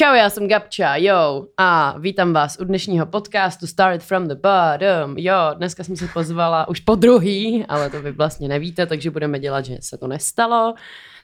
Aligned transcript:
Čau, 0.00 0.14
já 0.14 0.30
jsem 0.30 0.48
Gabča, 0.48 0.96
jo, 0.96 1.46
a 1.56 1.98
vítám 1.98 2.32
vás 2.32 2.56
u 2.60 2.64
dnešního 2.64 3.06
podcastu 3.06 3.66
Start 3.66 4.02
from 4.02 4.28
the 4.28 4.34
Bottom. 4.34 5.18
Jo, 5.18 5.34
dneska 5.54 5.84
jsem 5.84 5.96
se 5.96 6.08
pozvala 6.08 6.68
už 6.68 6.80
po 6.80 6.94
druhý, 6.94 7.66
ale 7.68 7.90
to 7.90 8.02
vy 8.02 8.12
vlastně 8.12 8.48
nevíte, 8.48 8.86
takže 8.86 9.10
budeme 9.10 9.38
dělat, 9.38 9.64
že 9.64 9.76
se 9.80 9.98
to 9.98 10.06
nestalo. 10.06 10.74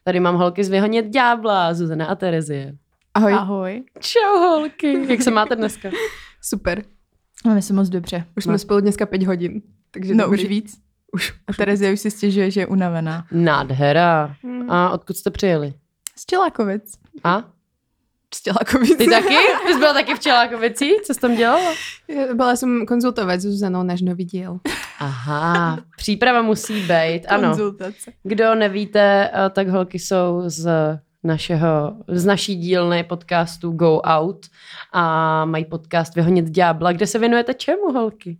Tady 0.04 0.20
mám 0.20 0.36
holky 0.36 0.64
z 0.64 0.68
Vyhonit 0.68 1.06
ďábla, 1.06 1.74
Zuzana 1.74 2.06
a 2.06 2.14
Terezie. 2.14 2.74
Ahoj. 3.14 3.32
Ahoj. 3.34 3.82
Čau 4.00 4.38
holky, 4.38 5.06
jak 5.12 5.22
se 5.22 5.30
máte 5.30 5.56
dneska? 5.56 5.90
Super. 6.42 6.82
Máme 7.44 7.62
se 7.62 7.72
moc 7.72 7.88
dobře. 7.88 8.24
Už 8.36 8.44
jsme 8.44 8.52
No. 8.52 8.58
spolu 8.58 8.80
dneska 8.80 9.06
pět 9.06 9.22
hodin. 9.22 9.62
Takže 9.90 10.14
No 10.14 10.24
dobrý. 10.24 10.42
už 10.42 10.48
víc. 10.48 10.78
Už, 11.12 11.34
A 11.46 11.52
Terezie 11.52 11.92
už 11.92 12.00
si 12.00 12.10
stěžuje, 12.10 12.50
že 12.50 12.60
je 12.60 12.66
unavená. 12.66 13.26
Nádhera. 13.32 14.36
Mm. 14.42 14.70
A 14.70 14.90
odkud 14.90 15.16
jste 15.16 15.30
přijeli? 15.30 15.74
Z 16.16 16.26
Čelákovic. 16.26 16.92
A? 17.24 17.55
Z 18.34 18.42
Tělakovic. 18.42 18.96
Ty 18.96 19.06
taky? 19.06 19.36
Ty 19.66 19.72
jsi 19.72 19.78
byla 19.78 19.92
taky 19.92 20.14
v 20.14 20.20
Čelákovici? 20.20 20.90
Co 21.04 21.14
jsi 21.14 21.20
tam 21.20 21.36
dělala? 21.36 21.72
Byla 22.34 22.56
jsem 22.56 22.86
konzultovat 22.86 23.40
s 23.40 23.42
Zuzanou 23.42 23.82
náš 23.82 24.02
nový 24.02 24.24
díl. 24.24 24.58
Aha, 24.98 25.78
příprava 25.96 26.42
musí 26.42 26.80
být, 26.82 27.20
ano. 27.28 27.48
Konzultace. 27.48 28.12
Kdo 28.22 28.54
nevíte, 28.54 29.30
eh, 29.34 29.50
tak 29.50 29.68
holky 29.68 29.98
jsou 29.98 30.42
z 30.46 30.68
našeho, 31.24 31.96
z 32.08 32.24
naší 32.24 32.56
dílny 32.56 33.04
podcastu 33.04 33.70
Go 33.70 34.00
Out 34.00 34.46
a 34.92 35.44
mají 35.44 35.64
podcast 35.64 36.14
Vyhonit 36.14 36.44
ďábla, 36.44 36.92
kde 36.92 37.06
se 37.06 37.18
věnujete 37.18 37.54
čemu, 37.54 37.92
holky? 37.92 38.38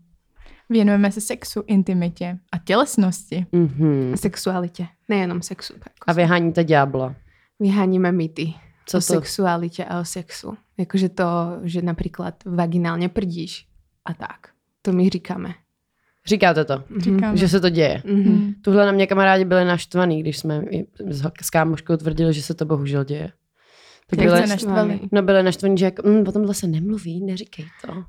Věnujeme 0.71 1.13
se 1.13 1.21
sexu, 1.21 1.63
intimitě 1.67 2.39
a 2.53 2.59
tělesnosti. 2.59 3.47
Mhm. 3.53 4.13
Sexualitě. 4.17 4.87
Nejenom 5.09 5.43
sexu. 5.43 5.75
Tak. 5.79 5.93
A 6.07 6.13
vyháníte 6.13 6.65
ďábla. 6.65 7.15
Vyháníme 7.61 8.13
mýty. 8.13 8.55
Co 8.87 8.97
o 8.97 9.01
to? 9.01 9.05
sexualitě 9.05 9.85
a 9.85 10.01
o 10.01 10.05
sexu. 10.05 10.57
Jakože 10.79 11.09
to, 11.09 11.25
že 11.63 11.83
například 11.83 12.35
vaginálně 12.45 13.09
prdíš 13.09 13.67
a 14.05 14.15
tak. 14.15 14.49
To 14.83 14.93
my 14.93 15.09
říkáme. 15.09 15.55
Říkáte 16.27 16.65
to, 16.65 16.85
Říkáme. 16.99 17.37
že 17.37 17.49
se 17.49 17.61
to 17.61 17.69
děje. 17.69 18.03
Mhm. 18.05 18.23
Hmm. 18.23 18.55
Tuhle 18.63 18.87
na 18.87 18.93
mě 18.93 19.07
kamarádi 19.07 19.45
byli 19.45 19.65
naštvaný, 19.65 20.21
když 20.21 20.39
jsme 20.39 20.63
s, 21.41 21.51
kámoškou 21.51 21.97
tvrdili, 21.97 22.33
že 22.35 22.43
se 22.43 22.55
to 22.55 22.65
bohužel 22.65 23.05
děje. 23.05 23.33
Tak 24.11 24.19
Jak 24.19 24.29
byli, 24.29 24.41
se 24.41 24.47
naštvali? 24.47 25.01
no 25.13 25.23
byli 25.23 25.43
naštvaní, 25.43 25.79
že 25.79 25.85
jako, 25.85 26.09
mm, 26.09 26.25
o 26.29 26.33
tomhle 26.33 26.55
se 26.55 26.67
nemluví, 26.67 27.25
neříkej 27.25 27.65
to. 27.87 28.05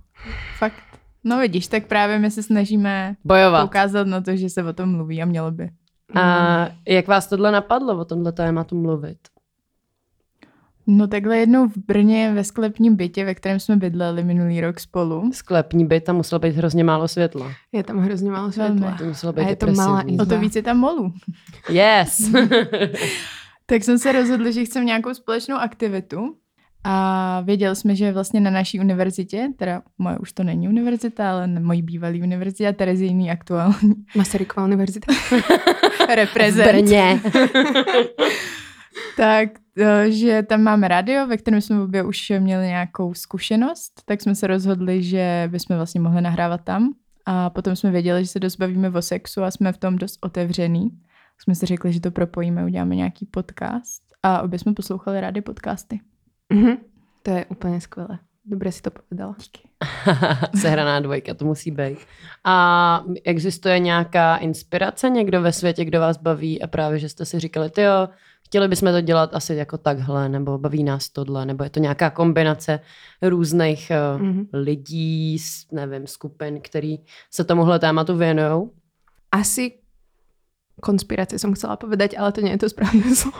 Fakt. 0.57 0.83
No 1.23 1.39
vidíš, 1.39 1.67
tak 1.67 1.87
právě 1.87 2.19
my 2.19 2.31
se 2.31 2.43
snažíme 2.43 3.15
Bojovat. 3.23 3.61
poukázat 3.61 4.07
na 4.07 4.21
to, 4.21 4.35
že 4.35 4.49
se 4.49 4.63
o 4.63 4.73
tom 4.73 4.89
mluví 4.91 5.21
a 5.21 5.25
mělo 5.25 5.51
by. 5.51 5.69
A 6.15 6.69
jak 6.87 7.07
vás 7.07 7.27
tohle 7.27 7.51
napadlo 7.51 7.97
o 7.99 8.05
tomhle 8.05 8.31
tématu 8.31 8.81
mluvit? 8.81 9.17
No 10.89 11.07
takhle 11.07 11.37
jednou 11.37 11.67
v 11.67 11.77
Brně 11.77 12.31
ve 12.33 12.43
sklepním 12.43 12.95
bytě, 12.95 13.25
ve 13.25 13.35
kterém 13.35 13.59
jsme 13.59 13.75
bydleli 13.75 14.23
minulý 14.23 14.61
rok 14.61 14.79
spolu. 14.79 15.31
Sklepní 15.33 15.85
byt, 15.85 16.03
tam 16.03 16.15
muselo 16.15 16.39
být 16.39 16.55
hrozně 16.55 16.83
málo 16.83 17.07
světla. 17.07 17.51
Je 17.71 17.83
tam 17.83 17.97
hrozně 17.97 18.31
málo 18.31 18.49
Velmi. 18.49 18.79
světla. 18.79 18.97
To 18.97 19.05
muselo 19.05 19.33
být 19.33 19.45
A 19.45 19.49
je 19.49 19.55
to 19.55 19.71
malá 19.71 20.01
izba. 20.01 20.23
O 20.23 20.25
to 20.25 20.39
víc 20.39 20.55
je 20.55 20.63
tam 20.63 20.77
molů. 20.77 21.13
Yes. 21.69 22.31
Tak 23.69 23.83
jsem 23.83 23.97
se 23.99 24.11
rozhodla, 24.11 24.51
že 24.51 24.65
chcem 24.65 24.85
nějakou 24.85 25.13
společnou 25.13 25.55
aktivitu 25.55 26.35
a 26.83 27.41
věděli 27.41 27.75
jsme, 27.75 27.95
že 27.95 28.11
vlastně 28.11 28.39
na 28.39 28.51
naší 28.51 28.79
univerzitě, 28.79 29.49
teda 29.57 29.81
moje 29.97 30.17
už 30.17 30.33
to 30.33 30.43
není 30.43 30.67
univerzita, 30.67 31.31
ale 31.31 31.47
na 31.47 31.59
mojí 31.59 31.81
bývalý 31.81 32.21
univerzitě 32.23 32.67
a 32.67 32.73
Terezijný 32.73 33.31
aktuální 33.31 33.93
Masaryková 34.15 34.65
univerzita. 34.65 35.13
v 36.07 36.15
reprezent, 36.15 36.71
Brně. 36.71 37.21
tak 39.17 39.49
že 40.07 40.43
tam 40.43 40.61
máme 40.61 40.87
radio, 40.87 41.27
ve 41.27 41.37
kterém 41.37 41.61
jsme 41.61 41.81
obě 41.81 42.03
už 42.03 42.31
měli 42.39 42.67
nějakou 42.67 43.13
zkušenost, 43.13 44.01
tak 44.05 44.21
jsme 44.21 44.35
se 44.35 44.47
rozhodli, 44.47 45.03
že 45.03 45.49
bychom 45.51 45.75
vlastně 45.75 46.01
mohli 46.01 46.21
nahrávat 46.21 46.61
tam 46.63 46.93
a 47.25 47.49
potom 47.49 47.75
jsme 47.75 47.91
věděli, 47.91 48.21
že 48.25 48.27
se 48.27 48.39
dost 48.39 48.55
bavíme 48.55 48.89
o 48.89 49.01
sexu 49.01 49.43
a 49.43 49.51
jsme 49.51 49.73
v 49.73 49.77
tom 49.77 49.97
dost 49.97 50.17
otevřený. 50.21 50.89
Tak 50.89 51.41
jsme 51.43 51.55
si 51.55 51.65
řekli, 51.65 51.93
že 51.93 52.01
to 52.01 52.11
propojíme, 52.11 52.65
uděláme 52.65 52.95
nějaký 52.95 53.25
podcast 53.25 54.03
a 54.23 54.41
obě 54.41 54.59
jsme 54.59 54.73
poslouchali 54.73 55.21
rádi 55.21 55.41
podcasty. 55.41 55.99
Mhm. 56.53 56.77
To 57.23 57.31
je 57.31 57.45
úplně 57.45 57.81
skvělé. 57.81 58.19
Dobře 58.45 58.71
si 58.71 58.81
to 58.81 58.91
povedala. 58.91 59.35
Díky. 59.39 59.69
Sehraná 60.61 60.99
dvojka, 60.99 61.33
to 61.33 61.45
musí 61.45 61.71
být. 61.71 61.97
A 62.43 63.03
existuje 63.23 63.79
nějaká 63.79 64.37
inspirace 64.37 65.09
někdo 65.09 65.41
ve 65.41 65.53
světě, 65.53 65.85
kdo 65.85 65.99
vás 65.99 66.17
baví 66.17 66.61
a 66.61 66.67
právě, 66.67 66.99
že 66.99 67.09
jste 67.09 67.25
si 67.25 67.39
říkali, 67.39 67.69
ty 67.69 67.81
jo, 67.81 68.09
chtěli 68.47 68.67
bychom 68.67 68.91
to 68.91 69.01
dělat 69.01 69.29
asi 69.35 69.55
jako 69.55 69.77
takhle, 69.77 70.29
nebo 70.29 70.57
baví 70.57 70.83
nás 70.83 71.09
tohle, 71.09 71.45
nebo 71.45 71.63
je 71.63 71.69
to 71.69 71.79
nějaká 71.79 72.09
kombinace 72.09 72.79
různých 73.21 73.91
Mhm. 74.17 74.47
lidí, 74.53 75.37
nevím, 75.71 76.07
skupin, 76.07 76.59
který 76.63 76.97
se 77.31 77.43
tomuhle 77.43 77.79
tématu 77.79 78.15
věnují. 78.17 78.69
Asi 79.31 79.71
konspirace 80.81 81.39
som 81.41 81.53
chcela 81.57 81.75
povedať, 81.75 82.13
ale 82.17 82.31
to 82.31 82.41
nie 82.41 82.53
je 82.53 82.57
to 82.57 82.69
správne 82.69 83.01
slovo. 83.17 83.37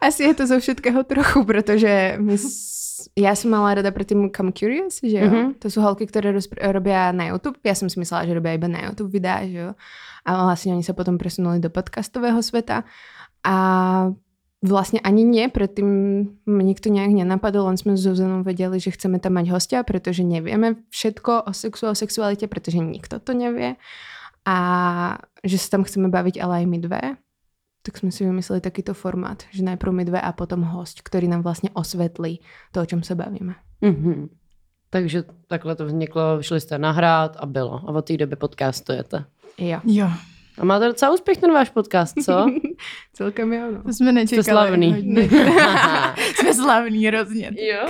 Asi 0.00 0.22
je 0.22 0.34
to 0.34 0.46
zo 0.46 0.60
všetkého 0.60 1.02
trochu, 1.04 1.44
protože 1.44 2.16
my. 2.20 2.36
Já 3.18 3.34
jsem 3.34 3.50
mala 3.50 3.74
rada 3.74 3.90
predtým 3.90 4.30
Come 4.36 4.52
Curious, 4.52 5.00
že 5.02 5.18
jo? 5.18 5.26
Mhm. 5.26 5.34
Mm-hmm. 5.34 5.54
To 5.58 5.70
jsou 5.70 5.80
holky, 5.80 6.06
které 6.06 6.32
roz- 6.32 6.72
robia 6.72 7.12
na 7.12 7.26
YouTube. 7.26 7.58
Já 7.64 7.74
jsem 7.74 7.90
si 7.90 7.98
myslela, 7.98 8.26
že 8.26 8.34
robia 8.34 8.52
iba 8.54 8.68
na 8.68 8.84
YouTube 8.84 9.10
videa, 9.10 9.46
že 9.46 9.58
jo? 9.58 9.74
A 10.24 10.44
vlastně 10.44 10.74
oni 10.74 10.82
se 10.82 10.92
potom 10.92 11.18
presunuli 11.18 11.60
do 11.60 11.70
podcastového 11.70 12.42
sveta. 12.42 12.84
A 13.44 14.12
vlastne 14.60 15.00
ani 15.00 15.24
nie, 15.24 15.48
predtým 15.48 15.88
mne 16.44 16.74
to 16.76 16.92
nejak 16.92 17.16
nenapadlo, 17.16 17.72
len 17.72 17.80
sme 17.80 17.96
s 17.96 18.04
Zuzanou 18.04 18.44
vedeli, 18.44 18.76
že 18.76 18.92
chceme 18.92 19.16
tam 19.16 19.40
mať 19.40 19.48
hostia, 19.48 19.80
pretože 19.80 20.20
nevieme 20.20 20.84
všetko 20.92 21.48
o 21.48 21.52
sexu 21.56 21.88
a 21.88 21.96
sexualite, 21.96 22.44
pretože 22.44 22.76
nikto 22.76 23.16
to 23.24 23.32
nevie. 23.32 23.80
A 24.44 24.56
že 25.44 25.56
sa 25.56 25.80
tam 25.80 25.88
chceme 25.88 26.12
baviť 26.12 26.36
ale 26.44 26.64
aj 26.64 26.66
my 26.68 26.78
dve. 26.80 27.02
Tak 27.82 27.96
sme 27.96 28.12
si 28.12 28.28
vymysleli 28.28 28.60
takýto 28.60 28.92
formát, 28.92 29.40
že 29.56 29.64
najprv 29.64 29.92
my 29.92 30.04
dve 30.04 30.20
a 30.20 30.32
potom 30.36 30.60
host, 30.68 31.00
ktorý 31.00 31.32
nám 31.32 31.40
vlastne 31.40 31.72
osvetlí 31.72 32.44
to, 32.76 32.84
o 32.84 32.86
čom 32.86 33.00
sa 33.00 33.16
bavíme. 33.16 33.56
Mhm. 33.80 34.28
Takže 34.90 35.22
takhle 35.46 35.76
to 35.76 35.86
vzniklo, 35.86 36.42
šli 36.42 36.60
jste 36.60 36.78
nahrát 36.78 37.36
a 37.40 37.46
bylo. 37.46 37.80
A 37.86 37.88
od 37.92 38.02
té 38.02 38.16
doby 38.16 38.36
podcastujete. 38.36 39.24
Jo. 39.58 39.80
Jo, 39.84 40.08
A 40.58 40.64
máte 40.64 40.86
docela 40.86 41.14
úspěch 41.14 41.38
ten 41.38 41.52
váš 41.52 41.70
podcast, 41.70 42.14
co? 42.24 42.46
Celkem 43.12 43.52
jo, 43.52 43.70
no. 43.72 43.82
to 43.82 43.92
jsme 43.92 44.12
nečekali. 44.12 44.42
Jste 44.42 44.52
slavný. 44.52 45.16
jsme 46.34 46.54
slavný 46.54 47.06
hrozně. 47.06 47.50
jo. 47.56 47.86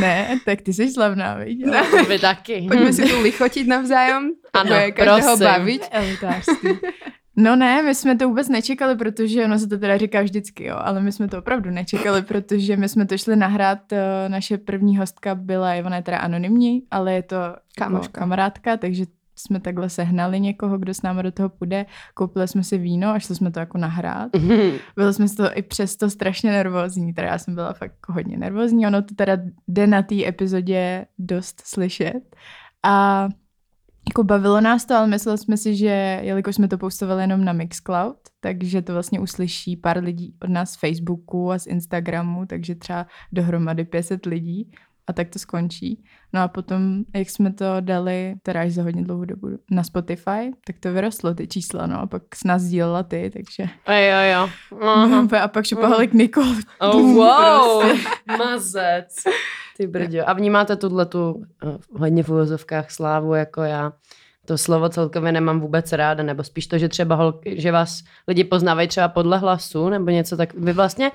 Ne, 0.00 0.38
tak 0.44 0.62
ty 0.62 0.72
jsi 0.72 0.92
slavná, 0.92 1.34
viď? 1.34 1.66
No, 1.66 2.04
vy 2.08 2.18
taky. 2.18 2.66
Poďme 2.68 2.92
si 2.92 3.02
tu 3.04 3.20
lichotiť 3.22 3.66
navzájom. 3.66 4.30
Ano, 4.52 4.76
každého 4.94 5.20
prosím. 5.36 5.46
baviť. 5.46 5.82
Elitářství. 5.90 6.70
No 7.36 7.56
ne, 7.56 7.82
my 7.82 7.94
jsme 7.94 8.16
to 8.16 8.28
vůbec 8.28 8.48
nečekali, 8.48 8.96
protože 8.96 9.44
ono 9.44 9.58
se 9.58 9.66
to 9.66 9.78
teda 9.78 9.98
říká 9.98 10.22
vždycky, 10.22 10.64
jo, 10.64 10.76
ale 10.78 11.00
my 11.00 11.12
jsme 11.12 11.28
to 11.28 11.38
opravdu 11.38 11.70
nečekali, 11.70 12.22
protože 12.28 12.76
my 12.76 12.88
jsme 12.88 13.06
to 13.06 13.18
šli 13.18 13.36
nahrát, 13.36 13.92
eh, 13.92 14.28
naše 14.28 14.58
první 14.58 14.96
hostka 14.96 15.34
byla, 15.34 15.72
ona 15.84 15.96
je 15.96 16.02
teda 16.02 16.18
anonymní, 16.18 16.82
ale 16.90 17.12
je 17.14 17.22
to 17.22 17.34
jako 17.34 17.58
Kámoška. 17.78 18.20
kamarádka, 18.20 18.76
takže 18.76 19.04
jsme 19.38 19.60
takhle 19.60 19.90
sehnali 19.90 20.40
někoho, 20.40 20.78
kdo 20.78 20.94
s 20.94 21.02
námi 21.02 21.22
do 21.22 21.32
toho 21.32 21.48
půjde, 21.48 21.86
koupili 22.14 22.48
jsme 22.48 22.62
si 22.64 22.78
víno 22.78 23.08
a 23.08 23.18
šli 23.18 23.34
jsme 23.34 23.50
to 23.50 23.60
jako 23.60 23.78
nahrát. 23.78 24.36
Mhm. 24.36 24.72
Byli 24.96 25.14
jsme 25.14 25.28
z 25.28 25.34
toho 25.34 25.58
i 25.58 25.62
přesto 25.62 26.10
strašně 26.10 26.50
nervózní, 26.52 27.14
teda 27.14 27.28
já 27.28 27.38
jsem 27.38 27.54
byla 27.54 27.72
fakt 27.72 27.92
jako 27.92 28.12
hodně 28.12 28.36
nervózní, 28.36 28.86
ono 28.86 29.02
to 29.02 29.14
teda 29.14 29.36
jde 29.68 29.86
na 29.86 30.02
té 30.02 30.26
epizodě 30.26 31.06
dost 31.18 31.62
slyšet. 31.66 32.36
A 32.82 33.28
jako 34.08 34.24
bavilo 34.24 34.60
nás 34.60 34.84
to, 34.84 34.94
ale 34.94 35.06
mysleli 35.06 35.38
jsme 35.38 35.56
si, 35.56 35.76
že 35.76 36.20
jelikož 36.22 36.54
jsme 36.54 36.68
to 36.68 36.78
postovali 36.78 37.22
jenom 37.22 37.44
na 37.44 37.52
Mixcloud, 37.52 38.16
takže 38.40 38.82
to 38.82 38.92
vlastně 38.92 39.20
uslyší 39.20 39.76
pár 39.76 40.04
lidí 40.04 40.34
od 40.42 40.50
nás 40.50 40.70
z 40.72 40.76
Facebooku 40.76 41.52
a 41.52 41.58
z 41.58 41.66
Instagramu, 41.66 42.46
takže 42.46 42.74
třeba 42.74 43.06
dohromady 43.32 43.84
500 43.84 44.26
lidí 44.26 44.70
a 45.06 45.12
tak 45.12 45.28
to 45.28 45.38
skončí. 45.38 46.04
No 46.32 46.40
a 46.40 46.48
potom, 46.48 47.04
jak 47.14 47.30
jsme 47.30 47.52
to 47.52 47.64
dali, 47.80 48.34
teda 48.42 48.60
až 48.60 48.72
za 48.72 48.82
hodně 48.82 49.02
dlouhou 49.02 49.24
dobu 49.24 49.48
na 49.70 49.82
Spotify, 49.82 50.50
tak 50.66 50.78
to 50.80 50.92
vyrostlo 50.92 51.34
ty 51.34 51.48
čísla, 51.48 51.86
no 51.86 52.00
a 52.00 52.06
pak 52.06 52.22
s 52.34 52.44
nás 52.44 52.62
sdílela 52.62 53.02
ty, 53.02 53.30
takže 53.32 53.64
A 53.86 53.92
jo, 53.92 54.32
jo. 54.32 54.50
Aha. 54.88 55.28
a 55.42 55.48
pak 55.48 55.66
šupahali 55.66 56.08
k 56.08 56.12
Nikol. 56.12 56.54
Oh, 56.80 57.14
wow, 57.14 57.82
mazec. 58.38 59.24
Ty 59.76 59.86
brďo. 59.86 60.28
A 60.28 60.32
vnímáte 60.32 60.76
tuhle 60.76 61.06
tu 61.06 61.32
uh, 61.32 61.42
hodně 61.98 62.22
v 62.22 62.28
uvozovkách 62.28 62.90
slávu 62.90 63.34
jako 63.34 63.62
já? 63.62 63.92
To 64.44 64.58
slovo 64.58 64.88
celkově 64.88 65.32
nemám 65.32 65.60
vůbec 65.60 65.92
ráda, 65.92 66.22
nebo 66.22 66.44
spíš 66.44 66.66
to, 66.66 66.78
že 66.78 66.88
třeba 66.88 67.14
holky, 67.14 67.60
že 67.60 67.72
vás 67.72 68.02
lidi 68.28 68.44
poznávají 68.44 68.88
třeba 68.88 69.08
podle 69.08 69.38
hlasu, 69.38 69.88
nebo 69.88 70.10
něco 70.10 70.36
tak. 70.36 70.54
Vy 70.54 70.72
vlastně, 70.72 71.10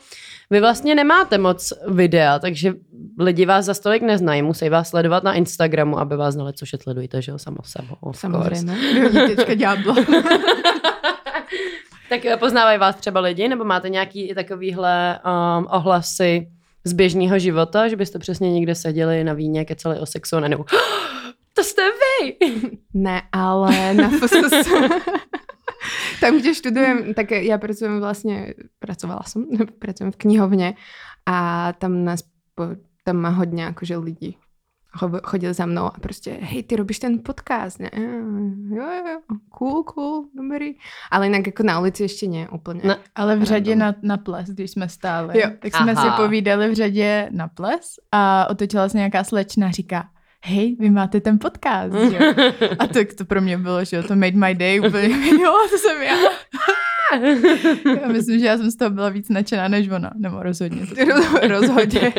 vy 0.50 0.60
vlastně 0.60 0.96
nemáte 0.96 1.38
moc 1.38 1.74
videa, 1.88 2.40
takže 2.40 2.74
lidi 3.20 3.46
vás 3.46 3.66
za 3.66 3.74
stolik 3.74 4.02
neznají, 4.02 4.42
musí 4.42 4.70
vás 4.70 4.90
sledovat 4.90 5.24
na 5.24 5.34
Instagramu, 5.34 6.00
aby 6.00 6.16
vás 6.18 6.34
znali, 6.34 6.54
což 6.54 6.74
je 6.74 6.80
sledujte, 6.80 7.22
že 7.22 7.32
jo, 7.32 7.38
samo 7.38 7.58
sebou. 7.64 7.96
Vyhodí 8.94 9.36
teďka 9.36 9.54
ďábla. 9.54 9.96
Tak 12.10 12.26
eh, 12.26 12.38
poznávají 12.38 12.80
vás 12.80 12.96
třeba 12.96 13.20
lidi, 13.20 13.48
nebo 13.48 13.64
máte 13.64 13.90
nějaký 13.90 14.34
takovýhle 14.36 15.20
um, 15.26 15.68
ohlasy, 15.70 16.48
z 16.84 16.94
běžného 16.94 17.40
života, 17.40 17.88
že 17.88 17.96
byste 17.96 18.20
přesně 18.20 18.52
někde 18.52 18.76
seděli 18.76 19.24
na 19.24 19.34
víně, 19.34 19.66
kecali 19.66 20.00
o 20.00 20.06
sexu 20.06 20.36
a 20.36 20.40
najednou 20.40 20.66
to 21.54 21.64
jste 21.64 21.82
vy! 21.82 22.36
Ne, 22.94 23.22
ale 23.32 23.94
na 23.94 24.10
FSS. 24.10 24.68
Tam, 26.22 26.40
kde 26.40 26.54
študujem, 26.54 27.18
tak 27.18 27.34
ja 27.34 27.58
pracujem 27.58 27.98
vlastne, 27.98 28.54
pracovala 28.78 29.26
som, 29.26 29.50
pracujem 29.82 30.14
v 30.14 30.22
knihovne 30.22 30.68
a 31.26 31.38
tam 31.74 32.06
nás, 32.06 32.22
tam 33.04 33.16
má 33.18 33.30
hodně 33.34 33.66
akože 33.68 33.98
lidí 33.98 34.38
chodil 35.24 35.54
za 35.54 35.66
mnou 35.66 35.84
a 35.84 35.94
prostě, 36.02 36.38
hej, 36.42 36.64
ty 36.64 36.76
robíš 36.76 37.00
ten 37.00 37.20
podcast, 37.20 37.80
ne? 37.80 37.90
Jo, 38.76 38.86
jo, 38.86 39.08
jo, 39.12 39.20
cool, 39.50 39.84
cool, 39.84 40.26
dobrý. 40.36 40.74
Ale 41.12 41.26
jinak 41.26 41.48
jako 41.48 41.64
na 41.64 41.80
ulici 41.80 42.04
ještě 42.04 42.28
ne, 42.28 42.50
úplně. 42.50 42.82
No, 42.84 42.96
ale 43.16 43.36
v 43.36 43.44
řadě 43.44 43.76
na, 43.76 43.96
na 44.02 44.18
ples, 44.18 44.50
když 44.50 44.72
jsme 44.72 44.90
stáli, 44.90 45.40
jo. 45.40 45.50
tak 45.60 45.76
jsme 45.76 45.92
Aha. 45.92 46.04
si 46.04 46.22
povídali 46.22 46.70
v 46.70 46.74
řadě 46.74 47.28
na 47.32 47.48
ples 47.48 48.00
a 48.12 48.48
otočila 48.50 48.90
se 48.90 48.98
nějaká 48.98 49.24
slečna 49.24 49.68
a 49.68 49.72
říká, 49.72 50.10
hej, 50.44 50.76
vy 50.80 50.90
máte 50.90 51.22
ten 51.22 51.40
podcast, 51.40 51.94
jo? 51.94 52.34
A 52.80 52.88
tak 52.88 53.14
to 53.14 53.26
pro 53.26 53.42
mě 53.42 53.58
bylo, 53.58 53.86
že 53.86 53.98
jo, 53.98 54.04
to 54.04 54.16
made 54.16 54.38
my 54.38 54.56
day 54.56 54.80
úplně, 54.80 55.08
jo, 55.42 55.54
to 55.72 55.78
jsem 55.78 56.02
já. 56.02 56.16
já 58.02 58.08
myslím, 58.08 58.40
že 58.40 58.46
já 58.46 58.58
jsem 58.58 58.72
z 58.72 58.76
toho 58.76 58.92
byla 58.92 59.10
víc 59.10 59.30
nadšená 59.30 59.68
než 59.68 59.90
ona, 59.90 60.12
nebo 60.16 60.44
rozhodně. 60.44 60.82
rozhodně. 61.48 62.14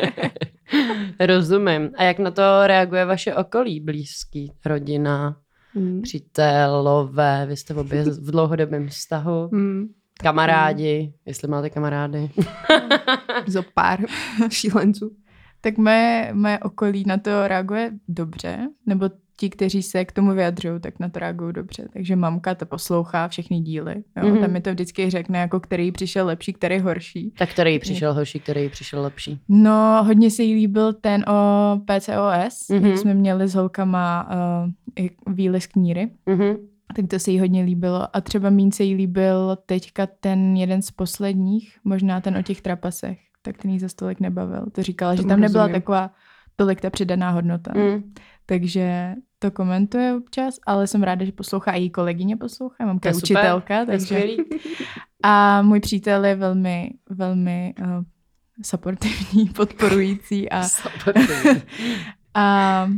Rozumím. 1.21 1.91
A 1.97 2.03
jak 2.03 2.19
na 2.19 2.31
to 2.31 2.43
reaguje 2.67 3.05
vaše 3.05 3.35
okolí, 3.35 3.81
blízký, 3.81 4.53
rodina, 4.65 5.37
mm. 5.75 6.03
přítelové, 6.03 7.47
vy 7.47 7.56
jste 7.56 7.75
obě 7.75 8.03
v 8.03 8.31
dlouhodobém 8.31 8.89
vztahu, 8.89 9.49
mm. 9.53 9.89
kamarádi, 10.19 11.12
jestli 11.27 11.49
máte 11.49 11.71
kamarády. 11.71 12.31
Zo 13.47 13.62
pár 13.75 14.00
šílenců 14.49 15.17
tak 15.62 15.79
moje, 15.79 16.31
moje 16.33 16.59
okolí 16.59 17.05
na 17.06 17.19
to 17.19 17.49
reaguje 17.49 17.91
dobře, 18.09 18.69
nebo 18.87 19.11
ti, 19.43 19.50
kteří 19.50 19.83
se 19.83 20.05
k 20.05 20.12
tomu 20.12 20.33
vyjadřují, 20.33 20.81
tak 20.81 21.00
na 21.00 21.09
to 21.09 21.19
reagují 21.19 21.53
dobře. 21.53 21.89
Takže 21.93 22.17
mamka 22.17 22.55
to 22.55 22.67
poslouchá 22.67 23.29
všechny 23.29 23.61
díly. 23.61 23.94
Jo? 24.17 24.23
Mm-hmm. 24.23 24.41
Tam 24.41 24.50
mi 24.50 24.61
to 24.61 24.71
vždycky 24.71 25.11
řekne, 25.11 25.39
jako 25.39 25.61
který 25.61 25.93
přišel 25.93 26.27
lepší, 26.27 26.53
který 26.53 26.79
horší. 26.79 27.31
Tak 27.39 27.50
který 27.50 27.79
přišel 27.79 28.15
horší, 28.15 28.41
který 28.41 28.69
přišel 28.69 29.03
lepší? 29.03 29.41
No, 29.49 30.05
hodně 30.05 30.31
se 30.31 30.43
jí 30.43 30.55
líbil 30.55 30.93
ten 30.93 31.25
o 31.29 31.77
PCOS, 31.77 32.69
mm-hmm. 32.71 32.87
jak 32.87 32.99
jsme 32.99 33.15
měli 33.15 33.49
s 33.49 33.55
holkama 33.55 34.29
uh, 34.99 35.35
výly 35.35 35.61
z 35.61 35.67
kníry. 35.67 36.11
Mm-hmm. 36.27 36.56
Tak 36.97 37.06
to 37.09 37.19
se 37.19 37.31
jí 37.31 37.41
hodně 37.41 37.62
líbilo. 37.62 38.17
A 38.17 38.21
třeba 38.21 38.50
mín 38.50 38.73
se 38.73 38.85
jí 38.85 38.94
líbil 38.94 39.56
teďka 39.67 40.06
ten 40.06 40.56
jeden 40.56 40.83
z 40.83 40.91
posledních, 40.91 41.79
možná 41.85 42.21
ten 42.21 42.37
o 42.37 42.43
těch 42.43 42.62
trapasech 42.62 43.19
tak 43.44 43.59
ten 43.59 43.71
jí 43.71 43.79
za 43.79 43.89
stolik 43.89 44.21
nebavil. 44.21 44.67
To 44.73 44.83
říkala, 44.83 45.12
to 45.12 45.23
že 45.23 45.29
tam 45.29 45.41
nebyla 45.41 45.62
rozumím. 45.65 45.81
taková 45.81 46.11
tolik 46.56 46.81
ta 46.81 46.91
přidaná 46.91 47.31
hodnota. 47.31 47.73
Mm. 47.75 48.12
Takže 48.47 49.15
to 49.43 49.50
komentuje 49.50 50.15
občas, 50.15 50.55
ale 50.67 50.87
jsem 50.87 51.03
ráda, 51.03 51.25
že 51.25 51.33
poslouchá 51.33 51.75
její 51.75 51.91
kolegyně 51.91 52.37
poslouchá, 52.37 52.87
mamka 52.87 53.09
je 53.09 53.15
učitelka. 53.15 53.85
Takže... 53.85 54.23
A 55.25 55.62
můj 55.62 55.81
přítel 55.81 56.25
je 56.25 56.35
velmi, 56.35 56.91
velmi 57.11 57.75
uh, 57.81 57.87
supportivní, 58.62 59.47
podporující 59.56 60.50
a, 60.50 60.62
a 62.35 62.89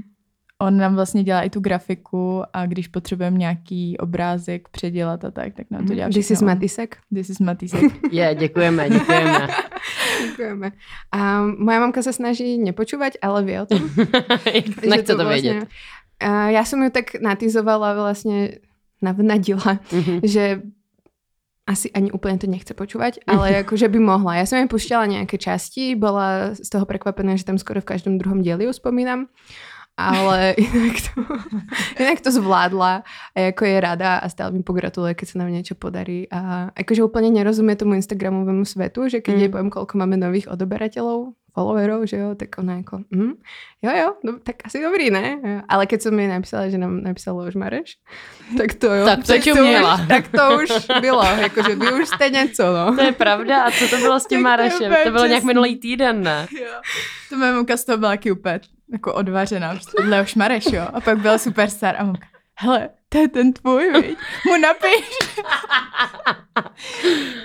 on 0.58 0.76
nám 0.76 0.94
vlastně 0.94 1.24
dělá 1.24 1.42
i 1.42 1.50
tu 1.50 1.60
grafiku 1.60 2.42
a 2.52 2.66
když 2.66 2.88
potřebujeme 2.88 3.38
nějaký 3.38 3.98
obrázek 3.98 4.68
předělat 4.68 5.24
a 5.24 5.30
tak, 5.30 5.54
tak 5.54 5.70
nám 5.70 5.86
to 5.86 5.94
dělá 5.94 6.08
This 6.08 6.30
is 6.30 6.42
Matisek. 6.42 6.96
This 7.14 7.30
is 7.30 7.38
Matisek. 7.38 7.82
Je, 7.82 7.90
yeah, 8.12 8.38
děkujeme, 8.38 8.90
děkujeme. 8.90 9.48
děkujeme. 10.26 10.72
A 11.12 11.42
moja 11.58 11.80
mamka 11.80 12.02
se 12.02 12.12
snaží 12.12 12.58
nepočúvať, 12.58 13.12
ale 13.22 13.42
ví 13.42 13.58
o 13.58 13.66
tom. 13.66 13.90
Nechce 14.88 15.12
to, 15.12 15.16
to 15.16 15.24
vlastně, 15.24 15.52
vědět. 15.52 15.68
A 16.20 16.48
já 16.48 16.64
jsem 16.64 16.82
ju 16.82 16.90
tak 16.90 17.20
natizovala 17.20 17.94
vlastně 17.94 18.58
navnadila, 19.02 19.78
mm-hmm. 19.90 20.20
že 20.22 20.62
asi 21.66 21.90
ani 21.90 22.12
úplně 22.12 22.38
to 22.38 22.46
nechce 22.46 22.74
počúvať, 22.74 23.18
ale 23.26 23.52
jako, 23.52 23.76
že 23.76 23.88
by 23.88 23.98
mohla. 23.98 24.34
Já 24.34 24.46
jsem 24.46 24.58
jej 24.58 24.68
pušťala 24.68 25.06
nějaké 25.06 25.38
časti, 25.38 25.94
byla 25.94 26.54
z 26.62 26.68
toho 26.68 26.86
překvapená, 26.86 27.36
že 27.36 27.44
tam 27.44 27.58
skoro 27.58 27.80
v 27.80 27.84
každém 27.84 28.18
druhém 28.18 28.42
dieli 28.42 28.72
vzpomínám 28.72 29.26
ale 29.96 30.54
jinak 30.58 30.96
to, 31.14 31.22
jinak 31.98 32.20
to 32.20 32.30
zvládla 32.30 33.02
a 33.34 33.40
jako 33.40 33.64
je 33.64 33.80
rada 33.80 34.16
a 34.16 34.28
stále 34.28 34.50
mi 34.50 34.62
pogratuluje, 34.62 35.14
keď 35.14 35.28
se 35.28 35.38
nám 35.38 35.52
něco 35.52 35.74
podarí 35.74 36.26
a 36.30 36.70
jakože 36.78 37.04
úplně 37.04 37.30
nerozumie 37.30 37.76
tomu 37.76 37.94
Instagramovému 37.94 38.64
svetu, 38.64 39.08
že 39.08 39.20
keď 39.20 39.34
mm. 39.34 39.40
jej 39.40 39.48
poviem, 39.48 39.70
koľko 39.70 39.98
máme 39.98 40.16
nových 40.16 40.48
odoberateľov, 40.50 41.32
followerov, 41.54 42.04
že 42.04 42.16
jo, 42.16 42.34
tak 42.34 42.58
ona 42.58 42.76
jako, 42.76 42.98
mm, 43.10 43.32
jo, 43.82 43.90
jo, 43.96 44.14
no, 44.24 44.38
tak 44.42 44.56
asi 44.64 44.82
dobrý, 44.82 45.10
ne? 45.10 45.38
Ale 45.68 45.86
keď 45.86 46.02
jsem 46.02 46.14
mi 46.14 46.28
napísala, 46.28 46.68
že 46.68 46.78
nám 46.78 47.02
napísala 47.02 47.46
už 47.46 47.54
Mareš, 47.54 47.96
tak 48.58 48.74
to 48.74 48.94
jo. 48.94 49.06
tak 49.06 49.18
to, 49.22 49.32
tak 49.32 49.44
to, 49.44 49.50
už, 49.52 50.08
tak 50.08 50.24
to 50.28 50.44
už 50.62 50.70
bylo, 51.00 51.22
jakože 51.22 51.74
vy 51.74 51.92
už 51.92 52.08
jste 52.08 52.30
něco, 52.30 52.62
no. 52.72 52.96
To 52.96 53.02
je 53.02 53.12
pravda. 53.12 53.62
A 53.62 53.70
co 53.70 53.88
to 53.88 53.96
bylo 53.96 54.20
s 54.20 54.26
tím 54.26 54.42
Marešem? 54.48 54.92
To, 54.92 54.98
to 55.04 55.10
bylo 55.10 55.26
nějak 55.26 55.44
minulý 55.44 55.76
týden, 55.76 56.22
ne? 56.22 56.46
Jo. 56.60 56.80
To 57.28 57.36
moje 57.36 57.52
mamka 57.52 57.76
z 57.76 57.84
toho 57.84 57.98
byla 57.98 58.10
taky 58.10 58.32
úplně 58.32 58.60
jako 58.92 59.14
odvařená. 59.14 59.78
Leoš 60.08 60.34
Mareš, 60.34 60.64
jo. 60.72 60.86
A 60.92 61.00
pak 61.00 61.18
byl 61.18 61.38
superstar 61.38 61.94
a 61.98 62.04
mamka, 62.04 62.26
hele, 62.58 62.88
to 63.08 63.18
je 63.18 63.28
ten 63.28 63.52
tvůj, 63.52 63.92
viď? 63.92 64.18
Mu 64.46 64.56
napiš. 64.56 65.10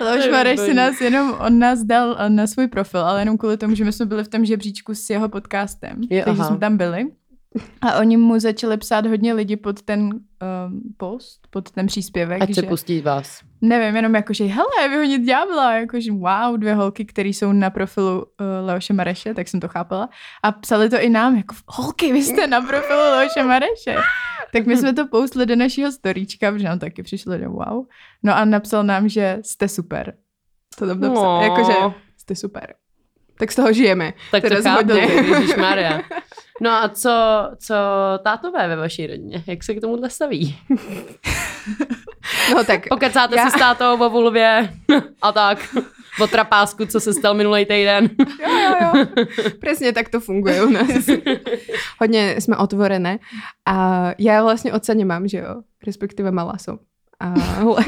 Leoš 0.00 0.28
Mareš 0.30 0.60
si 0.60 0.74
nás 0.74 1.00
jenom, 1.00 1.36
on 1.46 1.58
nás 1.58 1.84
dal 1.84 2.16
na 2.28 2.46
svůj 2.46 2.68
profil, 2.68 3.00
ale 3.00 3.20
jenom 3.20 3.38
kvůli 3.38 3.56
tomu, 3.56 3.74
že 3.74 3.84
my 3.84 3.92
jsme 3.92 4.06
byli 4.06 4.24
v 4.24 4.28
tom 4.28 4.44
žebříčku 4.44 4.94
s 4.94 5.10
jeho 5.10 5.28
podcastem. 5.28 6.00
Je, 6.10 6.24
takže 6.24 6.40
aha. 6.40 6.48
jsme 6.48 6.58
tam 6.58 6.76
byli. 6.76 7.06
A 7.80 7.98
oni 7.98 8.16
mu 8.16 8.38
začali 8.38 8.76
psát 8.76 9.06
hodně 9.06 9.32
lidi 9.32 9.56
pod 9.56 9.82
ten 9.82 10.02
um, 10.02 10.20
post, 10.96 11.40
pod 11.50 11.70
ten 11.70 11.86
příspěvek. 11.86 12.42
Ať 12.42 12.48
že... 12.48 12.54
se 12.54 12.62
pustí 12.62 13.00
vás. 13.00 13.40
Nevím, 13.62 13.96
jenom 13.96 14.14
jako, 14.14 14.32
že 14.32 14.44
hele, 14.44 14.88
vyhonit 14.88 15.22
ďábla, 15.22 15.72
jakože 15.72 16.12
wow, 16.12 16.56
dvě 16.56 16.74
holky, 16.74 17.04
které 17.04 17.28
jsou 17.28 17.52
na 17.52 17.70
profilu 17.70 18.18
uh, 18.18 18.26
Leoše 18.66 18.92
Mareše, 18.92 19.34
tak 19.34 19.48
jsem 19.48 19.60
to 19.60 19.68
chápala. 19.68 20.08
A 20.42 20.52
psali 20.52 20.90
to 20.90 21.00
i 21.00 21.08
nám, 21.08 21.36
jako 21.36 21.54
holky, 21.66 22.12
vy 22.12 22.22
jste 22.22 22.46
na 22.46 22.60
profilu 22.60 23.00
Leoše 23.00 23.42
Mareše. 23.42 23.96
Tak 24.52 24.66
my 24.66 24.76
jsme 24.76 24.92
to 24.92 25.06
postli 25.06 25.46
do 25.46 25.56
našeho 25.56 25.92
storíčka, 25.92 26.52
protože 26.52 26.64
nám 26.64 26.78
taky 26.78 27.02
přišlo, 27.02 27.38
že 27.38 27.48
wow. 27.48 27.86
No 28.22 28.36
a 28.36 28.44
napsal 28.44 28.84
nám, 28.84 29.08
že 29.08 29.38
jste 29.42 29.68
super. 29.68 30.14
To 30.78 30.86
tam 30.86 31.00
napsal, 31.00 31.36
no. 31.36 31.42
jakože 31.42 31.72
jste 32.16 32.34
super. 32.34 32.74
Tak 33.38 33.52
z 33.52 33.56
toho 33.56 33.72
žijeme. 33.72 34.12
Tak 34.30 34.42
to 34.42 34.62
chápu, 34.62 34.92
Maria. 35.60 36.00
No 36.60 36.70
a 36.70 36.88
co, 36.88 37.10
co 37.58 37.74
tátové 38.24 38.68
ve 38.68 38.76
vaší 38.76 39.06
rodině? 39.06 39.44
Jak 39.46 39.64
se 39.64 39.74
k 39.74 39.80
tomuhle 39.80 40.10
staví? 40.10 40.58
no 42.54 42.64
tak... 42.64 42.88
Pokecáte 42.88 43.36
já... 43.36 43.50
si 43.50 43.56
s 43.56 43.60
tátou 43.60 44.06
o 44.06 44.10
vulvě 44.10 44.72
a 45.22 45.32
tak. 45.32 45.58
O 46.20 46.26
trapásku, 46.26 46.86
co 46.86 47.00
se 47.00 47.14
stal 47.14 47.34
minulý 47.34 47.66
týden. 47.66 48.10
jo, 48.18 48.50
jo, 48.50 48.74
jo. 48.80 49.06
Přesně 49.60 49.92
tak 49.92 50.08
to 50.08 50.20
funguje 50.20 50.62
u 50.62 50.70
nás. 50.70 51.06
Hodně 52.00 52.40
jsme 52.40 52.56
otvorené. 52.56 53.18
A 53.66 54.06
já 54.18 54.42
vlastně 54.42 54.72
otce 54.72 54.94
nemám, 54.94 55.28
že 55.28 55.38
jo? 55.38 55.62
Respektive 55.86 56.30
malá 56.30 56.58
jsem. 56.58 56.78
Ale... 57.20 57.84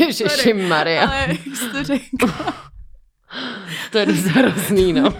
Ježiši 0.00 0.52
Maria. 0.52 1.06
Ale 1.06 1.26
jak 1.28 1.56
jsi 1.56 1.68
to 1.70 1.84
řekla? 1.84 2.54
To 3.90 3.98
je 3.98 4.06
dost 4.06 4.24
hrozný, 4.24 4.92
no. 4.92 5.10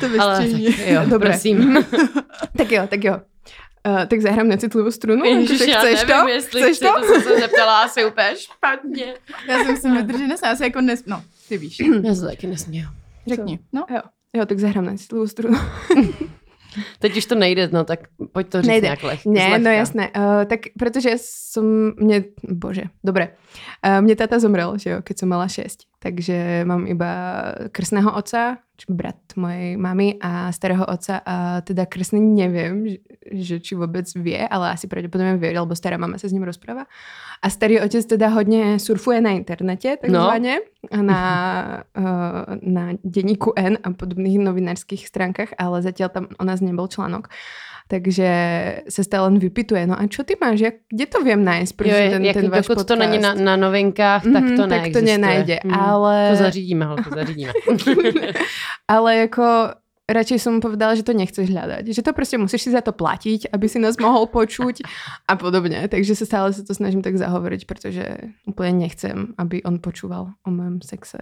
to 0.00 0.06
Ale 0.18 0.38
tak 0.38 0.86
jo, 0.86 1.00
Dobré. 1.06 1.30
prosím. 1.30 1.84
tak 2.56 2.72
jo, 2.72 2.86
tak 2.86 3.04
jo. 3.04 3.20
Uh, 3.88 4.04
tak 4.06 4.20
zahrám 4.20 4.48
necitlivou 4.48 4.90
strunu. 4.90 5.24
Ježiš, 5.24 5.60
já 5.68 5.78
chceš 5.78 6.00
nevím, 6.06 6.22
to? 6.22 6.28
jestli 6.28 6.62
chceš 6.62 6.78
to? 6.78 6.86
to 7.00 7.04
jsem 7.06 7.22
se 7.22 7.40
zeptala 7.40 7.82
asi 7.82 8.04
úplně 8.04 8.34
špatně. 8.36 9.14
Já 9.48 9.64
jsem 9.64 9.76
se 9.76 9.90
vydržet 9.90 10.38
já 10.44 10.56
se 10.56 10.64
jako 10.64 10.80
nes... 10.80 11.04
No, 11.06 11.22
ty 11.48 11.58
víš. 11.58 11.78
já 12.02 12.14
se 12.14 12.26
taky 12.26 12.46
nesměl. 12.46 12.88
Řekni. 13.26 13.58
Co? 13.58 13.64
No. 13.72 13.84
Jo. 13.90 14.00
jo, 14.36 14.46
tak 14.46 14.58
zahrám 14.58 14.84
necitlivou 14.86 15.26
strunu. 15.26 15.58
Teď 16.98 17.16
už 17.16 17.26
to 17.26 17.34
nejde, 17.34 17.68
no 17.72 17.84
tak 17.84 18.00
pojď 18.32 18.48
to 18.48 18.62
říct 18.62 18.68
nejde. 18.68 18.86
nějak 18.86 19.02
leh, 19.02 19.26
Ne, 19.26 19.40
zlehka. 19.40 19.58
no 19.58 19.70
jasné. 19.70 20.10
Uh, 20.16 20.44
tak 20.44 20.60
protože 20.78 21.10
jsem, 21.16 21.92
mě, 21.96 22.24
bože, 22.48 22.82
dobré. 23.04 23.28
Uh, 23.86 24.00
mě 24.04 24.16
tata 24.16 24.38
zomrel, 24.38 24.78
že 24.78 24.90
jo, 24.90 25.02
keď 25.02 25.18
jsem 25.18 25.28
mala 25.28 25.48
6. 25.48 25.78
Takže 26.02 26.66
mám 26.66 26.86
iba 26.86 27.10
krsného 27.70 28.10
oca, 28.10 28.58
brat 28.90 29.14
mojej 29.36 29.76
mamy 29.76 30.18
a 30.18 30.52
starého 30.52 30.86
oca 30.86 31.22
a 31.26 31.60
teda 31.60 31.86
krsný 31.86 32.20
nevím, 32.20 32.88
že, 32.88 32.98
že 33.30 33.60
či 33.60 33.74
vůbec 33.74 34.14
vie, 34.14 34.48
ale 34.48 34.70
asi 34.70 34.86
pravděpodobně 34.86 35.36
vie, 35.36 35.60
lebo 35.60 35.76
stará 35.76 35.96
mama 35.96 36.18
se 36.18 36.28
s 36.28 36.32
ním 36.32 36.42
rozpráva. 36.42 36.86
A 37.42 37.50
starý 37.50 37.80
otec 37.80 38.06
teda 38.06 38.28
hodně 38.28 38.78
surfuje 38.78 39.20
na 39.20 39.30
internete, 39.30 39.96
takzvaně, 39.96 40.58
no. 40.96 41.02
na, 41.02 41.84
uh, 41.98 42.04
na 42.72 42.88
denníku 43.04 43.52
N 43.56 43.78
a 43.82 43.90
podobných 43.90 44.38
novinárských 44.38 45.06
stránkach, 45.06 45.54
ale 45.58 45.82
zatiaľ 45.82 46.08
tam 46.10 46.24
o 46.38 46.44
nás 46.44 46.58
nebol 46.58 46.90
článok. 46.90 47.30
Takže 47.92 48.28
se 48.88 49.04
stále 49.04 49.28
len 49.28 49.36
vypituje, 49.36 49.84
no 49.84 50.00
a 50.00 50.06
čo 50.08 50.24
ty 50.24 50.32
máš, 50.40 50.64
jak, 50.64 50.74
kde 50.88 51.06
to 51.12 51.20
viem 51.20 51.44
nájsť, 51.44 51.72
jo, 51.84 51.96
ten, 52.16 52.24
jak, 52.24 52.36
ten 52.40 52.48
váš 52.48 52.64
dokud 52.64 52.80
podcast? 52.80 52.88
to 52.88 52.96
není 52.96 53.18
na, 53.20 53.36
na 53.36 53.56
novinkách, 53.60 54.24
tak 54.24 54.44
to 54.56 54.64
mm, 54.64 54.68
tak 54.72 54.82
to 54.96 55.00
nenajde, 55.04 55.60
mm, 55.60 55.74
ale... 55.76 56.30
To 56.30 56.36
zařídíme, 56.36 56.84
ho, 56.88 56.96
to 56.96 57.10
zařídíme. 57.12 57.52
ale 58.88 59.16
jako 59.16 59.44
radšej 60.08 60.38
som 60.40 60.60
povedala, 60.60 60.96
že 60.96 61.04
to 61.04 61.12
nechceš 61.12 61.48
hľadať. 61.48 61.84
Že 61.92 62.02
to 62.02 62.12
prostě 62.12 62.38
musíš 62.38 62.62
si 62.62 62.70
za 62.70 62.80
to 62.80 62.92
platiť, 62.92 63.52
aby 63.52 63.68
si 63.68 63.78
nás 63.78 63.96
mohol 63.96 64.26
počuť 64.26 64.82
a 65.28 65.36
podobně. 65.36 65.88
Takže 65.88 66.16
se 66.16 66.26
stále 66.26 66.52
se 66.52 66.62
to 66.64 66.74
snažím 66.74 67.02
tak 67.02 67.16
zahovoriť, 67.16 67.66
protože 67.66 68.16
úplně 68.46 68.72
nechcem, 68.72 69.34
aby 69.38 69.62
on 69.62 69.78
počúval 69.78 70.28
o 70.46 70.50
mém 70.50 70.80
sexe. 70.82 71.18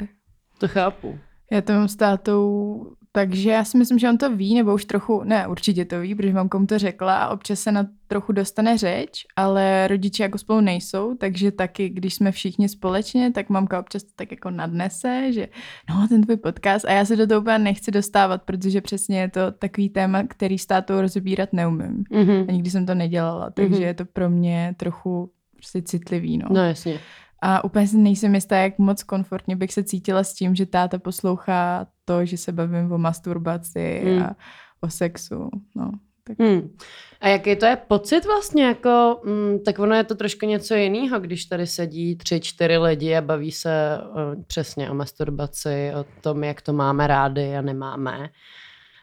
To 0.58 0.68
chápu. 0.68 1.18
Já 1.50 1.60
to 1.60 1.72
mám 1.72 1.88
s 1.88 1.96
tátou 1.96 2.86
takže 3.12 3.50
já 3.50 3.64
si 3.64 3.78
myslím, 3.78 3.98
že 3.98 4.08
on 4.08 4.18
to 4.18 4.36
ví, 4.36 4.54
nebo 4.54 4.74
už 4.74 4.84
trochu, 4.84 5.22
ne, 5.24 5.46
určitě 5.46 5.84
to 5.84 6.00
ví, 6.00 6.14
protože 6.14 6.32
mamka 6.32 6.58
mu 6.58 6.66
to 6.66 6.78
řekla 6.78 7.16
a 7.16 7.28
občas 7.28 7.60
se 7.60 7.72
na 7.72 7.86
trochu 8.06 8.32
dostane 8.32 8.78
řeč, 8.78 9.26
ale 9.36 9.88
rodiče 9.88 10.22
jako 10.22 10.38
spolu 10.38 10.60
nejsou, 10.60 11.14
takže 11.14 11.50
taky, 11.50 11.88
když 11.88 12.14
jsme 12.14 12.32
všichni 12.32 12.68
společně, 12.68 13.32
tak 13.32 13.48
mamka 13.48 13.80
občas 13.80 14.02
to 14.02 14.10
tak 14.16 14.30
jako 14.30 14.50
nadnese, 14.50 15.32
že 15.32 15.48
no, 15.90 16.08
ten 16.08 16.22
tvůj 16.22 16.36
podcast 16.36 16.84
a 16.84 16.92
já 16.92 17.04
se 17.04 17.16
do 17.16 17.26
toho 17.26 17.40
úplně 17.40 17.58
nechci 17.58 17.90
dostávat, 17.90 18.42
protože 18.42 18.80
přesně 18.80 19.20
je 19.20 19.28
to 19.28 19.52
takový 19.52 19.88
téma, 19.88 20.22
který 20.22 20.58
s 20.58 20.66
tátou 20.66 21.00
rozebírat 21.00 21.52
neumím. 21.52 22.04
Mm-hmm. 22.12 22.46
A 22.48 22.52
nikdy 22.52 22.70
jsem 22.70 22.86
to 22.86 22.94
nedělala, 22.94 23.50
takže 23.50 23.76
mm-hmm. 23.76 23.86
je 23.86 23.94
to 23.94 24.04
pro 24.04 24.30
mě 24.30 24.74
trochu 24.76 25.30
prostě 25.56 25.82
citlivý, 25.82 26.38
no. 26.38 26.46
No 26.50 26.64
jasně. 26.64 26.98
A 27.42 27.64
úplně 27.64 27.86
si 27.86 27.98
nejsem 27.98 28.34
jistá, 28.34 28.56
jak 28.56 28.78
moc 28.78 29.02
komfortně 29.02 29.56
bych 29.56 29.72
se 29.72 29.84
cítila 29.84 30.24
s 30.24 30.34
tím, 30.34 30.54
že 30.54 30.66
táta 30.66 30.98
poslouchá 30.98 31.86
to, 32.04 32.24
že 32.24 32.36
se 32.36 32.52
bavím 32.52 32.92
o 32.92 32.98
masturbaci 32.98 34.02
mm. 34.04 34.22
a 34.22 34.36
o 34.80 34.90
sexu. 34.90 35.50
No, 35.76 35.90
tak. 36.24 36.38
Mm. 36.38 36.76
A 37.20 37.28
jaký 37.28 37.56
to 37.56 37.66
je 37.66 37.76
pocit 37.76 38.24
vlastně? 38.24 38.64
Jako, 38.64 39.20
mm, 39.24 39.58
tak 39.64 39.78
ono 39.78 39.94
je 39.94 40.04
to 40.04 40.14
trošku 40.14 40.46
něco 40.46 40.74
jiného, 40.74 41.20
když 41.20 41.44
tady 41.44 41.66
sedí 41.66 42.16
tři, 42.16 42.40
čtyři 42.40 42.78
lidi 42.78 43.16
a 43.16 43.20
baví 43.20 43.52
se 43.52 43.98
o, 44.02 44.42
přesně 44.46 44.90
o 44.90 44.94
masturbaci, 44.94 45.92
o 46.00 46.04
tom, 46.20 46.44
jak 46.44 46.62
to 46.62 46.72
máme 46.72 47.06
rádi 47.06 47.54
a 47.54 47.60
nemáme. 47.60 48.28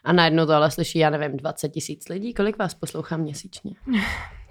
A 0.04 0.12
najednou 0.12 0.46
to 0.46 0.52
ale 0.52 0.70
slyší, 0.70 0.98
já 0.98 1.10
nevím, 1.10 1.36
20 1.36 1.68
tisíc 1.68 2.08
lidí. 2.08 2.34
Kolik 2.34 2.58
vás 2.58 2.74
poslouchá 2.74 3.16
měsíčně? 3.16 3.72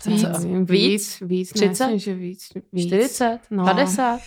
Víc, 0.06 0.26
víc, 0.70 0.70
víc, 0.70 1.20
víc 1.22 1.52
30? 1.52 1.88
Ne, 1.88 2.00
že 2.00 2.14
víc, 2.14 2.50
víc. 2.74 2.88
40? 2.88 3.40
No. 3.52 3.64
50? 3.64 4.20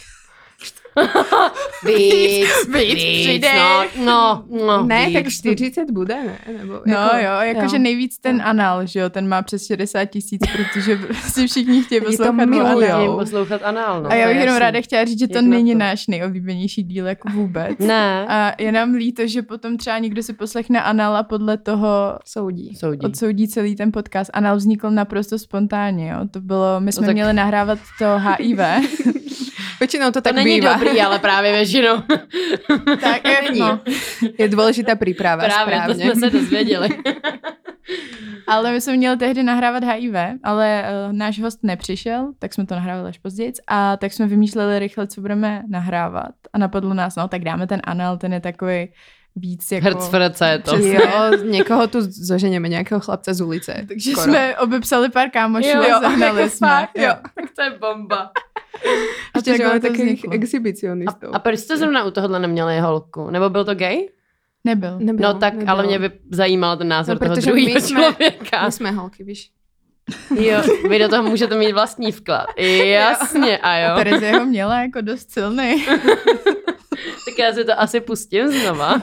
víc, 1.87 2.49
víc, 2.69 3.26
víc, 3.26 3.45
no, 3.57 3.85
no, 4.05 4.45
no, 4.67 4.87
Ne, 4.87 5.07
víc. 5.07 5.14
tak 5.14 5.29
40 5.29 5.90
bude, 5.90 6.14
ne? 6.14 6.38
Nebo 6.59 6.81
no 6.87 6.95
jako, 6.95 7.17
jo, 7.17 7.33
jakože 7.40 7.76
jo. 7.76 7.83
nejvíc 7.83 8.19
ten 8.19 8.43
anal, 8.45 8.87
že 8.87 9.00
jo, 9.00 9.11
ten 9.11 9.29
má 9.29 9.43
přes 9.43 9.67
60 9.67 10.05
tisíc, 10.05 10.43
protože 10.52 10.97
prostě 11.07 11.47
všichni 11.47 11.83
chtějí 11.83 12.00
poslouchat 12.00 12.43
anal. 12.43 13.17
poslouchat 13.19 13.62
anal, 13.62 14.02
no. 14.02 14.11
A 14.11 14.14
já 14.14 14.29
bych 14.29 14.37
jenom 14.37 14.57
ráda 14.57 14.81
chtěla 14.81 15.05
říct, 15.05 15.19
že 15.19 15.29
to 15.29 15.43
není 15.43 15.73
to. 15.73 15.79
náš 15.79 16.07
nejoblíbenější 16.07 16.83
díl 16.83 17.07
jako 17.07 17.29
vůbec. 17.33 17.79
Ne. 17.79 18.26
A 18.29 18.62
je 18.62 18.73
nám 18.73 18.95
líto, 18.95 19.26
že 19.26 19.43
potom 19.43 19.76
třeba 19.76 19.99
někdo 19.99 20.23
si 20.23 20.33
poslechne 20.33 20.83
anal 20.83 21.17
a 21.17 21.23
podle 21.23 21.57
toho 21.57 22.19
soudí. 22.26 22.75
soudí. 22.76 23.07
odsoudí 23.07 23.49
celý 23.49 23.76
ten 23.76 23.93
podcast. 23.93 24.31
Anal 24.33 24.57
vznikl 24.57 24.90
naprosto 24.90 25.38
spontánně, 25.38 26.11
jo. 26.11 26.19
To 26.31 26.40
bylo, 26.40 26.81
my 26.81 26.93
jsme 26.93 27.02
no 27.02 27.07
tak... 27.09 27.14
měli 27.14 27.33
nahrávat 27.33 27.79
to 27.99 28.19
HIV. 28.19 28.59
Většinou 29.81 30.11
to 30.11 30.21
tak 30.21 30.33
to 30.33 30.37
není 30.37 30.61
bývá. 30.61 30.75
dobrý, 30.75 31.01
ale 31.01 31.19
právě 31.19 31.53
většinou. 31.53 31.97
tak 33.01 33.29
je, 33.29 33.53
no. 33.59 33.81
je 34.39 34.49
důležitá 34.49 34.95
příprava. 34.95 35.45
Právě, 35.45 35.75
správně. 35.75 35.95
to 35.95 36.01
jsme 36.01 36.15
se 36.15 36.31
dozvěděli. 36.31 36.89
ale 38.47 38.73
my 38.73 38.81
jsme 38.81 38.97
měli 38.97 39.17
tehdy 39.17 39.43
nahrávat 39.43 39.85
HIV, 39.85 40.15
ale 40.43 40.85
uh, 41.07 41.13
náš 41.13 41.41
host 41.41 41.59
nepřišel, 41.63 42.33
tak 42.39 42.55
jsme 42.55 42.67
to 42.67 42.75
nahrávali 42.75 43.09
až 43.09 43.19
později 43.19 43.53
a 43.67 43.97
tak 43.97 44.13
jsme 44.13 44.27
vymýšleli 44.27 44.79
rychle, 44.79 45.07
co 45.07 45.21
budeme 45.21 45.63
nahrávat 45.69 46.35
a 46.53 46.59
napadlo 46.59 46.95
nás, 46.95 47.17
no 47.17 47.29
tak 47.29 47.45
dáme 47.45 47.67
ten 47.67 47.81
anal, 47.85 48.17
ten 48.19 48.33
je 48.33 48.41
takový 48.41 48.93
víc 49.41 49.73
jako... 49.73 49.85
Hercfrece 49.85 50.49
je 50.49 50.59
to. 50.59 50.77
Jo, 50.77 51.31
někoho 51.45 51.87
tu 51.87 51.99
zoženěme, 52.01 52.69
nějakého 52.69 53.01
chlapce 53.01 53.35
z 53.35 53.41
ulice. 53.41 53.85
Takže 53.89 54.11
skoro. 54.11 54.25
jsme 54.25 54.57
obepsali 54.57 55.09
pár 55.09 55.31
kámošů 55.31 55.69
jo, 55.69 55.97
a 55.97 56.01
zahnali 56.01 56.41
jako 56.43 56.57
jsme. 56.57 56.69
Fakt, 56.69 56.99
jo. 56.99 57.13
Tak 57.35 57.45
to 57.57 57.63
je 57.63 57.71
bomba. 57.71 58.31
A 59.35 59.39
Ještě, 59.39 59.57
že 59.57 59.67
máme 59.67 59.81
takových 59.81 60.25
exhibicionistů. 60.31 61.27
A, 61.27 61.37
a 61.37 61.39
proč 61.39 61.59
jste 61.59 61.77
zrovna 61.77 62.05
u 62.05 62.11
tohohle 62.11 62.39
neměli 62.39 62.81
holku? 62.81 63.31
Nebo 63.31 63.51
byl 63.51 63.65
to 63.65 63.75
gay? 63.75 64.09
Nebyl. 64.65 64.99
nebyl 64.99 65.33
no 65.33 65.39
tak, 65.39 65.55
nebyl. 65.55 65.71
ale 65.71 65.87
mě 65.87 65.99
by 65.99 66.11
zajímal 66.31 66.77
ten 66.77 66.89
názor 66.89 67.19
no, 67.21 67.29
toho 67.29 67.37
druhého 67.41 67.81
člověka. 67.81 68.67
My 68.67 68.73
jsme 68.73 68.91
holky, 68.91 69.25
víš. 69.25 69.51
Jo, 70.39 70.63
vy 70.89 70.99
do 70.99 71.09
toho 71.09 71.23
můžete 71.23 71.59
mít 71.59 71.73
vlastní 71.73 72.13
vklad. 72.13 72.47
Jasně, 72.85 73.59
a 73.59 73.79
jo. 73.79 73.93
A 73.93 73.97
Terezie 73.97 74.39
ho 74.39 74.47
měla 74.47 74.81
jako 74.83 75.01
dost 75.01 75.31
silný. 75.31 75.87
já 77.43 77.53
si 77.53 77.65
to 77.65 77.81
asi 77.81 78.01
pustím 78.01 78.49
znova. 78.49 79.03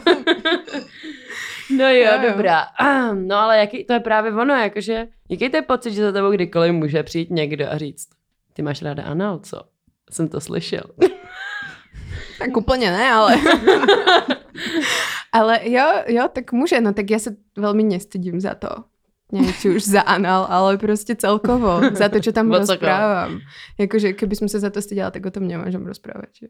No 1.70 1.90
jo, 1.90 2.06
jo, 2.06 2.32
dobrá. 2.32 2.64
No 3.14 3.36
ale 3.36 3.58
jaký, 3.58 3.84
to 3.84 3.94
je 3.94 4.00
právě 4.00 4.32
ono, 4.32 4.54
jakože, 4.54 5.08
jaký 5.30 5.50
to 5.50 5.58
je 5.58 5.62
pocit, 5.62 5.94
že 5.94 6.04
za 6.04 6.12
tebou 6.12 6.32
kdykoliv 6.32 6.74
může 6.74 7.04
přijít 7.04 7.30
někdo 7.30 7.72
a 7.72 7.78
říct, 7.78 8.08
ty 8.54 8.62
máš 8.62 8.82
ráda 8.82 9.04
anal, 9.04 9.40
co? 9.40 9.62
Jsem 10.12 10.28
to 10.28 10.42
slyšel. 10.42 10.84
tak 12.40 12.58
úplně 12.58 12.92
ne, 12.92 13.12
ale... 13.12 13.36
ale 15.32 15.60
jo, 15.64 15.86
jo, 16.08 16.28
tak 16.34 16.52
může, 16.52 16.82
no 16.82 16.94
tak 16.94 17.12
já 17.12 17.20
se 17.20 17.36
velmi 17.58 17.84
nestydím 17.84 18.42
za 18.42 18.56
to. 18.56 18.68
Neviem, 19.32 19.54
či 19.54 19.70
už 19.70 19.84
za 19.84 20.02
anal, 20.02 20.48
ale 20.50 20.78
prostě 20.78 21.16
celkovo. 21.16 21.82
Za 21.92 22.10
to, 22.10 22.20
čo 22.20 22.32
tam 22.32 22.48
rozprávam. 22.56 23.44
Jakože, 23.76 24.16
keby 24.16 24.40
som 24.40 24.48
sa 24.48 24.64
za 24.64 24.72
to 24.72 24.80
styděla, 24.80 25.12
tak 25.12 25.28
o 25.28 25.32
tom 25.36 25.44
nemôžem 25.44 25.84
rozprávať. 25.84 26.32
Že? 26.32 26.48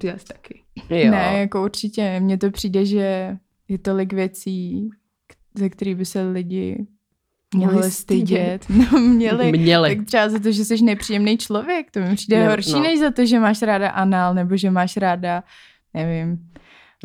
Ty 0.00 0.10
asi 0.10 0.24
taky. 0.24 0.62
Jo. 0.90 1.10
Ne, 1.10 1.38
jako 1.38 1.64
určitě. 1.64 2.20
Mně 2.20 2.38
to 2.38 2.50
přijde, 2.50 2.84
že 2.84 3.36
je 3.68 3.78
tolik 3.78 4.12
věcí, 4.12 4.90
ze 5.54 5.68
kterých 5.68 5.96
by 5.96 6.04
se 6.04 6.22
lidi 6.22 6.86
měli 7.54 7.90
stydět. 7.90 8.66
No, 8.92 9.00
měli. 9.00 9.52
měli. 9.52 9.96
Tak 9.96 10.06
třeba 10.06 10.28
za 10.28 10.38
to, 10.38 10.52
že 10.52 10.64
jsi 10.64 10.82
nepříjemný 10.82 11.38
člověk. 11.38 11.90
To 11.90 12.00
mi 12.00 12.14
přijde 12.14 12.38
ne, 12.38 12.48
horší, 12.48 12.72
no. 12.72 12.82
než 12.82 13.00
za 13.00 13.10
to, 13.10 13.26
že 13.26 13.40
máš 13.40 13.62
ráda 13.62 13.88
anal, 13.88 14.34
nebo 14.34 14.56
že 14.56 14.70
máš 14.70 14.96
ráda, 14.96 15.42
nevím, 15.94 16.38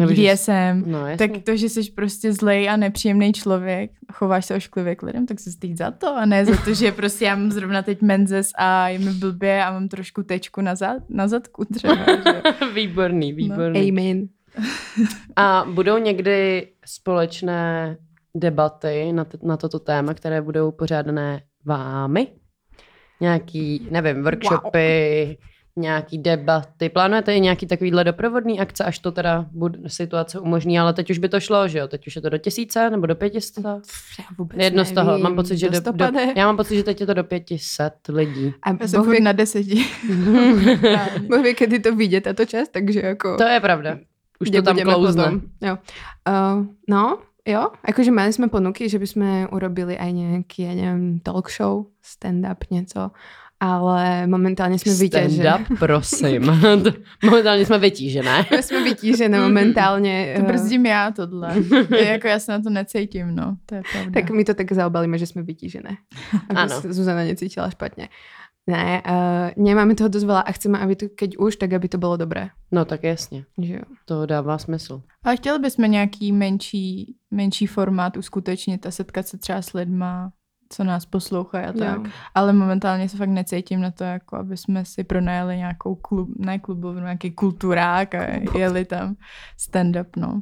BDSM, 0.02 0.84
no, 0.86 1.00
tak 1.18 1.32
to, 1.46 1.58
že 1.58 1.70
jsi 1.70 1.92
prostě 1.92 2.34
zlej 2.34 2.70
a 2.70 2.78
nepříjemný 2.78 3.34
člověk, 3.34 3.92
chováš 4.14 4.46
se 4.46 4.56
ošklivě 4.56 4.96
k 4.96 5.04
lidem, 5.04 5.26
tak 5.26 5.40
se 5.40 5.52
styď 5.52 5.78
za 5.78 5.92
to 5.92 6.16
a 6.16 6.26
ne 6.26 6.46
za 6.46 6.58
to, 6.66 6.74
že 6.74 6.92
prostě 6.92 7.26
já 7.26 7.36
mám 7.36 7.52
zrovna 7.52 7.82
teď 7.82 8.02
menzes 8.02 8.52
a 8.58 8.88
je 8.88 9.00
mi 9.00 9.14
blbě 9.14 9.64
a 9.64 9.72
mám 9.72 9.88
trošku 9.88 10.24
tečku 10.24 10.62
na, 10.62 10.76
zad, 10.76 11.04
na 11.10 11.28
zadku 11.28 11.66
třeba. 11.66 11.98
výborný, 12.74 13.32
no. 13.32 13.36
výborný. 13.36 13.92
No. 13.92 14.02
Amen. 14.02 14.28
a 15.36 15.66
budou 15.74 15.98
někdy 15.98 16.68
společné 16.86 17.98
debaty 18.36 19.14
na, 19.14 19.26
t- 19.26 19.38
na 19.44 19.58
toto 19.58 19.80
téma, 19.80 20.14
které 20.14 20.42
budou 20.42 20.72
pořádané 20.72 21.42
vámi? 21.66 22.28
Nějaký, 23.22 23.88
nevím, 23.92 24.24
workshopy, 24.24 25.38
wow 25.40 25.53
nějaký 25.76 26.18
debaty. 26.18 26.90
Plánujete 26.90 27.36
i 27.36 27.40
nějaký 27.40 27.66
takovýhle 27.66 28.04
doprovodný 28.04 28.60
akce, 28.60 28.84
až 28.84 29.00
to 29.00 29.12
teda 29.12 29.46
bude, 29.52 29.80
situace 29.90 30.40
umožní, 30.40 30.80
ale 30.80 30.94
teď 30.94 31.10
už 31.10 31.18
by 31.18 31.30
to 31.30 31.40
šlo, 31.40 31.68
že 31.68 31.80
jo? 31.80 31.88
Teď 31.88 32.08
už 32.08 32.16
je 32.16 32.22
to 32.22 32.30
do 32.30 32.38
tisíce 32.38 32.90
nebo 32.90 33.06
do 33.06 33.16
pětistet? 33.16 33.66
Jedno 34.54 34.78
nevím. 34.78 34.86
z 34.86 34.92
toho. 34.92 35.18
Mám 35.18 35.36
pocit, 35.36 35.58
že 35.58 35.70
do, 35.70 35.92
do, 35.92 36.06
já 36.36 36.46
mám 36.46 36.58
pocit, 36.58 36.76
že 36.76 36.84
teď 36.84 37.02
je 37.02 37.08
to 37.08 37.14
do 37.14 37.24
pětiset 37.24 37.94
lidí. 38.10 38.54
A 38.64 38.70
já 38.82 38.88
jsem 38.88 39.24
na 39.24 39.32
deseti. 39.32 39.76
Boh 41.30 41.44
ví, 41.44 41.56
kdy 41.60 41.80
to 41.80 41.96
vidět 41.96 42.22
tato 42.22 42.46
čas, 42.46 42.70
takže 42.70 43.00
jako... 43.00 43.38
To 43.38 43.44
je 43.44 43.60
pravda. 43.60 43.98
Už 44.40 44.50
to 44.50 44.62
tam 44.62 44.78
klouzne. 44.78 45.32
Jo. 45.62 45.78
Uh, 46.28 46.66
no, 46.90 47.18
jo, 47.48 47.72
akože 47.84 48.12
mali 48.12 48.34
sme 48.34 48.48
ponuky, 48.48 48.92
že 48.92 49.00
by 49.00 49.08
sme 49.08 49.30
urobili 49.52 49.96
aj 49.96 50.12
nejaký, 50.12 50.68
ja 50.68 50.74
neviem, 50.76 51.20
talk 51.24 51.48
show, 51.48 51.88
stand-up, 52.04 52.68
něco 52.72 53.12
ale 53.64 54.28
momentálně 54.28 54.80
jsme 54.80 54.94
vytěženi. 54.94 55.36
Stand 55.36 55.72
up, 55.72 55.80
prosím. 55.80 56.44
momentálně 57.24 57.66
jsme 57.66 57.80
vytížené. 57.80 58.46
My 58.52 58.64
jsme 58.64 58.84
vytížené 58.84 59.40
momentálně. 59.42 60.36
To 60.38 60.46
brzdím 60.46 60.86
já 60.86 61.12
tohle. 61.12 61.56
jako 62.06 62.28
já 62.28 62.40
se 62.40 62.52
na 62.52 62.62
to 62.62 62.70
necítím, 62.70 63.36
no. 63.36 63.58
To 63.66 63.76
je 63.76 63.82
pravda. 63.92 64.22
Tak 64.22 64.30
my 64.30 64.46
to 64.46 64.54
tak 64.54 64.72
zaobalíme, 64.72 65.18
že 65.18 65.28
jsme 65.28 65.44
vytížené. 65.44 65.90
Aby 66.50 66.60
ano. 66.60 66.82
se 66.82 66.94
Zuzana 66.94 67.24
necítila 67.24 67.70
špatně. 67.70 68.10
Ne, 68.68 69.04
uh, 69.04 69.64
nemáme 69.64 69.92
toho 69.96 70.08
dost 70.08 70.24
veľa 70.24 70.40
a 70.40 70.52
chceme, 70.56 70.80
aby 70.80 70.96
to, 70.96 71.06
keď 71.12 71.36
už, 71.36 71.56
tak 71.56 71.74
aby 71.76 71.88
to 71.92 71.98
bylo 72.00 72.18
dobré. 72.18 72.50
No 72.72 72.86
tak 72.86 73.04
jasně. 73.04 73.44
Že 73.58 73.74
jo. 73.74 73.84
To 74.06 74.26
dává 74.26 74.58
smysl. 74.58 75.02
Ale 75.24 75.38
chtěli 75.38 75.60
bychom 75.60 75.92
nějaký 75.92 76.32
menší, 76.32 77.16
menší 77.32 77.68
formát 77.68 78.18
uskutečnit 78.18 78.86
a 78.86 78.92
setkat 78.92 79.28
se 79.28 79.38
třeba 79.38 79.62
s 79.62 79.74
lidma, 79.74 80.32
co 80.74 80.84
nás 80.84 81.06
poslouchají 81.06 81.66
a 81.66 81.74
tak. 81.74 81.98
Jo. 81.98 82.12
Ale 82.36 82.54
momentálně 82.54 83.10
se 83.10 83.18
fakt 83.18 83.30
necítím 83.30 83.82
na 83.82 83.92
to, 83.92 84.04
jako 84.04 84.36
aby 84.36 84.58
jsme 84.58 84.86
si 84.86 85.04
pronajeli 85.04 85.58
nějakou 85.58 85.96
klub, 85.96 86.30
ne 86.38 86.60
klubovnu, 86.60 87.02
nějaký 87.02 87.32
kulturák 87.32 88.16
a 88.16 88.24
jeli 88.58 88.86
tam 88.86 89.16
stand-up, 89.58 90.06
no. 90.18 90.42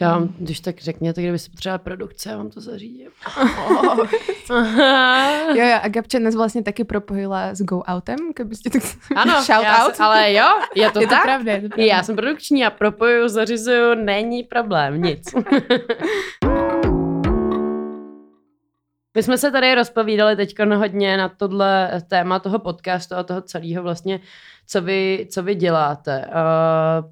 Já 0.00 0.10
vám, 0.18 0.28
když 0.38 0.60
tak 0.60 0.80
řekněte, 0.80 1.22
kdyby 1.22 1.38
se 1.38 1.50
potřebovala 1.50 1.78
produkce, 1.78 2.30
já 2.30 2.36
vám 2.36 2.50
to 2.50 2.60
zařídím. 2.60 3.08
Jo, 5.54 5.64
jo, 5.64 5.78
a 5.82 5.88
Gabča 5.88 6.18
nás 6.18 6.34
vlastně 6.34 6.62
taky 6.62 6.84
propojila 6.84 7.54
s 7.54 7.62
Go 7.62 7.82
Outem, 7.94 8.16
kdybyste 8.34 8.70
tak... 8.70 8.82
ano, 9.16 9.32
Shout 9.42 9.64
já 9.64 9.86
out. 9.86 9.96
Se, 9.96 10.02
ale 10.02 10.32
jo, 10.32 10.46
je 10.74 10.90
to 10.90 11.00
Je 11.00 11.06
to 11.06 11.14
tak? 11.14 11.22
pravda, 11.22 11.52
je 11.52 11.60
to 11.60 11.68
pravda. 11.68 11.84
Já 11.84 12.02
jsem 12.02 12.16
produkční 12.16 12.64
a 12.64 12.70
propoju, 12.70 13.28
zařizuju, 13.28 13.94
není 13.94 14.42
problém, 14.44 15.02
nic. 15.02 15.34
My 19.16 19.22
jsme 19.22 19.38
se 19.38 19.50
tady 19.50 19.74
rozpovídali 19.74 20.36
teď 20.36 20.54
hodně 20.76 21.16
na 21.16 21.28
tohle 21.28 22.02
téma 22.08 22.38
toho 22.38 22.58
podcastu 22.58 23.14
a 23.14 23.22
toho 23.22 23.40
celého 23.40 23.82
vlastně, 23.82 24.20
co 24.66 24.82
vy, 24.82 25.26
co 25.30 25.42
vy 25.42 25.54
děláte. 25.54 26.26
Uh, 26.26 27.10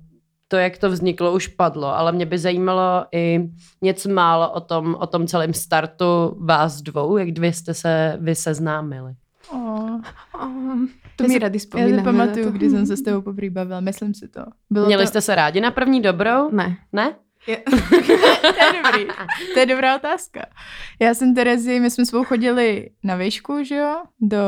to, 0.49 0.57
jak 0.57 0.79
to 0.79 0.91
vzniklo, 0.91 1.33
už 1.33 1.49
padlo, 1.49 1.97
ale 1.97 2.13
mě 2.13 2.27
by 2.27 2.39
zajímalo 2.39 3.07
i 3.13 3.51
něco 3.83 4.09
málo 4.09 4.51
o 4.51 4.61
tom, 4.61 4.97
o 5.01 5.07
tom 5.07 5.27
celém 5.27 5.55
startu 5.55 6.37
vás 6.39 6.83
dvou, 6.83 7.17
jak 7.17 7.31
dvě 7.31 7.53
jste 7.53 7.75
se 7.75 8.17
vy 8.21 8.35
seznámili. 8.35 9.15
Oh. 9.53 10.01
Um, 10.45 10.89
to 11.17 11.25
Já 11.25 11.29
mi 11.29 11.39
rady 11.39 11.57
Já 11.57 11.59
vzpomínám. 11.59 11.99
si 11.99 12.05
pamatuju, 12.05 12.51
kdy 12.51 12.71
jsem 12.71 12.87
se 12.87 12.97
s 12.97 13.03
tebou 13.03 13.21
poprvé 13.21 13.51
bavila, 13.51 13.81
myslím 13.81 14.15
si 14.15 14.29
to. 14.29 14.41
Bylo 14.71 14.87
Měli 14.87 15.03
to... 15.03 15.09
jste 15.09 15.21
se 15.21 15.35
rádi 15.35 15.61
na 15.61 15.71
první 15.71 16.03
dobrou? 16.03 16.51
Ne. 16.51 16.77
Ne? 16.93 17.15
Je... 17.47 17.57
to 18.41 18.65
je 18.65 18.83
dobrý. 18.83 19.07
To 19.55 19.61
je 19.61 19.67
dobrá 19.67 19.97
otázka. 19.97 20.47
Já 21.01 21.15
jsem 21.15 21.35
Terezi, 21.35 21.81
my 21.81 21.91
jsme 21.91 22.07
spolu 22.07 22.25
chodili 22.25 22.91
na 23.03 23.17
výšku, 23.17 23.65
že 23.65 23.77
jo? 23.77 24.03
Do, 24.21 24.39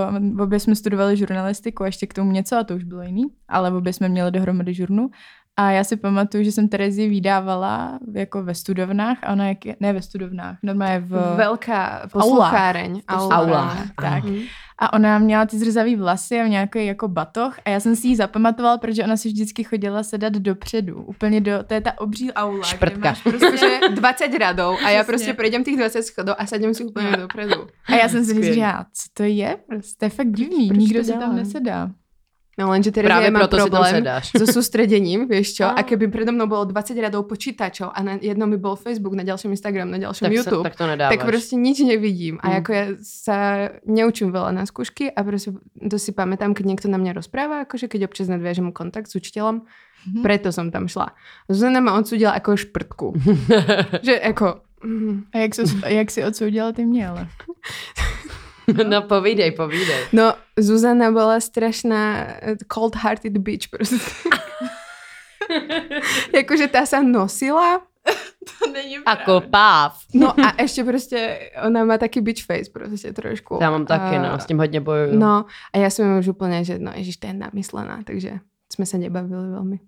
obě 0.41 0.61
jsme 0.61 0.75
studovali 0.75 1.17
žurnalistiku 1.17 1.83
a 1.83 1.87
ještě 1.87 2.07
k 2.07 2.15
tomu 2.15 2.33
něco 2.33 2.57
a 2.57 2.65
to 2.65 2.77
už 2.77 2.85
bylo 2.85 3.03
jiný, 3.03 3.25
ale 3.49 3.73
obě 3.73 3.93
jsme 3.93 4.09
měli 4.09 4.31
dohromady 4.31 4.75
žurnu. 4.75 5.11
A 5.59 5.71
já 5.71 5.85
si 5.85 5.97
pamatuju, 5.97 6.45
že 6.45 6.53
jsem 6.53 6.69
Terezi 6.69 7.09
vydávala 7.09 7.99
jako 8.15 8.43
ve 8.43 8.55
studovnách 8.55 9.19
a 9.23 9.33
ona 9.33 9.49
jak, 9.49 9.59
ne 9.81 9.93
ve 9.93 10.03
studovnách, 10.03 10.59
normálně 10.63 10.99
v... 10.99 11.37
Velká 11.37 12.09
poslucháreň. 12.13 13.03
Aula. 13.09 13.37
Aula. 13.37 13.77
Tak. 14.01 14.25
Mhm. 14.25 14.41
A 14.79 14.93
ona 14.93 15.19
měla 15.19 15.47
ty 15.47 15.59
zrzavý 15.59 15.97
vlasy 15.97 16.41
a 16.41 16.47
nějaký 16.47 16.87
jako 16.87 17.09
batoh 17.09 17.59
a 17.65 17.71
já 17.71 17.81
jsem 17.81 17.97
si 17.97 18.09
ji 18.09 18.17
zapamatovala, 18.17 18.79
protože 18.79 19.05
ona 19.05 19.17
si 19.17 19.29
vždycky 19.29 19.65
chodila 19.65 20.03
sedat 20.03 20.33
dopředu, 20.33 21.03
úplně 21.03 21.41
do, 21.41 21.53
to 21.67 21.75
je 21.75 21.81
ta 21.81 22.01
obří 22.01 22.33
aula, 22.33 22.65
Šprtka. 22.65 22.99
kde 22.99 23.09
máš 23.09 23.23
prostě 23.23 23.47
Protože 23.51 23.81
20 23.95 24.39
radou 24.39 24.77
a 24.85 24.91
já 24.91 25.05
prostě 25.05 25.35
prejdem 25.35 25.65
těch 25.65 25.77
20 25.77 26.03
schodů 26.03 26.33
a 26.39 26.47
sadím 26.47 26.75
si 26.75 26.85
úplně 26.85 27.17
dopredu. 27.17 27.67
A 27.87 27.95
já 27.95 28.09
jsem 28.09 28.25
si 28.25 28.53
říkala, 28.55 28.87
co 28.93 29.09
to 29.13 29.23
je? 29.23 29.57
Prostě 29.69 29.95
to 29.99 30.05
je 30.05 30.11
fakt 30.11 30.33
divný, 30.33 30.69
proč 30.69 30.79
nikdo 30.79 31.05
si 31.05 31.13
tam 31.13 31.37
nesedá. 31.37 31.91
No 32.59 32.69
lenže 32.71 32.89
Terezia 32.93 33.09
Právě 33.17 33.31
má 33.31 33.39
proto 33.39 33.57
si 33.57 33.61
tam 33.61 33.71
problém 33.71 34.05
so 34.39 34.53
sústredením, 34.53 35.29
vieš 35.29 35.55
čo? 35.55 35.65
A. 35.77 35.83
Keby 35.85 36.09
predo 36.09 36.33
mnou 36.33 36.47
bolo 36.49 36.65
20 36.65 36.97
radov 37.01 37.29
počítačov 37.29 37.93
a 37.93 38.01
na 38.03 38.17
jednom 38.17 38.49
by 38.51 38.57
bol 38.57 38.77
Facebook, 38.77 39.13
na 39.13 39.23
ďalšom 39.23 39.51
Instagram, 39.53 39.91
na 39.93 39.99
ďalšom 40.01 40.25
Tak, 40.25 40.33
YouTube, 40.33 40.63
tak 40.65 40.77
to 40.77 40.87
nedáváš. 40.87 41.17
tak 41.17 41.27
prostě 41.27 41.57
nič 41.57 41.79
nevidím. 41.85 42.39
A 42.41 42.49
Mm. 42.49 42.55
jako 42.55 42.73
ja 42.73 42.87
sa 43.03 43.37
neučím 43.87 44.33
veľa 44.33 44.51
na 44.57 44.65
skúšky 44.67 45.13
a 45.13 45.21
prostě 45.25 45.53
to 45.91 45.99
si 45.99 46.13
pamätám, 46.13 46.55
keď 46.55 46.65
niekto 46.67 46.89
na 46.89 46.97
mňa 46.99 47.13
rozpráva, 47.13 47.61
akože 47.69 47.89
keď 47.93 48.05
občas 48.09 48.29
nadviažem 48.29 48.73
kontakt 48.73 49.07
s 49.13 49.17
učiteľom, 49.21 49.61
Mhm. 50.09 50.23
preto 50.23 50.49
som 50.53 50.71
tam 50.71 50.89
šla. 50.89 51.13
Zuzana 51.53 51.81
ma 51.85 51.93
odsudila 51.99 52.33
ako 52.33 52.57
šprtku. 52.57 53.07
že 54.07 54.17
ako... 54.23 54.61
mm. 54.85 55.25
A 55.35 55.39
jak, 55.39 55.55
jsi, 55.55 55.63
jak 55.87 56.11
si 56.11 56.25
odsoudila 56.25 56.73
ty 56.73 56.85
mě, 56.87 57.09
ale? 57.09 57.29
no 58.89 59.03
povídej, 59.03 59.51
povídej. 59.53 60.05
No, 60.13 60.35
Zuzana 60.59 61.11
bola 61.13 61.41
strašná 61.41 62.27
eh, 62.43 62.55
cold-hearted 62.69 63.39
bitch 63.39 63.69
prostě. 63.69 63.97
Jakože 66.35 66.67
tá 66.69 66.83
sa 66.87 67.01
nosila, 67.03 67.87
To 68.63 68.71
není 68.71 68.99
Ako 69.03 69.41
páv. 69.51 69.99
no 70.15 70.31
a 70.41 70.55
ešte 70.63 70.85
prostě 70.85 71.39
ona 71.67 71.85
má 71.85 71.99
taký 71.99 72.21
bitch 72.21 72.43
face 72.47 72.71
prostě 72.71 73.13
trošku. 73.13 73.59
Já 73.61 73.71
mám 73.71 73.87
taky, 73.87 74.17
A- 74.17 74.23
no, 74.23 74.39
s 74.39 74.47
tím 74.47 74.59
hodně 74.59 74.81
bojuju. 74.81 75.19
No 75.19 75.45
a 75.75 75.79
já 75.79 75.91
jsem 75.91 76.19
už 76.19 76.29
úplně, 76.29 76.65
že 76.65 76.79
no 76.79 76.93
ježiš, 76.95 77.17
to 77.17 77.27
je 77.27 77.33
namyslená, 77.35 78.03
takže 78.05 78.39
jsme 78.73 78.87
se 78.87 78.99
nebavili 78.99 79.51
velmi. 79.51 79.81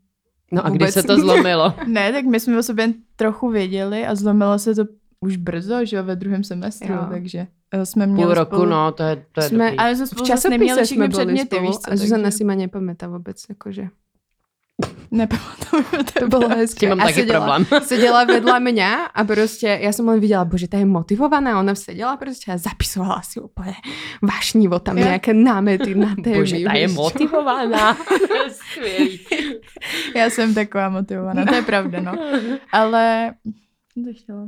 no 0.52 0.66
a 0.66 0.68
kdy 0.68 0.78
vůbec. 0.78 0.94
se 0.94 1.02
to 1.02 1.16
zlomilo? 1.16 1.74
Ne, 1.86 2.12
tak 2.12 2.24
my 2.24 2.40
jsme 2.40 2.58
o 2.58 2.62
sobě 2.62 2.92
trochu 3.16 3.48
věděli 3.50 4.06
a 4.06 4.14
zlomilo 4.14 4.58
se 4.58 4.74
to 4.74 4.84
už 5.20 5.36
brzo, 5.36 5.84
že 5.84 5.96
jo, 5.96 6.02
ve 6.04 6.16
druhém 6.16 6.44
semestru, 6.44 6.92
Jo. 6.92 7.06
takže 7.10 7.46
jsme 7.84 8.06
měli 8.06 8.24
Půl 8.26 8.34
roku, 8.34 8.54
spolu... 8.56 8.70
no, 8.70 8.92
to 8.92 9.02
je, 9.02 9.24
to 9.32 9.40
je 9.40 9.48
Jsme- 9.48 9.64
dobrý. 9.64 9.78
Ale 9.78 9.96
jsme 9.96 10.04
V 10.06 10.08
spolu 10.08 10.26
zase 10.26 10.48
neměli 10.50 10.68
časopise 10.68 10.84
všechny 10.84 10.96
jsme 10.96 11.08
byli 11.08 11.18
předměty, 11.24 11.56
spolu 11.56 11.66
víš 11.68 11.76
co, 11.76 11.92
a 11.92 11.96
Zuzana 11.96 12.22
takže 12.22 12.36
si 12.36 12.44
ma 12.44 12.54
nepamätá 12.54 13.08
vůbec, 13.08 13.44
jakože. 13.48 13.88
nepamatuju 15.10 15.84
To 16.18 16.28
bylo 16.28 16.48
S 16.48 16.54
hezké. 16.56 16.80
tím 16.80 16.88
mám 16.88 16.98
taky 16.98 17.12
seděla- 17.20 17.38
problém. 17.38 17.82
Seděla 17.88 18.24
vedľa 18.24 18.58
mňa 18.60 18.90
a 19.14 19.24
prostě 19.24 19.78
já 19.82 19.92
jsem 19.92 20.08
len 20.08 20.20
viděla, 20.20 20.44
bože, 20.44 20.68
ta 20.68 20.78
je 20.78 20.84
motivovaná, 20.86 21.58
ona 21.58 21.74
seděla 21.74 22.16
prostě 22.16 22.52
a 22.52 22.56
zapisovala 22.58 23.22
si 23.22 23.40
úplně 23.40 23.74
vášnivo 24.22 24.78
tam 24.78 24.96
nějaké 24.96 25.34
námety 25.34 25.94
na 25.94 26.14
témy. 26.24 26.36
Bože, 26.38 26.56
ta 26.64 26.72
je 26.72 26.88
motivovaná. 26.88 27.96
Skvělý. 28.52 29.20
Já 30.16 30.30
jsem 30.30 30.54
taková 30.54 30.88
motivovaná, 30.88 31.44
to 31.44 31.54
je 31.54 31.62
pravda, 31.62 32.00
no. 32.00 32.12
Ale... 32.72 33.32
To 33.94 34.10
chtěla? 34.22 34.46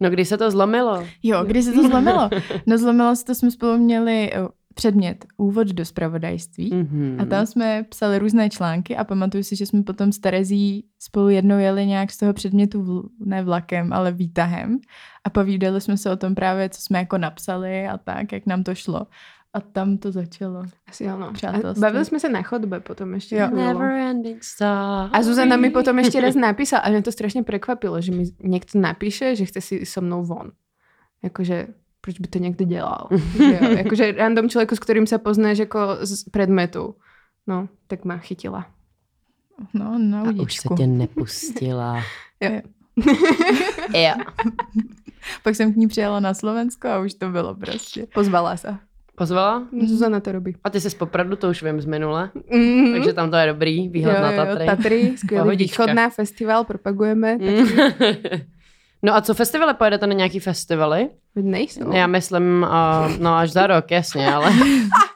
No, 0.00 0.10
kdy 0.10 0.24
se 0.24 0.38
to 0.38 0.50
zlomilo? 0.50 1.04
Jo, 1.22 1.44
když 1.44 1.64
se 1.64 1.72
to 1.72 1.88
zlomilo? 1.88 2.30
No 2.66 2.78
zlomilo 2.78 3.16
se 3.16 3.24
to, 3.24 3.34
jsme 3.34 3.50
spolu 3.50 3.78
měli 3.78 4.32
eh, 4.34 4.48
předmět 4.74 5.24
Úvod 5.36 5.66
do 5.66 5.84
spravodajství. 5.84 6.72
Mm-hmm. 6.72 7.22
A 7.22 7.24
tam 7.24 7.46
jsme 7.46 7.84
psali 7.88 8.18
různé 8.18 8.50
články 8.50 8.96
a 8.96 9.04
pamatuju 9.04 9.42
si, 9.42 9.56
že 9.56 9.66
jsme 9.66 9.82
potom 9.82 10.12
s 10.12 10.18
Terezí 10.18 10.84
spolu 10.98 11.28
jednou 11.28 11.58
jeli 11.58 11.86
nějak 11.86 12.10
z 12.10 12.16
toho 12.16 12.32
předmětu, 12.32 12.82
vl- 12.82 13.08
ne 13.24 13.42
vlakem, 13.42 13.92
ale 13.92 14.12
výtahem 14.12 14.78
a 15.24 15.30
povídali 15.30 15.80
jsme 15.80 15.96
se 15.96 16.10
o 16.10 16.16
tom 16.16 16.34
právě, 16.34 16.68
co 16.68 16.82
jsme 16.82 16.98
jako 16.98 17.18
napsali 17.18 17.88
a 17.88 17.98
tak, 17.98 18.32
jak 18.32 18.46
nám 18.46 18.64
to 18.64 18.74
šlo. 18.74 19.06
A 19.52 19.60
tam 19.60 19.98
to 19.98 20.12
začalo. 20.12 20.62
Asi 20.88 21.08
ano. 21.08 21.32
Přátelství. 21.32 21.80
bavili 21.80 22.04
jsme 22.04 22.20
se 22.20 22.28
na 22.28 22.42
chodbe 22.42 22.80
potom 22.80 23.14
ještě. 23.14 23.36
Jo. 23.36 23.48
Never 23.50 23.90
ending 23.90 24.44
star. 24.44 25.10
A 25.12 25.22
Zuzana 25.22 25.56
mi 25.56 25.70
potom 25.70 25.98
ešte 25.98 26.20
raz 26.20 26.36
napísala 26.36 26.82
a 26.84 26.88
mě 26.90 27.02
to 27.02 27.12
strašně 27.12 27.42
překvapilo, 27.42 28.00
že 28.00 28.12
mi 28.12 28.24
někdo 28.44 28.80
napíše, 28.80 29.36
že 29.36 29.44
chce 29.44 29.60
si 29.60 29.86
so 29.86 30.06
mnou 30.06 30.24
von. 30.24 30.52
Jakože, 31.22 31.66
proč 32.00 32.20
by 32.20 32.28
to 32.28 32.38
někdo 32.38 32.64
dělal? 32.64 33.08
že 33.36 33.58
jo? 33.60 33.70
Jakože 33.76 34.12
random 34.12 34.48
člověku, 34.48 34.76
s 34.76 34.78
kterým 34.78 35.06
se 35.06 35.18
poznáš 35.18 35.58
jako 35.58 35.80
z 36.00 36.24
predmetu. 36.24 36.94
No, 37.46 37.68
tak 37.86 38.04
ma 38.04 38.16
chytila. 38.16 38.66
No, 39.74 39.98
na 39.98 40.20
A 40.20 40.30
už 40.42 40.56
se 40.56 40.68
tě 40.76 40.86
nepustila. 40.86 42.02
Jo. 42.40 42.60
jo. 43.94 44.14
Pak 45.42 45.54
jsem 45.54 45.72
k 45.72 45.76
ní 45.76 45.88
přijela 45.88 46.20
na 46.20 46.34
Slovensko 46.34 46.88
a 46.88 46.98
už 46.98 47.14
to 47.14 47.28
bylo 47.28 47.54
prostě. 47.54 48.06
Pozvala 48.14 48.56
se. 48.56 48.78
Pozvala? 49.18 49.62
Zuzana 49.86 50.20
to 50.20 50.32
robí. 50.32 50.54
A 50.64 50.70
ty 50.70 50.80
jsi 50.80 50.90
z 50.90 50.94
Popradu, 50.94 51.36
to 51.36 51.50
už 51.50 51.62
vím 51.62 51.80
z 51.80 51.84
minule. 51.84 52.30
Mm-hmm. 52.50 52.92
Takže 52.92 53.12
tam 53.12 53.30
to 53.30 53.36
je 53.36 53.46
dobrý, 53.46 53.88
výhled 53.88 54.14
jo, 54.16 54.22
na 54.22 54.32
jo, 54.32 54.36
Tatry. 54.36 54.66
Tatry, 54.66 55.12
skvělý. 55.16 55.56
Východná 55.56 56.10
festival, 56.10 56.64
propagujeme. 56.64 57.36
Mm. 57.36 57.66
no 59.02 59.16
a 59.16 59.20
co 59.20 59.34
festivaly? 59.34 59.74
Pojedete 59.74 60.06
na 60.06 60.14
nějaký 60.14 60.40
festivaly? 60.40 61.08
Nejsou. 61.36 61.92
Já 61.92 62.06
myslím, 62.06 62.62
uh, 62.62 63.18
no 63.20 63.34
až 63.34 63.50
za 63.50 63.66
rok, 63.66 63.90
jasně, 63.90 64.34
ale, 64.34 64.52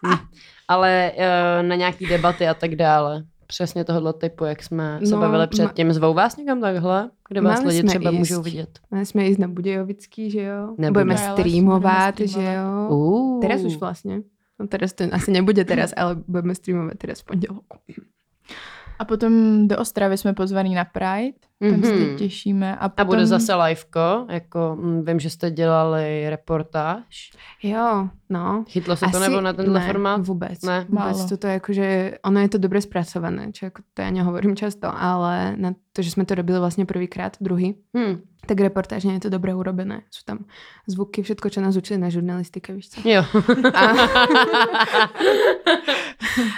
ale 0.69 1.13
uh, 1.17 1.69
na 1.69 1.75
nějaký 1.75 2.07
debaty 2.07 2.49
a 2.49 2.55
tak 2.55 2.77
dále. 2.77 3.23
Přesně 3.53 3.85
tohohle 3.85 4.13
typu, 4.13 4.45
jak 4.45 4.63
jsme 4.63 5.01
se 5.05 5.15
No, 5.15 5.21
bavili 5.21 5.45
ma- 5.45 5.49
předtím. 5.49 5.93
Zvou 5.93 6.15
vás 6.15 6.37
někam 6.37 6.61
takhle? 6.61 7.11
Kde 7.29 7.41
vás 7.41 7.65
lidi 7.65 7.83
třeba 7.83 8.11
jíst. 8.11 8.19
můžou 8.19 8.43
vidět? 8.43 8.79
Máme 8.91 9.07
jsme 9.07 9.25
jít 9.27 9.39
na 9.39 9.49
Budějovický, 9.49 10.31
že 10.31 10.43
jo? 10.43 10.67
Nebude. 10.79 10.91
Budeme 11.05 11.17
streamovat, 11.19 12.15
budeme 12.15 12.29
že 12.29 12.29
streamovat. 12.29 12.91
jo? 12.91 12.97
Uh. 12.97 13.41
Teraz 13.41 13.61
už 13.63 13.77
vlastně. 13.77 14.23
No 14.61 14.67
teraz 14.67 14.93
to 14.93 15.05
asi 15.13 15.31
nebude 15.31 15.65
teraz, 15.65 15.93
ale 15.97 16.17
budeme 16.29 16.55
streamovat 16.55 16.99
teraz 16.99 17.21
v 17.21 17.25
pondělku. 17.25 17.63
A 18.99 19.05
potom 19.05 19.33
do 19.69 19.79
Ostravy 19.79 20.19
jsme 20.19 20.33
pozvaní 20.33 20.75
na 20.75 20.85
Pride, 20.85 21.39
tam 21.71 21.83
se 21.83 21.93
Mhm. 21.93 22.17
těšíme. 22.17 22.77
A, 22.77 22.79
A 22.85 22.89
potom, 22.89 23.07
bude 23.07 23.27
zase 23.27 23.55
liveko, 23.55 24.27
jako 24.31 24.77
mm, 24.81 25.05
vím, 25.05 25.21
že 25.21 25.31
jste 25.31 25.51
dělali 25.51 26.31
reportáž. 26.31 27.31
Jo, 27.63 28.09
no. 28.31 28.65
Chytlo 28.69 28.97
se 28.97 29.07
to 29.13 29.19
nebo 29.19 29.41
na 29.41 29.53
tenhle 29.53 29.81
ne, 29.81 29.87
formát? 29.87 30.27
vůbec. 30.27 30.63
Ne. 30.63 30.81
Vůbec 30.89 31.17
Málo. 31.17 31.29
toto 31.29 31.47
je 31.47 31.53
jakože, 31.53 32.19
ono 32.25 32.41
je 32.41 32.49
to 32.49 32.59
dobre 32.59 32.81
spracované, 32.81 33.53
čo 33.53 33.67
jako 33.67 33.83
to 33.95 34.03
já 34.03 34.11
nehovorím 34.11 34.57
často, 34.57 34.89
ale 35.03 35.57
na 35.57 35.73
to, 35.93 36.03
že 36.03 36.11
jsme 36.11 36.25
to 36.25 36.35
robili 36.35 36.59
vlastně 36.59 36.87
prvýkrát, 36.87 37.37
druhý, 37.41 37.75
Hm. 37.99 38.21
Tak 38.47 38.61
reportážně 38.61 39.13
je 39.13 39.21
to 39.21 39.29
dobre 39.31 39.55
urobené. 39.55 40.03
Sú 40.11 40.27
tam 40.27 40.51
zvuky, 40.87 41.23
všetko, 41.23 41.47
čo 41.51 41.61
nás 41.63 41.77
učili 41.77 41.99
na 41.99 42.11
žurnalistike, 42.11 42.75
víš 42.75 42.91
co? 42.91 43.09
Jo. 43.09 43.23
A, 43.75 43.83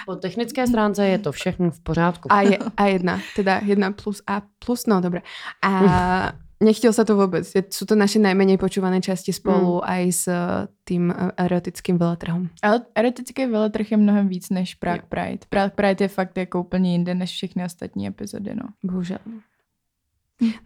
po 0.07 0.17
technické 0.17 0.67
stránce 0.67 1.07
je 1.07 1.19
to 1.19 1.33
všechno 1.33 1.71
v 1.71 1.81
pořádku. 1.81 2.33
a, 2.33 2.41
je, 2.41 2.59
a 2.77 2.87
jedna, 2.87 3.21
teda 3.37 3.61
jedna 3.65 3.93
plus 3.93 4.23
a 4.27 4.43
plus, 4.65 4.87
no 4.87 5.01
dobre. 5.01 5.23
A 5.63 6.33
nechtěl 6.65 6.93
sa 6.93 7.05
to 7.05 7.17
vůbec. 7.17 7.55
Je, 7.55 7.63
sú 7.69 7.85
to 7.87 7.95
naše 7.95 8.19
najmenej 8.19 8.57
počúvané 8.57 9.01
časti 9.05 9.33
spolu 9.33 9.85
mm. 9.85 9.85
aj 9.85 10.03
s 10.13 10.25
eh, 10.29 10.41
tým 10.85 11.13
eh, 11.13 11.31
erotickým 11.37 11.99
veletrhom. 11.99 12.49
Ale 12.63 12.89
erotický 12.95 13.47
veletrh 13.47 13.93
je 13.93 13.97
mnohem 13.97 14.29
víc 14.29 14.51
než 14.51 14.75
Prague 14.75 15.07
Pride. 15.09 15.47
Prague 15.49 15.77
Pride 15.77 16.05
je 16.05 16.09
fakt 16.09 16.37
jako 16.39 16.61
úplně 16.61 16.93
jinde 16.93 17.15
než 17.15 17.31
všechny 17.31 17.65
ostatní 17.65 18.07
epizody, 18.07 18.55
no. 18.55 18.69
Bohužel. 18.83 19.19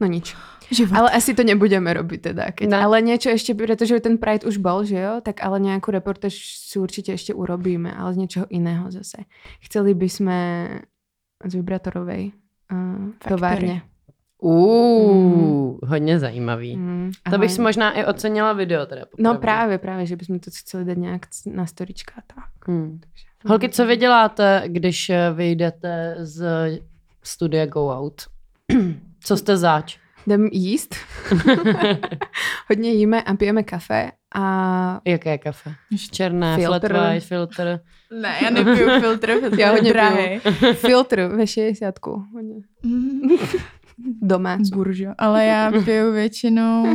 No 0.00 0.06
nič. 0.08 0.32
Život. 0.72 0.96
Ale 0.96 1.08
asi 1.12 1.34
to 1.36 1.44
nebudeme 1.44 1.92
robiť 1.92 2.20
teda. 2.32 2.44
Keď. 2.56 2.66
Ne. 2.68 2.76
Ale 2.80 3.00
niečo 3.04 3.28
ešte, 3.32 3.52
pretože 3.56 4.00
ten 4.00 4.16
Pride 4.20 4.44
už 4.48 4.60
bol, 4.60 4.84
že 4.84 4.96
jo? 5.00 5.20
Tak 5.20 5.40
ale 5.44 5.60
nejakú 5.60 5.92
reportáž 5.92 6.34
si 6.40 6.76
určite 6.80 7.12
ešte 7.12 7.32
urobíme, 7.36 7.92
ale 7.92 8.12
z 8.12 8.16
niečoho 8.24 8.46
iného 8.52 8.88
zase. 8.92 9.24
Chceli 9.64 9.92
by 9.96 10.08
sme 10.08 10.38
z 11.44 11.52
Vibratorovej 11.54 12.32
uh, 12.72 13.12
Factory. 13.20 13.28
továrne. 13.28 13.76
Uh, 14.38 15.78
hodně 15.82 16.18
zajímavý. 16.18 16.76
Mm, 16.76 17.10
To 17.30 17.38
bych 17.38 17.52
si 17.52 17.60
možná 17.60 17.92
i 17.92 18.04
ocenila 18.04 18.52
video 18.52 18.86
teda. 18.86 19.02
No 19.18 19.34
popravdě. 19.34 19.40
práve, 19.40 19.78
práve, 19.78 20.06
že 20.06 20.16
bychom 20.16 20.38
to 20.38 20.50
chceli 20.50 20.84
dať 20.84 20.98
nejak 20.98 21.22
na 21.46 21.66
storička 21.66 22.12
a 22.18 22.22
tak. 22.34 22.68
Hmm. 22.68 23.00
Holky, 23.46 23.68
co 23.68 23.86
vy 23.86 23.96
děláte, 23.96 24.62
když 24.66 25.10
eh, 25.10 25.30
vyjdete 25.34 26.16
z 26.18 26.44
studia 27.22 27.66
Go 27.66 27.88
Out? 27.90 28.22
co 29.20 29.36
jste 29.36 29.56
zač? 29.56 29.98
Jdem 30.26 30.48
jíst. 30.52 30.94
Hodně 32.68 32.92
jíme 32.92 33.22
a 33.22 33.34
pijeme 33.34 33.62
kafe 33.62 34.10
a 34.34 35.00
Jaké 35.04 35.38
kafe? 35.38 35.74
Černé, 36.10 36.56
Filtr. 36.56 36.88
flat 36.92 37.10
white, 37.12 37.24
filtr. 37.26 37.80
Ne, 38.20 38.38
já 38.42 38.50
nepiju 38.50 38.76
filtr, 39.00 39.26
filtr 39.40 39.60
Já 39.60 39.70
hodně 39.70 39.92
drahý. 39.92 40.38
filtr 40.74 41.26
ve 41.26 41.46
60. 41.46 41.94
Hodně. 42.34 42.54
Doma. 44.22 44.58
Buržo. 44.74 45.06
Ale 45.18 45.44
já 45.46 45.72
piju 45.84 46.12
většinou 46.12 46.86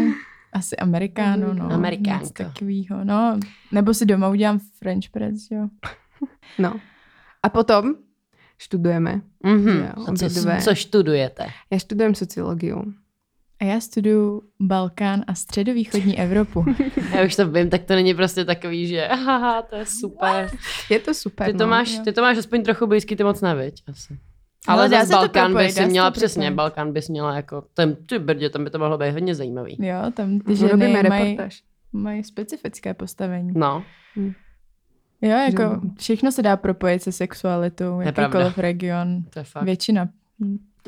asi 0.54 0.76
amerikáno, 0.76 1.54
no. 1.54 1.72
Amerikánko. 1.72 2.28
Takovýho, 2.34 3.04
no. 3.04 3.40
Nebo 3.72 3.94
si 3.94 4.06
doma 4.06 4.30
udělám 4.30 4.60
French 4.80 5.10
press, 5.12 5.48
jo. 5.52 5.68
No. 6.60 6.74
A 7.44 7.50
potom 7.50 7.94
študujeme. 8.64 9.22
Mhm. 9.44 9.70
Jo, 9.70 10.06
A 10.08 10.14
co, 10.16 10.30
co 10.64 10.76
študujete? 10.76 11.46
Já 11.72 11.78
študujem 11.80 12.16
sociologii. 12.16 12.74
A 13.62 13.66
já 13.66 13.80
studuju 13.80 14.42
Balkán 14.62 15.24
a 15.28 15.34
středovýchodní 15.36 16.20
Evropu. 16.20 16.66
Já 17.16 17.26
už 17.26 17.36
to 17.36 17.48
vím, 17.48 17.70
tak 17.70 17.84
to 17.84 17.94
není 17.94 18.14
prostě 18.14 18.46
takový, 18.46 18.88
že 18.88 19.08
haha, 19.12 19.62
to 19.62 19.76
je 19.76 19.86
super. 19.86 20.52
Je 20.90 21.00
to 21.00 21.14
super. 21.14 21.48
Ty 21.52 21.58
to, 21.58 21.64
no. 21.64 21.70
máš, 21.70 22.00
ty 22.06 22.12
to 22.14 22.22
máš 22.22 22.38
aspoň 22.38 22.64
trochu 22.64 22.88
blízký, 22.88 23.16
ty 23.16 23.24
moc 23.24 23.42
neviď, 23.42 23.84
asi. 23.88 24.20
Ale 24.68 24.80
Ale 24.80 24.90
zase 24.90 25.06
to 25.12 25.16
Balkán 25.16 25.54
dá 25.54 25.70
si 25.70 25.86
měla 25.86 26.12
to 26.12 26.18
přesně. 26.20 26.52
Balkán 26.52 26.94
bys 26.94 27.10
měla 27.10 27.36
jako, 27.36 27.64
ten, 27.74 27.96
ty 27.96 28.20
brdě, 28.20 28.50
tam 28.50 28.64
by 28.64 28.70
to 28.70 28.80
mohlo 28.80 28.98
být 28.98 29.12
hodně 29.12 29.36
zajímavý. 29.36 29.78
Jo, 29.80 30.12
tam 30.14 30.40
ty 30.40 30.56
Robíme 30.56 30.88
ženy 30.88 31.10
mají, 31.10 31.32
reportáž. 31.32 31.64
mají 31.94 32.24
specifické 32.24 32.94
postavení. 32.94 33.52
No, 33.56 33.84
Jo, 35.24 35.30
jako 35.38 35.64
Že- 35.64 35.90
všechno 35.98 36.32
se 36.32 36.42
dá 36.42 36.58
propojit 36.58 37.04
se 37.04 37.12
sexualitou, 37.12 38.00
jakýkoliv 38.02 38.32
pravda. 38.32 38.54
region, 38.58 39.24
to 39.30 39.40
je 39.40 39.46
fakt. 39.46 39.64
většina. 39.64 40.10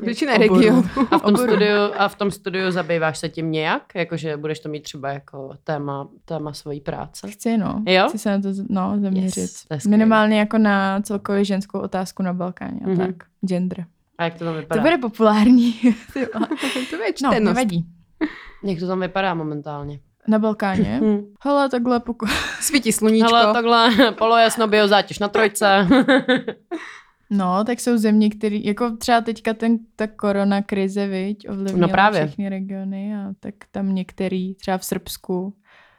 Většina 0.02 0.36
regionů. 0.36 0.84
A 1.10 1.18
v 1.18 1.22
tom 1.22 1.36
studiu, 1.36 1.76
a 1.98 2.08
v 2.08 2.14
tom 2.14 2.30
studiu 2.30 2.70
zabýváš 2.70 3.18
se 3.18 3.28
tím 3.28 3.50
nějak? 3.52 3.82
Jakože 3.94 4.36
budeš 4.36 4.60
to 4.60 4.68
mít 4.68 4.80
třeba 4.82 5.12
jako 5.12 5.50
téma, 5.64 6.08
téma 6.24 6.52
svojí 6.52 6.80
práce? 6.80 7.30
Chci, 7.30 7.56
no. 7.58 7.82
Jo? 7.86 8.06
Chci 8.08 8.18
se 8.18 8.30
na 8.30 8.40
to 8.40 8.48
no, 8.68 8.96
zaměřit. 9.00 9.36
Yes, 9.40 9.66
to. 9.82 9.88
Minimálně 9.88 10.38
jako 10.38 10.58
na 10.58 11.00
celkově 11.00 11.44
ženskou 11.44 11.78
otázku 11.80 12.22
na 12.22 12.32
Balkáně 12.32 12.80
a 12.84 12.88
Mhm. 12.88 12.96
tak. 12.96 13.14
Gender. 13.46 13.84
A 14.18 14.24
jak 14.24 14.34
to 14.34 14.44
tam 14.44 14.54
To 14.54 14.60
vypadá? 14.60 14.80
bude 14.82 14.98
populární. 14.98 15.72
To 16.12 16.18
je 16.18 16.28
no, 16.40 17.12
čtenost. 17.14 17.40
nevadí. 17.44 17.86
Jak 18.64 18.78
to 18.78 18.86
tam 18.86 19.00
vypadá 19.00 19.34
momentálně? 19.34 20.00
Na 20.28 20.38
Balkáně. 20.38 21.00
Hm. 21.02 21.20
Hele, 21.40 21.68
takhle 21.68 22.00
pokud... 22.00 22.28
Svítí 22.60 22.92
sluníčko. 22.92 23.34
Hele, 23.34 23.52
takhle 23.52 23.90
polojasno 24.18 24.66
biozátěž 24.68 25.18
na 25.18 25.28
trojce. 25.28 25.88
No, 27.30 27.64
tak 27.64 27.80
jsou 27.80 27.96
země, 27.96 28.30
které, 28.30 28.56
jako 28.56 28.96
třeba 28.96 29.20
teďka 29.20 29.54
ten, 29.54 29.78
ta 29.96 30.06
korona 30.06 30.62
krize, 30.62 31.06
viď, 31.06 31.48
ovlivnila 31.48 31.86
No 31.86 31.92
právě. 31.92 32.26
všechny 32.26 32.48
regiony 32.48 33.16
a 33.16 33.32
tak 33.40 33.54
tam 33.70 33.94
některý, 33.94 34.54
třeba 34.54 34.78
v 34.78 34.84
Srbsku, 34.84 35.54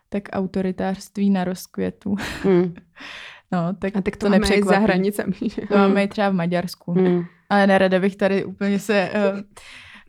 tak 0.10 0.24
autoritářství 0.32 1.30
na 1.30 1.44
rozkvětu. 1.44 2.16
hm. 2.46 2.74
No, 3.52 3.74
tak, 3.80 3.96
A 3.98 4.02
tak 4.02 4.16
to, 4.18 4.26
to 4.26 4.30
máme 4.30 4.48
i 4.48 4.64
za 4.64 4.78
hranicemi. 4.78 5.34
To 5.68 5.78
máme 5.78 6.04
i 6.04 6.08
třeba 6.08 6.30
v 6.30 6.34
Maďarsku. 6.34 6.94
Hm. 6.94 7.24
Ale 7.50 7.68
nerada 7.68 8.00
bych 8.00 8.16
tady 8.16 8.46
úplně 8.46 8.80
se 8.80 9.10
uh, 9.34 9.40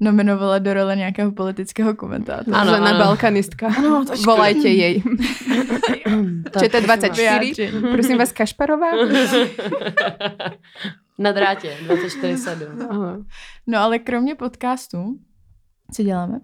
nominovala 0.01 0.59
do 0.59 0.75
role 0.75 0.97
nějakého 0.97 1.33
politického 1.33 1.95
komentátora. 1.95 2.57
Ano, 2.57 2.75
Žena 2.75 2.91
ano. 2.91 2.99
balkanistka. 2.99 3.67
Ano, 3.79 4.05
to 4.05 4.17
Volajte 4.17 4.69
jej. 4.69 5.03
Je 6.63 6.81
24? 6.81 7.23
Vyjádření. 7.23 7.81
Prosím 7.93 8.19
vás, 8.19 8.33
Kašparová? 8.33 8.87
Na 11.19 11.33
drátě, 11.33 11.77
24-7. 11.87 12.87
Aha. 12.91 13.19
No 13.67 13.79
ale 13.79 13.99
kromě 13.99 14.35
podcastu, 14.35 15.19
co 15.95 16.03
děláme, 16.03 16.41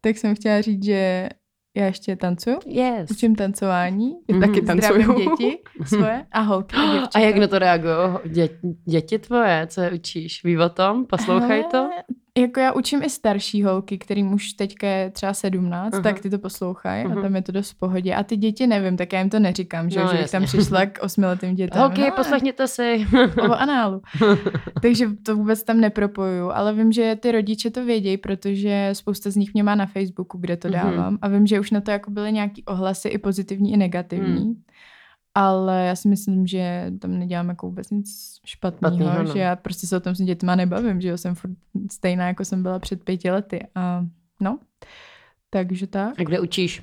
tak 0.00 0.16
jsem 0.16 0.34
chtěla 0.34 0.60
říct, 0.60 0.84
že 0.84 1.28
já 1.76 1.86
ještě 1.86 2.16
tancuju. 2.16 2.58
Yes. 2.66 3.10
Učím 3.10 3.36
tancování. 3.36 4.12
Já 4.28 4.40
taky 4.40 4.60
Zdravím 4.62 4.80
tancuju. 4.80 5.18
děti 5.36 5.58
svoje 5.84 6.26
a 6.32 6.40
holky. 6.40 6.76
A. 6.76 7.08
A 7.14 7.18
jak 7.18 7.36
na 7.36 7.46
to 7.46 7.58
reagují 7.58 7.94
dě, 8.26 8.48
děti 8.88 9.18
tvoje? 9.18 9.66
Co 9.66 9.80
je 9.80 9.90
učíš? 9.90 10.44
Ví 10.44 10.58
o 10.58 10.68
tom? 10.68 11.06
Poslouchají 11.06 11.64
to? 11.70 11.90
Jako 12.38 12.60
já 12.60 12.72
učím 12.72 13.02
i 13.02 13.10
starší 13.10 13.62
holky, 13.62 13.98
kterým 13.98 14.32
už 14.32 14.52
teďka 14.52 14.86
je 14.86 15.10
třeba 15.10 15.34
17, 15.34 15.94
Aha. 15.94 16.02
tak 16.02 16.20
ty 16.20 16.30
to 16.30 16.38
poslouchají 16.38 17.04
Aha. 17.04 17.18
a 17.18 17.22
tam 17.22 17.36
je 17.36 17.42
to 17.42 17.52
dost 17.52 17.70
v 17.70 17.74
pohodě. 17.78 18.14
A 18.14 18.22
ty 18.22 18.36
děti 18.36 18.66
nevím, 18.66 18.96
tak 18.96 19.12
já 19.12 19.18
jim 19.20 19.30
to 19.30 19.38
neříkám, 19.38 19.90
že, 19.90 20.00
No, 20.00 20.08
že 20.12 20.18
bych 20.18 20.30
tam 20.30 20.44
přišla 20.44 20.86
k 20.86 20.98
osmiletým 21.02 21.54
dětem. 21.54 21.82
Holky, 21.82 22.00
No, 22.00 22.10
poslechněte 22.16 22.68
si. 22.68 23.06
o 23.48 23.52
análu. 23.52 24.02
Takže 24.82 25.06
to 25.22 25.36
vůbec 25.36 25.62
tam 25.62 25.80
nepropoju, 25.80 26.50
ale 26.50 26.74
vím, 26.74 26.92
že 26.92 27.16
ty 27.20 27.32
rodiče 27.32 27.70
to 27.70 27.84
vědějí, 27.84 28.16
protože 28.16 28.90
spousta 28.92 29.30
z 29.30 29.36
nich 29.36 29.54
mě 29.54 29.62
má 29.62 29.74
na 29.74 29.86
Facebooku, 29.86 30.38
kde 30.38 30.56
to 30.56 30.68
Mhm. 30.68 30.76
dávám 30.76 31.18
a 31.22 31.28
vím, 31.28 31.46
že 31.46 31.60
už 31.60 31.70
na 31.70 31.80
to 31.80 31.90
jako 31.90 32.10
byly 32.10 32.32
nějaký 32.32 32.64
ohlasy 32.64 33.08
i 33.08 33.18
pozitivní, 33.18 33.72
i 33.72 33.76
negativní. 33.76 34.44
Mm. 34.44 34.54
Ale 35.34 35.86
já 35.86 35.96
si 35.96 36.08
myslím, 36.08 36.46
že 36.46 36.92
tam 37.00 37.18
nedělám 37.18 37.48
jako 37.48 37.66
vůbec 37.66 37.90
nic 37.90 38.40
špatného, 38.46 38.96
Špatnýho, 38.96 39.22
no. 39.22 39.32
že 39.32 39.38
já 39.38 39.56
prostě 39.56 39.86
se 39.86 39.96
o 39.96 40.00
tom 40.00 40.14
s 40.14 40.18
dětma 40.18 40.54
nebavím, 40.54 41.00
že 41.00 41.08
jo, 41.08 41.18
jsem 41.18 41.34
furt 41.34 41.52
stejná, 41.92 42.26
jako 42.26 42.44
jsem 42.44 42.62
byla 42.62 42.78
před 42.78 43.04
pěti 43.04 43.30
lety 43.30 43.66
a 43.74 44.04
no, 44.40 44.58
takže 45.50 45.86
tak. 45.86 46.20
A 46.20 46.22
kde 46.22 46.40
učíš? 46.40 46.82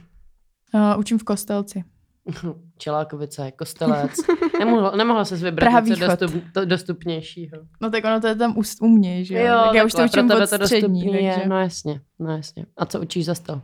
Uh, 0.73 0.99
učím 0.99 1.19
v 1.19 1.23
Kostelci. 1.23 1.83
Čelákovice, 2.77 3.51
Kostelec. 3.51 4.11
Nemohla, 4.59 4.91
nemohla 4.95 5.25
se 5.25 5.35
vybrat 5.35 5.55
Praha 5.55 5.79
něco 5.79 6.07
dostup, 6.07 6.43
to, 6.53 6.65
dostupnějšího. 6.65 7.57
No 7.81 7.89
tak 7.91 8.05
ono 8.05 8.21
to 8.21 8.27
je 8.27 8.35
tam 8.35 8.57
u, 8.57 8.61
u 8.81 8.87
mě, 8.87 9.23
že 9.23 9.41
jo, 9.41 9.61
tak 9.65 9.75
já 9.75 9.85
už 9.85 9.93
to 9.93 10.03
učím 10.03 10.31
od 10.31 10.49
to 10.49 10.65
střední, 10.65 11.05
je. 11.05 11.33
takže 11.33 11.49
No 11.49 11.59
jasně, 11.59 12.01
no 12.19 12.31
jasně. 12.31 12.65
A 12.77 12.85
co 12.85 13.01
učíš 13.01 13.25
za 13.25 13.35
sto? 13.35 13.61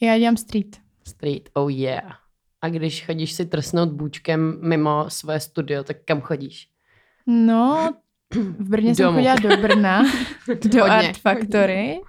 já 0.00 0.18
dělám 0.18 0.36
street. 0.36 0.76
Street, 1.04 1.48
oh 1.54 1.72
yeah. 1.72 2.21
A 2.62 2.68
když 2.68 3.06
chodíš 3.06 3.32
si 3.32 3.46
trsnout 3.46 3.88
bůčkem 3.88 4.58
mimo 4.60 5.04
své 5.08 5.40
studio, 5.40 5.84
tak 5.84 5.96
kam 6.04 6.20
chodíš? 6.20 6.68
No, 7.26 7.90
v 8.34 8.68
Brně 8.68 8.94
jsem 8.94 9.04
Domů. 9.06 9.16
chodila 9.18 9.34
do 9.34 9.62
Brna, 9.62 10.02
do 10.48 10.80
Hodně, 10.80 10.96
Art 11.08 11.16
Factory. 11.16 12.00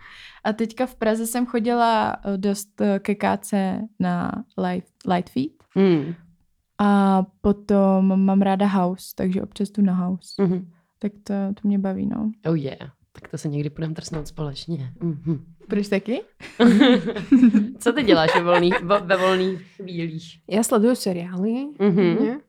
A 0.44 0.54
teďka 0.54 0.86
v 0.86 0.96
Praze 0.96 1.28
jsem 1.28 1.46
chodila 1.46 2.18
eh, 2.26 2.38
dost 2.38 2.82
eh, 2.82 3.00
ke 3.00 3.16
KC 3.16 3.54
na 4.00 4.32
Light, 4.58 4.90
Light 5.14 5.30
Feet. 5.30 5.52
Hmm. 5.76 6.14
A 6.80 7.24
potom 7.42 8.26
mám 8.26 8.42
ráda 8.42 8.66
house, 8.66 9.14
takže 9.16 9.42
občas 9.42 9.70
jdu 9.70 9.84
na 9.84 9.94
house. 9.94 10.42
Mhm. 10.42 10.70
Tak 11.00 11.12
to, 11.24 11.34
to 11.62 11.68
mě 11.68 11.80
baví, 11.80 12.06
no. 12.06 12.32
Oh 12.46 12.58
yeah. 12.58 12.92
Tak 13.22 13.28
to 13.32 13.38
se 13.38 13.48
někdy 13.48 13.70
půjdeme 13.70 13.94
trsnout 13.94 14.28
společně. 14.28 14.94
Mhm. 15.02 15.46
Budeš 15.70 15.88
taky? 15.88 16.22
Co 17.80 17.94
ty 17.94 18.04
děláš 18.04 18.36
ve 18.36 18.44
volných, 18.44 18.74
vo- 18.84 19.06
ve 19.06 19.18
volných 19.18 19.62
chvílích? 19.76 20.40
Já 20.50 20.64
sleduju 20.64 20.96
seriály. 20.96 21.54
Mhm. 21.80 22.26
Ne? 22.26 22.40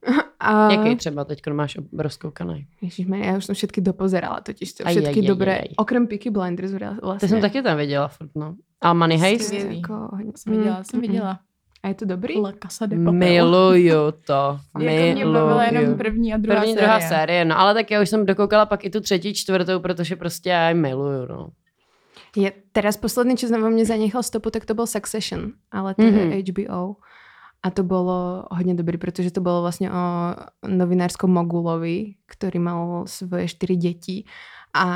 A... 0.41 0.73
Jaký 0.73 0.97
třeba 0.97 1.25
teď 1.25 1.41
máš 1.53 1.77
rozkoukaný? 1.99 2.67
Ježišmarja, 2.83 3.27
já 3.27 3.37
už 3.37 3.45
jsem 3.45 3.55
všetky 3.55 3.81
dopozerala, 3.81 4.41
totiž 4.41 4.73
to 4.73 4.85
všetky 4.85 5.09
aj, 5.09 5.19
aj, 5.19 5.27
dobré, 5.29 5.53
aj, 5.55 5.61
aj. 5.61 5.75
okrem 5.77 6.07
Peaky 6.07 6.31
Blinders 6.31 6.73
vlastně. 6.73 7.19
Ty 7.21 7.29
jsem 7.29 7.41
taky 7.41 7.63
tam 7.63 7.77
viděla 7.79 8.09
furt, 8.09 8.31
no. 8.35 8.57
A 8.81 8.93
Money 8.95 9.19
Heist? 9.19 9.53
Jako, 9.53 10.09
hodně- 10.13 10.33
Jsem 10.37 10.57
viděla, 10.57 10.79
Mm, 10.79 10.85
jsem 10.85 11.01
mm, 11.01 11.07
viděla. 11.07 11.39
A 11.85 11.89
je 11.93 11.95
to 12.01 12.05
dobrý? 12.09 12.41
La 12.41 12.53
Casa 12.57 12.87
de 12.89 12.97
Papel. 12.97 13.13
Miluju 13.13 14.13
to. 14.27 14.59
Jako 14.81 15.15
mě 15.15 15.25
bavila 15.27 15.65
jenom 15.65 15.83
Miluju. 15.83 15.99
první 15.99 16.35
a 16.35 16.37
druhá 16.37 16.61
První, 16.61 16.75
série. 16.75 16.87
druhá 16.87 17.01
série, 17.01 17.45
no 17.45 17.59
ale 17.61 17.75
tak 17.75 17.91
já 17.91 18.01
už 18.03 18.09
jsem 18.09 18.27
dokoukala 18.27 18.67
pak 18.67 18.85
i 18.85 18.91
tu 18.91 19.01
třetí, 19.01 19.35
čtvrtou, 19.35 19.81
protože 19.81 20.17
prostě 20.17 20.49
já 20.51 20.69
ji 20.69 20.75
miluju, 20.75 21.27
no. 21.29 21.49
Je, 22.37 22.53
teraz 22.73 22.97
posledný, 22.97 23.37
čo 23.39 23.47
vo 23.47 23.71
mne 23.71 23.85
zanechal 23.87 24.23
stopu, 24.27 24.51
tak 24.51 24.65
to 24.67 24.75
byl 24.75 24.87
Succession, 24.91 25.53
ale 25.71 25.95
to 25.95 26.03
Mhm. 26.03 26.33
je 26.33 26.43
HBO. 26.51 26.97
A 27.63 27.71
to 27.71 27.87
bolo 27.87 28.45
hodne 28.51 28.75
dobrý, 28.75 28.99
pretože 28.99 29.31
to 29.31 29.41
bolo 29.41 29.63
vlastne 29.63 29.89
o 29.89 30.03
novinárskom 30.67 31.31
mogulovi, 31.31 32.17
ktorý 32.27 32.59
mal 32.61 33.07
svoje 33.07 33.47
štyri 33.49 33.77
deti 33.79 34.25
a 34.75 34.89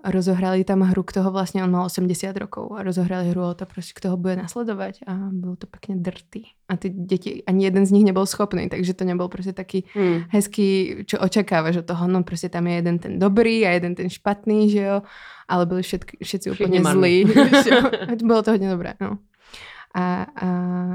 rozohrali 0.00 0.64
tam 0.64 0.80
hru, 0.80 1.04
kto 1.04 1.20
ho 1.20 1.28
vlastne, 1.28 1.60
on 1.60 1.68
mal 1.68 1.84
80 1.84 2.32
rokov 2.40 2.72
a 2.72 2.80
rozohrali 2.80 3.28
hru 3.28 3.52
o 3.52 3.54
to, 3.54 3.68
proste, 3.68 3.92
kto 3.92 4.08
ho 4.08 4.16
bude 4.16 4.40
nasledovať 4.40 5.04
a 5.04 5.12
bolo 5.28 5.60
to 5.60 5.68
pekne 5.68 6.00
drty. 6.00 6.48
A 6.72 6.80
ty 6.80 6.88
deti, 6.88 7.44
ani 7.44 7.68
jeden 7.68 7.84
z 7.84 7.92
nich 7.92 8.08
nebol 8.08 8.24
schopný, 8.24 8.72
takže 8.72 8.96
to 8.96 9.04
nebol 9.04 9.28
proste 9.28 9.52
taký 9.52 9.84
hmm. 9.92 10.32
hezký, 10.32 10.68
čo 11.04 11.20
očakávaš 11.20 11.84
od 11.84 11.86
toho, 11.92 12.08
no 12.08 12.24
proste 12.24 12.48
tam 12.48 12.64
je 12.64 12.80
jeden 12.80 12.96
ten 12.96 13.20
dobrý 13.20 13.68
a 13.68 13.76
jeden 13.76 13.92
ten 13.92 14.08
špatný, 14.08 14.72
že 14.72 14.80
jo, 14.88 14.96
ale 15.52 15.62
byli 15.68 15.84
všetky, 15.84 16.24
všetci 16.24 16.46
úplne 16.56 16.80
zlí. 16.80 17.28
bolo 18.24 18.40
to 18.40 18.56
hodne 18.56 18.72
dobré, 18.72 18.96
no. 19.04 19.20
A, 19.92 20.32
a 20.32 20.48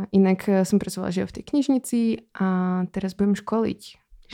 inak 0.09 0.39
eh, 0.49 0.65
som 0.65 0.81
pracovala 0.81 1.13
že 1.13 1.29
v 1.29 1.35
tej 1.35 1.43
knižnici 1.45 1.99
a 2.41 2.47
teraz 2.89 3.13
budem 3.13 3.37
školiť, 3.37 3.81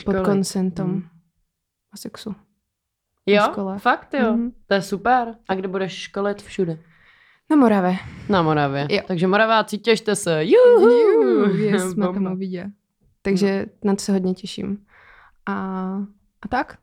školiť. 0.00 0.06
pod 0.06 0.16
konsentom 0.24 1.04
mm. 1.04 1.92
o 1.92 1.96
sexu. 2.00 2.32
Jo, 3.26 3.78
fakt 3.78 4.14
jo, 4.14 4.32
mm. 4.32 4.52
to 4.66 4.74
je 4.74 4.82
super. 4.82 5.34
A 5.48 5.54
kde 5.54 5.68
budeš 5.68 5.92
školit 5.92 6.42
všude? 6.42 6.78
Na 7.50 7.56
Morave. 7.56 7.96
Na 8.28 8.42
Moravě. 8.42 8.86
Jo. 8.90 9.00
Takže 9.06 9.26
Moraváci, 9.26 9.78
těšte 9.78 10.16
se. 10.16 10.44
Juhu! 10.44 10.90
Juhu 10.90 11.54
yes, 11.54 11.94
na 11.96 12.12
tom 12.12 12.26
uvidě. 12.26 12.70
Takže 13.22 13.66
no. 13.84 13.90
na 13.90 13.94
to 13.94 14.02
se 14.02 14.12
hodně 14.12 14.34
těším. 14.34 14.78
A, 15.46 15.54
a 16.42 16.48
tak? 16.48 16.78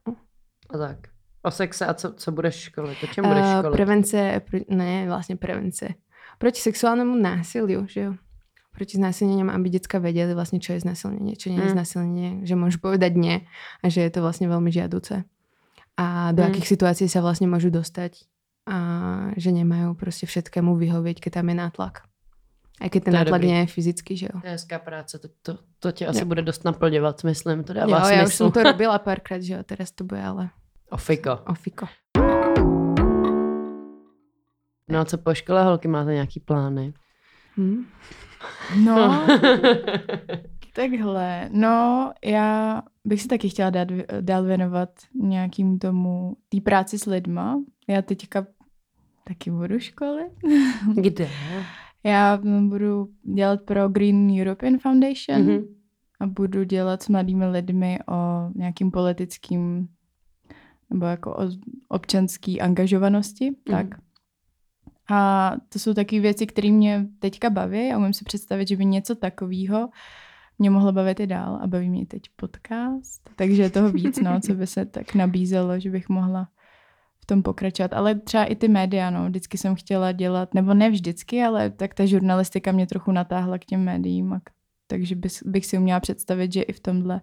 A 0.70 0.78
tak. 0.78 0.98
O 1.44 1.52
sexe 1.52 1.86
a 1.86 1.94
co, 1.94 2.14
co 2.14 2.32
budeš 2.32 2.56
školit? 2.56 3.04
O 3.04 3.08
čem 3.08 3.26
budeš 3.28 3.46
školit? 3.46 3.66
Uh, 3.66 3.72
prevence, 3.72 4.42
ne, 4.70 5.06
vlastně 5.08 5.36
prevence 5.36 5.94
proti 6.40 6.64
sexuálnemu 6.64 7.16
násiliu, 7.16 7.86
že 7.86 8.02
jo. 8.02 8.12
Proti 8.72 8.96
znásilneniam, 8.96 9.52
aby 9.52 9.76
detská 9.76 10.00
vedeli 10.00 10.32
vlastne, 10.32 10.64
čo 10.64 10.72
je 10.72 10.88
znásilnenie, 10.88 11.36
čo 11.36 11.52
nie 11.52 11.60
je 11.60 11.68
mm. 11.68 11.76
znásilnenie, 11.76 12.30
že 12.48 12.56
môžu 12.56 12.80
povedať 12.80 13.12
nie 13.20 13.44
a 13.84 13.86
že 13.92 14.08
je 14.08 14.12
to 14.16 14.24
vlastne 14.24 14.48
veľmi 14.48 14.72
žiaduce. 14.72 15.28
A 16.00 16.32
do 16.32 16.40
mm. 16.44 16.48
akých 16.48 16.68
situácií 16.80 17.12
sa 17.12 17.20
vlastne 17.20 17.52
môžu 17.52 17.68
dostať 17.68 18.24
a 18.64 18.78
že 19.36 19.52
nemajú 19.52 20.00
proste 20.00 20.24
všetkému 20.24 20.80
vyhovieť, 20.80 21.20
keď 21.20 21.44
tam 21.44 21.52
je 21.52 21.56
nátlak. 21.60 22.08
A 22.80 22.88
keď 22.88 23.12
ten 23.12 23.14
nátlak 23.20 23.44
je 23.44 23.68
fyzický, 23.68 24.16
že 24.16 24.32
jo. 24.32 24.40
To 24.40 24.48
je 24.48 24.56
hezká 24.56 24.80
práce, 24.80 25.20
to, 25.20 25.28
to, 25.44 25.60
to 25.80 25.92
tě 25.92 26.08
asi 26.08 26.20
jo. 26.20 26.26
bude 26.26 26.42
dost 26.42 26.64
naplňovat, 26.64 27.24
myslím, 27.24 27.64
to 27.64 27.74
dává 27.74 28.00
jo, 28.00 28.06
smysl. 28.06 28.14
já 28.14 28.24
už 28.24 28.34
jsem 28.34 28.52
to 28.52 28.64
robila 28.72 29.00
párkrát, 29.00 29.42
že 29.42 29.54
jo, 29.54 29.60
teraz 29.64 29.92
to 29.92 30.04
bude 30.04 30.24
ale... 30.24 30.50
Ofiko. 30.90 31.40
Ofiko. 31.48 31.88
No 34.90 35.00
a 35.00 35.06
co 35.06 35.18
po 35.18 35.34
škole, 35.34 35.64
holky, 35.64 35.88
máte 35.88 36.14
nějaký 36.14 36.40
plány? 36.40 36.94
Hmm? 37.58 37.86
No, 38.84 39.28
takhle. 40.80 41.50
No, 41.52 42.12
já 42.26 42.82
bych 43.06 43.22
si 43.22 43.28
taky 43.28 43.50
chtěla 43.50 43.70
dát, 43.70 43.88
dál 44.22 44.44
věnovat 44.44 44.90
nějakým 45.14 45.80
tomu, 45.80 46.38
té 46.50 46.62
práci 46.62 47.00
s 47.00 47.06
lidma. 47.06 47.64
Já 47.88 48.02
teďka 48.02 48.48
taky 49.24 49.52
budu 49.52 49.80
školy. 49.80 50.24
Kde? 51.02 51.30
Já 52.04 52.40
budu 52.68 53.10
dělat 53.36 53.62
pro 53.62 53.90
Green 53.90 54.42
European 54.42 54.78
Foundation 54.78 55.42
mm-hmm. 55.42 55.68
a 56.20 56.28
budu 56.28 56.64
dělat 56.64 57.04
s 57.04 57.10
mladými 57.10 57.48
lidmi 57.48 58.00
o 58.08 58.50
nějakým 58.56 58.92
politickým 58.92 59.88
nebo 60.90 61.06
jako 61.06 61.32
o 61.32 61.50
občanský 61.88 62.62
angažovanosti, 62.62 63.52
mm-hmm. 63.52 63.72
tak. 63.72 63.88
A 65.12 65.52
to 65.70 65.80
jsou 65.80 65.94
takové 65.94 66.22
věci, 66.22 66.48
které 66.48 66.72
mě 66.72 67.08
teďka 67.20 67.50
baví 67.50 67.92
a 67.92 67.98
umím 67.98 68.14
si 68.14 68.24
představit, 68.24 68.68
že 68.68 68.76
by 68.76 68.86
něco 68.86 69.16
takového 69.16 69.90
mě 70.60 70.70
mohlo 70.70 70.92
bavit 70.92 71.20
i 71.20 71.28
dál 71.28 71.60
a 71.62 71.68
baví 71.68 71.90
mě 71.90 72.06
teď 72.06 72.22
podcast. 72.36 73.30
Takže 73.36 73.62
je 73.62 73.70
toho 73.70 73.92
víc, 73.92 74.20
no, 74.20 74.40
co 74.40 74.54
by 74.54 74.68
se 74.68 74.86
tak 74.86 75.16
nabízelo, 75.16 75.80
že 75.80 75.90
bych 75.90 76.10
mohla 76.10 76.50
v 77.20 77.26
tom 77.26 77.44
pokračovat. 77.44 77.94
Ale 77.94 78.16
třeba 78.16 78.44
i 78.44 78.56
ty 78.56 78.68
média, 78.68 79.10
no, 79.10 79.26
vždycky 79.26 79.58
jsem 79.58 79.76
chtěla 79.76 80.12
dělat, 80.12 80.54
nebo 80.54 80.74
ne 80.74 80.90
vždycky, 80.90 81.44
ale 81.44 81.70
tak 81.70 81.94
ta 81.94 82.06
žurnalistika 82.06 82.72
mě 82.72 82.88
trochu 82.88 83.12
natáhla 83.12 83.58
k 83.58 83.66
těm 83.66 83.84
médiím, 83.84 84.34
a, 84.34 84.42
takže 84.88 85.16
bych, 85.16 85.32
bych 85.46 85.66
si 85.66 85.78
uměla 85.78 86.00
představit, 86.00 86.54
že 86.54 86.62
i 86.62 86.74
v 86.74 86.80
tomhle 86.80 87.22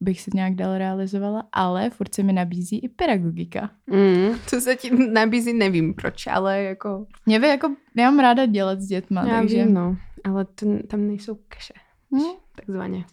bych 0.00 0.20
se 0.20 0.30
nějak 0.34 0.54
dál 0.54 0.78
realizovala, 0.78 1.48
ale 1.52 1.90
furt 1.90 2.14
se 2.14 2.22
mi 2.22 2.32
nabízí 2.32 2.78
i 2.78 2.88
pedagogika. 2.88 3.70
Mm, 3.86 4.38
co 4.46 4.60
se 4.60 4.76
ti 4.76 4.90
nabízí, 5.12 5.52
nevím 5.52 5.94
proč, 5.94 6.26
ale 6.26 6.62
jako... 6.62 7.06
Mě 7.26 7.40
by 7.40 7.46
jako, 7.46 7.74
já 7.96 8.10
mám 8.10 8.20
ráda 8.20 8.46
dělat 8.46 8.80
s 8.80 8.86
dětma, 8.86 9.26
já 9.26 9.40
takže... 9.40 9.64
Vím, 9.64 9.74
no, 9.74 9.96
ale 10.24 10.44
to, 10.44 10.66
tam 10.88 11.06
nejsou 11.06 11.34
keše, 11.48 11.74
hmm? 12.18 12.34
takzvaně. 12.56 13.04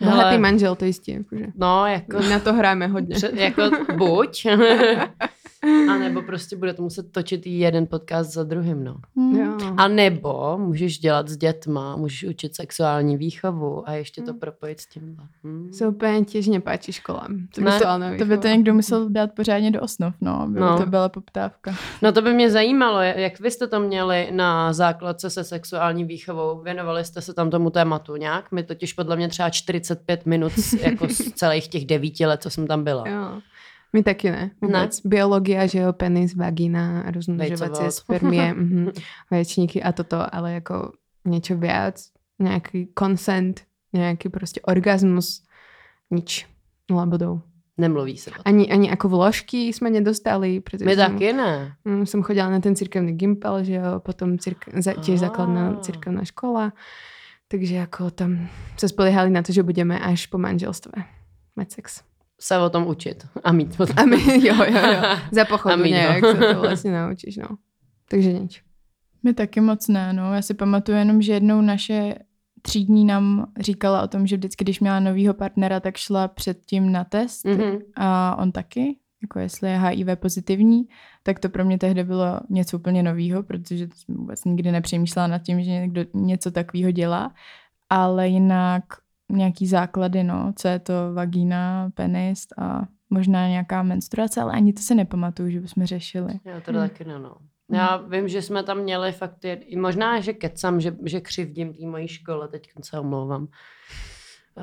Bohatý 0.00 0.38
manžel 0.38 0.76
to 0.76 0.84
jistě. 0.84 1.12
Jakože. 1.12 1.46
No, 1.54 1.86
jako... 1.86 2.20
Na 2.20 2.38
to 2.38 2.52
hrajeme 2.52 2.86
hodně. 2.86 3.14
Před, 3.14 3.34
jako 3.34 3.62
buď. 3.96 4.46
A 5.62 5.98
nebo 5.98 6.22
prostě 6.22 6.56
budete 6.56 6.82
muset 6.82 7.12
točit 7.12 7.46
jeden 7.46 7.86
podcast 7.86 8.32
za 8.32 8.44
druhým, 8.44 8.84
no. 8.84 8.96
Mm. 9.14 9.40
A 9.76 9.88
nebo 9.88 10.58
můžeš 10.58 10.98
dělat 10.98 11.28
s 11.28 11.36
dětma, 11.36 11.96
můžeš 11.96 12.24
učit 12.24 12.56
sexuální 12.56 13.16
výchovu 13.16 13.88
a 13.88 13.92
ještě 13.92 14.22
to 14.22 14.32
mm. 14.32 14.38
propojit 14.38 14.80
s 14.80 14.86
tímhle. 14.86 15.26
Hmm. 15.44 15.72
Se 15.72 15.88
úplně 15.88 16.24
těžně 16.24 16.60
páči 16.60 16.92
školám. 16.92 17.46
To, 17.54 17.60
ne, 17.60 17.78
to, 17.78 18.18
to 18.18 18.24
by 18.24 18.38
to 18.38 18.48
někdo 18.48 18.74
musel 18.74 19.10
dát 19.10 19.30
pořádně 19.32 19.70
do 19.70 19.80
osnov, 19.80 20.14
no. 20.20 20.46
By 20.48 20.60
no. 20.60 20.78
To 20.78 20.86
byla 20.86 21.08
poptávka. 21.08 21.74
No 22.02 22.12
to 22.12 22.22
by 22.22 22.34
mě 22.34 22.50
zajímalo, 22.50 23.00
jak 23.00 23.40
vy 23.40 23.50
jste 23.50 23.66
to 23.66 23.80
měli 23.80 24.28
na 24.30 24.72
základce 24.72 25.30
se 25.30 25.44
sexuální 25.44 26.04
výchovou. 26.04 26.62
Věnovali 26.62 27.04
jste 27.04 27.20
se 27.20 27.34
tam 27.34 27.50
tomu 27.50 27.70
tématu 27.70 28.16
nějak? 28.16 28.52
My 28.52 28.62
totiž 28.62 28.92
podle 28.92 29.16
mě 29.16 29.28
třeba 29.28 29.50
45 29.50 30.26
minut 30.26 30.52
jako 30.80 31.08
z 31.08 31.18
celých 31.34 31.68
těch 31.68 31.86
devíti 31.86 32.26
let, 32.26 32.42
co 32.42 32.50
jsem 32.50 32.66
tam 32.66 32.84
byla. 32.84 33.08
Jo. 33.08 33.40
My 33.92 34.02
taky 34.02 34.30
ne. 34.30 34.50
Vůbec. 34.60 35.02
Ne? 35.04 35.08
Biologia, 35.08 35.66
že 35.66 35.78
jo, 35.78 35.92
penis, 35.92 36.34
vagina, 36.34 37.10
rozmnožovacie 37.10 37.90
spermie, 37.90 38.54
vaječníky 39.30 39.82
a 39.82 39.92
toto, 39.92 40.34
ale 40.34 40.52
jako 40.52 40.92
něco 41.24 41.56
viac, 41.56 42.10
nějaký 42.38 42.88
consent, 42.98 43.62
nějaký 43.92 44.28
prostě 44.28 44.60
orgasmus, 44.60 45.42
nič. 46.10 46.46
Nula 46.90 47.06
bodov. 47.06 47.40
Nemluví 47.78 48.16
se 48.16 48.30
Ani, 48.44 48.72
ani 48.72 48.88
jako 48.88 49.08
vložky 49.08 49.66
jsme 49.66 49.90
nedostali. 49.90 50.60
Protože 50.60 50.84
My 50.84 50.94
jsem, 50.94 51.12
taky 51.12 51.32
ne. 51.32 51.76
Mm, 51.84 52.06
jsem 52.06 52.22
chodila 52.22 52.50
na 52.50 52.60
ten 52.60 52.76
církevný 52.76 53.12
gimpel, 53.12 53.64
že 53.64 53.74
jo, 53.74 54.00
potom 54.00 54.38
círk, 54.38 54.64
za, 54.78 54.92
těž 54.92 55.20
základná 55.20 55.76
církevná 55.76 56.24
škola. 56.24 56.72
Takže 57.48 57.74
jako 57.74 58.10
tam 58.10 58.48
se 58.76 58.88
spolehali 58.88 59.30
na 59.30 59.42
to, 59.42 59.52
že 59.52 59.62
budeme 59.62 60.00
až 60.00 60.26
po 60.26 60.38
manželstve 60.38 60.92
mať 61.56 61.70
sex 61.70 62.09
se 62.40 62.58
o 62.58 62.70
tom 62.70 62.86
učit 62.86 63.26
a 63.44 63.52
mít 63.52 63.76
potom. 63.76 63.96
A 63.98 64.04
my, 64.04 64.46
jo, 64.46 64.54
jo, 64.54 64.92
jo. 64.92 65.02
Za 65.32 65.44
pochodu 65.44 65.84
nějak 65.84 66.24
se 66.24 66.54
to 66.54 66.60
vlastně 66.60 66.92
naučíš, 66.92 67.36
no. 67.36 67.48
Takže 68.08 68.32
nič. 68.32 68.62
My 69.22 69.34
taky 69.34 69.60
moc 69.60 69.88
ne, 69.88 70.12
no. 70.12 70.34
Já 70.34 70.42
si 70.42 70.54
pamatuju 70.54 70.98
jenom, 70.98 71.22
že 71.22 71.32
jednou 71.32 71.60
naše 71.60 72.14
třídní 72.62 73.04
nám 73.04 73.52
říkala 73.60 74.02
o 74.02 74.08
tom, 74.08 74.26
že 74.26 74.36
vždycky, 74.36 74.64
když 74.64 74.80
měla 74.80 75.00
novýho 75.00 75.34
partnera, 75.34 75.80
tak 75.80 75.96
šla 75.96 76.28
předtím 76.28 76.92
na 76.92 77.04
test 77.04 77.44
mm-hmm. 77.44 77.80
a 77.96 78.36
on 78.38 78.52
taky, 78.52 78.96
jako 79.22 79.38
jestli 79.38 79.70
je 79.70 79.78
HIV 79.78 80.06
pozitivní, 80.16 80.88
tak 81.22 81.38
to 81.38 81.48
pro 81.48 81.64
mě 81.64 81.78
tehdy 81.78 82.04
bylo 82.04 82.40
něco 82.50 82.76
úplně 82.76 83.02
novýho, 83.02 83.42
protože 83.42 83.88
jsem 83.94 84.14
vůbec 84.14 84.44
nikdy 84.44 84.72
nepřemýšlela 84.72 85.26
nad 85.26 85.38
tím, 85.38 85.62
že 85.62 85.70
někdo 85.70 86.04
něco 86.14 86.50
takového 86.50 86.90
dělá, 86.90 87.34
ale 87.90 88.28
jinak 88.28 88.84
nějaký 89.36 89.66
základy, 89.66 90.24
no, 90.24 90.52
co 90.56 90.68
je 90.68 90.78
to 90.78 90.92
vagína, 91.14 91.90
penis 91.94 92.46
a 92.58 92.82
možná 93.10 93.48
nějaká 93.48 93.82
menstruace, 93.82 94.40
ale 94.40 94.52
ani 94.52 94.72
to 94.72 94.82
se 94.82 94.94
nepamatuju, 94.94 95.50
že 95.50 95.60
bychom 95.60 95.84
řešili. 95.84 96.32
Já 96.44 96.60
to 96.60 96.72
hmm. 96.72 96.80
taky 96.80 97.04
ne, 97.04 97.18
no. 97.18 97.36
Já 97.72 97.96
vím, 97.96 98.28
že 98.28 98.42
jsme 98.42 98.62
tam 98.62 98.78
měli 98.78 99.12
fakt, 99.12 99.44
možná, 99.76 100.20
že 100.20 100.32
kecam, 100.32 100.80
že, 100.80 100.96
že 101.04 101.20
křivdím 101.20 101.74
té 101.74 101.86
mojí 101.86 102.08
škole, 102.08 102.48
teď 102.48 102.68
se 102.82 103.00
omlouvám. 103.00 103.48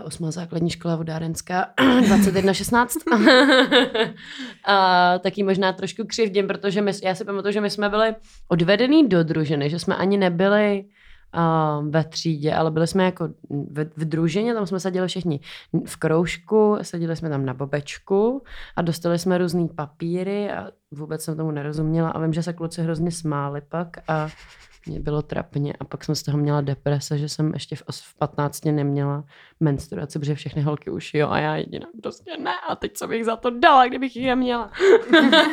Osmá 0.04 0.32
základní 0.32 0.70
škola 0.70 0.96
vodárenská, 0.96 1.74
2116. 2.08 2.94
a 4.66 5.20
taky 5.20 5.44
možná 5.44 5.74
trošku 5.74 6.04
křivdím, 6.08 6.48
protože 6.48 6.82
my, 6.82 6.92
já 7.04 7.16
si 7.16 7.26
pamatuju, 7.26 7.52
že 7.52 7.62
my 7.62 7.70
jsme 7.70 7.90
byli 7.90 8.16
odvedený 8.48 9.10
do 9.10 9.24
družiny, 9.24 9.70
že 9.70 9.80
jsme 9.80 9.96
ani 9.96 10.18
nebyli 10.18 10.86
ve 11.90 12.04
třídě, 12.04 12.54
ale 12.54 12.72
byli 12.72 12.88
jsme 12.88 13.04
jako 13.04 13.28
v, 13.50 13.86
v 13.98 14.06
družině, 14.06 14.54
tam 14.54 14.66
jsme 14.68 14.80
seděli 14.80 15.08
všichni 15.08 15.40
v 15.86 15.98
kroužku, 15.98 16.78
seděli 16.82 17.16
jsme 17.16 17.30
tam 17.30 17.46
na 17.46 17.54
bobečku 17.54 18.44
a 18.76 18.82
dostali 18.82 19.20
jsme 19.20 19.38
různý 19.38 19.68
papíry 19.68 20.52
a 20.52 20.68
vůbec 20.92 21.24
jsem 21.24 21.38
tomu 21.38 21.52
nerozuměla 21.52 22.10
a 22.10 22.20
vím, 22.20 22.34
že 22.34 22.44
se 22.44 22.54
kluci 22.54 22.82
hrozně 22.82 23.12
smáli 23.12 23.62
pak 23.62 23.98
a 24.08 24.30
mě 24.88 25.00
bylo 25.00 25.22
trapně 25.22 25.74
a 25.74 25.84
pak 25.84 26.04
jsem 26.04 26.16
z 26.16 26.24
toho 26.24 26.38
měla 26.38 26.62
deprese, 26.62 27.18
že 27.18 27.30
jsem 27.30 27.54
ještě 27.54 27.76
v, 27.76 27.84
v 27.92 28.16
15 28.18 28.66
neměla 28.66 29.24
menstruaci, 29.60 30.20
protože 30.20 30.36
všechny 30.36 30.62
holky 30.62 30.90
už 30.90 31.14
jo 31.14 31.30
a 31.30 31.40
já 31.40 31.56
jediná 31.56 31.88
prostě 32.02 32.38
ne 32.38 32.54
a 32.70 32.76
teď 32.76 32.94
co 32.94 33.08
bych 33.08 33.26
za 33.26 33.36
to 33.36 33.50
dala, 33.50 33.88
kdybych 33.88 34.16
ji 34.16 34.26
neměla. 34.26 34.72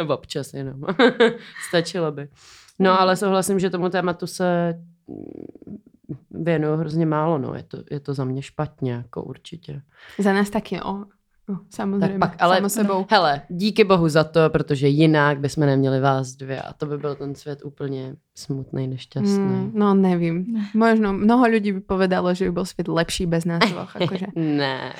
Občas 0.08 0.54
jenom. 0.54 0.80
Stačilo 1.68 2.12
by. 2.12 2.28
No 2.78 3.00
ale 3.00 3.16
souhlasím, 3.16 3.58
že 3.58 3.70
tomu 3.70 3.88
tématu 3.88 4.26
se 4.26 4.74
věnuju 6.30 6.76
hrozně 6.76 7.06
málo, 7.06 7.38
no. 7.38 7.54
Je 7.54 7.62
to, 7.62 7.78
je 7.90 8.00
to 8.00 8.14
za 8.14 8.24
mě 8.24 8.42
špatně, 8.42 8.92
jako 8.92 9.22
určitě. 9.22 9.82
Za 10.18 10.32
nás 10.32 10.50
taky, 10.50 10.76
no. 10.76 11.06
No, 11.48 11.58
samozřejmě, 11.70 12.08
Tak 12.08 12.18
pak, 12.18 12.36
ale 12.42 12.56
samo 12.56 12.68
sebou. 12.68 13.06
hele, 13.10 13.42
díky 13.48 13.84
bohu 13.84 14.08
za 14.08 14.24
to, 14.24 14.50
protože 14.50 14.88
jinak 14.88 15.40
bychom 15.40 15.66
neměli 15.66 16.00
vás 16.00 16.32
dvě 16.32 16.62
a 16.62 16.72
to 16.72 16.86
by 16.86 16.98
byl 16.98 17.14
ten 17.14 17.34
svět 17.34 17.64
úplně 17.64 18.16
smutný, 18.34 18.88
nešťastný. 18.88 19.38
Mm, 19.38 19.72
no 19.76 19.94
nevím. 19.94 20.64
Možno 20.74 21.12
mnoho 21.12 21.44
ľudí 21.52 21.72
by 21.76 21.80
povedalo, 21.84 22.32
že 22.34 22.48
by 22.48 22.50
bol 22.52 22.64
svět 22.64 22.88
lepší 22.88 23.26
bez 23.26 23.44
nás 23.44 23.60
dvoch. 23.70 23.92
Akože. 24.00 24.26
Ne, 24.36 24.92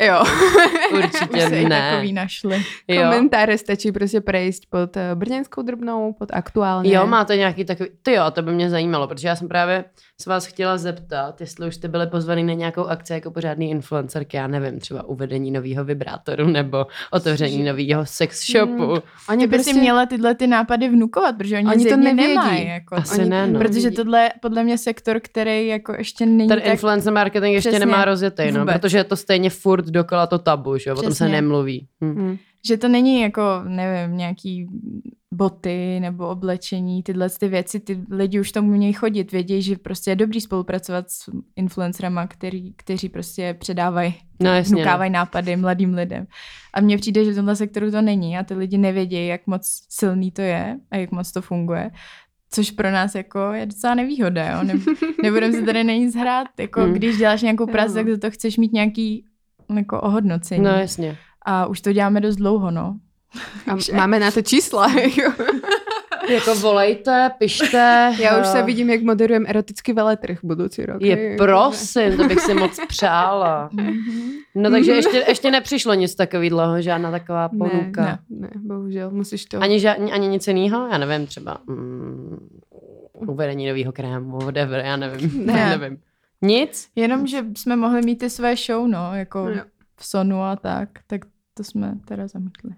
Jo. 0.00 0.24
určitě 0.98 1.46
Už 1.46 1.50
ne. 1.50 1.68
takový 1.90 2.12
našli. 2.12 2.62
Jo. 2.88 3.02
Komentáře 3.02 3.58
stačí 3.58 3.92
prostě 3.92 4.20
prejsť 4.20 4.62
pod 4.70 4.96
eh, 4.96 5.14
brněnskou 5.14 5.62
drbnou, 5.62 6.12
pod 6.18 6.28
aktuálně. 6.32 6.94
Jo, 6.94 7.06
máte 7.06 7.36
nějaký 7.36 7.64
takový, 7.64 7.90
ty 8.02 8.12
jo, 8.12 8.24
to 8.30 8.42
by 8.42 8.52
mě 8.52 8.70
zajímalo, 8.70 9.08
protože 9.08 9.28
já 9.28 9.36
jsem 9.36 9.48
právě 9.48 9.84
se 10.20 10.30
vás 10.30 10.46
chtěla 10.46 10.78
zeptat, 10.78 11.40
jestli 11.40 11.66
už 11.68 11.74
jste 11.74 11.88
byli 11.88 12.06
pozvaný 12.06 12.44
na 12.44 12.52
nějakou 12.54 12.84
akci 12.84 13.12
jako 13.12 13.30
pořádný 13.30 13.70
influencerky, 13.70 14.36
já 14.36 14.46
nevím, 14.46 14.78
třeba 14.80 15.02
uvedení 15.02 15.50
nového 15.50 15.84
vibrátoru 15.84 16.46
nebo 16.46 16.86
otevření 17.10 17.62
nového 17.64 18.06
sex 18.06 18.46
shopu. 18.52 18.92
Oni 19.28 19.44
Ty 19.44 19.46
by 19.46 19.56
prostě 19.56 19.72
si 19.74 19.80
měla 19.80 20.06
tyhle 20.06 20.34
ty 20.34 20.46
nápady 20.46 20.88
vnukovat, 20.88 21.36
protože 21.36 21.56
oni, 21.58 21.66
Oni 21.66 21.84
to 21.84 21.96
nevědí. 21.96 22.28
nemají. 22.34 22.71
Jako, 22.72 22.94
Asi 22.94 23.20
oni- 23.20 23.30
ne, 23.30 23.46
no. 23.46 23.58
Protože 23.58 23.90
tohle 23.90 24.20
je 24.22 24.30
podle 24.42 24.64
mě 24.64 24.78
sektor, 24.78 25.20
který 25.20 25.66
jako 25.66 25.92
ještě 25.92 26.26
není 26.26 26.48
Ten 26.48 26.60
tak... 26.60 26.70
influencer 26.72 27.12
marketing 27.12 27.54
ještě 27.54 27.70
Přesně. 27.70 27.86
nemá 27.86 28.04
rozjetý, 28.04 28.52
no, 28.52 28.60
Vůbec. 28.60 28.74
protože 28.80 28.98
je 28.98 29.04
to 29.04 29.16
stejně 29.16 29.50
furt 29.50 29.86
dokola 29.86 30.26
to 30.26 30.38
tabu, 30.38 30.78
že 30.78 30.90
jo, 30.90 30.96
o 30.96 31.02
tom 31.02 31.14
se 31.14 31.28
nemluví. 31.28 31.86
Hm. 32.04 32.14
Hm. 32.18 32.36
Že 32.66 32.76
to 32.76 32.88
není 32.88 33.20
jako, 33.20 33.42
nevím, 33.68 34.16
nějaký 34.16 34.66
boty 35.34 36.00
nebo 36.00 36.28
oblečení, 36.28 37.02
tyhle 37.02 37.28
ty 37.30 37.48
věci, 37.48 37.80
ty 37.80 38.00
lidi 38.10 38.40
už 38.40 38.52
tomu 38.52 38.68
umějí 38.68 38.92
chodit, 38.92 39.32
vědějí, 39.32 39.62
že 39.62 39.76
prostě 39.76 40.10
je 40.10 40.16
dobrý 40.16 40.40
spolupracovat 40.40 41.10
s 41.10 41.30
influencerama, 41.56 42.26
který, 42.26 42.72
kteří 42.76 43.08
prostě 43.08 43.56
předávají, 43.58 44.14
No 44.40 44.54
jasně, 44.54 44.72
no. 44.72 44.76
vnukávají 44.78 45.10
nápady 45.10 45.56
mladým 45.56 45.94
lidem. 45.94 46.26
A 46.74 46.80
mně 46.80 46.98
přijde, 46.98 47.24
že 47.24 47.32
v 47.32 47.36
tomhle 47.36 47.56
sektoru 47.56 47.90
to 47.90 48.02
není 48.02 48.38
a 48.38 48.42
ty 48.42 48.54
lidi 48.54 48.78
nevědějí, 48.78 49.28
jak 49.28 49.46
moc 49.46 49.62
silný 49.88 50.30
to 50.30 50.42
je 50.42 50.76
a 50.90 50.96
jak 50.96 51.10
moc 51.12 51.32
to 51.32 51.42
funguje. 51.42 51.90
Což 52.54 52.70
pro 52.70 52.90
nás 52.90 53.14
jako 53.14 53.38
je 53.52 53.66
docela 53.66 53.94
nevýhoda, 53.94 54.50
jo? 54.50 54.58
Ne, 54.62 54.74
nebudeme 55.22 55.52
si 55.52 55.62
tady 55.62 55.84
na 55.84 55.92
nic 55.92 56.16
hrát. 56.16 56.48
Jako, 56.58 56.80
Hmm. 56.80 56.92
Když 56.94 57.16
děláš 57.16 57.42
nějakou 57.42 57.66
práci, 57.66 57.94
tak 57.94 58.08
za 58.08 58.16
to 58.18 58.30
chceš 58.30 58.56
mít 58.56 58.72
nějaký 58.72 59.24
jako 59.76 60.00
ohodnocení. 60.00 60.64
No 60.64 60.70
jasně. 60.70 61.18
A 61.46 61.66
už 61.66 61.80
to 61.80 61.92
děláme 61.92 62.20
dost 62.20 62.36
dlouho, 62.36 62.70
no. 62.70 62.96
A 63.66 63.76
máme 63.96 64.18
na 64.20 64.30
to 64.30 64.42
čísla. 64.42 64.92
jo. 65.16 65.32
Jako 66.28 66.54
volejte, 66.54 67.30
pište. 67.38 68.12
Já 68.20 68.40
už 68.40 68.46
se 68.46 68.58
eh, 68.58 68.62
vidím, 68.62 68.90
jak 68.90 69.02
moderujem 69.02 69.44
erotický 69.48 69.92
veletrh 69.92 70.38
budoucí 70.42 70.86
rok. 70.86 71.02
Je 71.02 71.34
prosím, 71.38 72.16
to 72.16 72.24
bych 72.24 72.40
si 72.40 72.54
moc 72.54 72.80
přála. 72.88 73.70
No 74.54 74.70
takže 74.70 74.92
ještě, 74.92 75.24
ještě 75.28 75.50
nepřišlo 75.50 75.94
nic 75.94 76.14
takového, 76.14 76.82
žádná 76.82 77.10
taková 77.10 77.48
Ne, 77.52 77.58
ponuka. 77.58 78.02
ne. 78.02 78.18
Ne, 78.30 78.50
bohužel, 78.56 79.10
musíš 79.10 79.44
to... 79.44 79.62
Ani, 79.62 79.76
ža- 79.78 80.12
ani 80.14 80.28
nic 80.28 80.46
jiného? 80.48 80.88
Já 80.92 80.98
nevím, 80.98 81.26
třeba 81.26 81.58
mm, 81.66 82.48
uvedení 83.14 83.68
nového 83.68 83.92
krému, 83.92 84.38
whatever, 84.38 84.84
já 84.84 84.96
nevím. 84.96 85.46
Ne. 85.46 85.52
Ne. 85.52 85.78
nevím. 85.78 85.98
Nic? 86.42 86.88
Jenom, 86.96 87.26
že 87.26 87.44
jsme 87.56 87.76
mohli 87.76 88.02
mít 88.02 88.16
ty 88.16 88.30
své 88.30 88.56
show, 88.56 88.86
no, 88.88 89.14
jako 89.14 89.48
Jo. 89.48 89.60
v 89.96 90.06
Sonu 90.06 90.42
a 90.42 90.56
tak, 90.56 90.88
tak 91.06 91.20
to 91.54 91.64
jsme 91.64 91.94
teda 92.04 92.28
zamítli. 92.28 92.70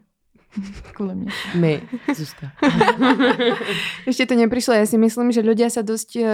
Kvůli 0.93 1.15
mě. 1.15 1.33
My, 1.55 1.83
Zuzka. 2.15 2.53
Ešte 4.07 4.27
to 4.27 4.35
neprišlo. 4.35 4.75
Ja 4.75 4.87
si 4.87 4.99
myslím, 4.99 5.33
že 5.35 5.43
ľudia 5.43 5.67
sa 5.67 5.83
dosť 5.83 6.11
uh, 6.23 6.29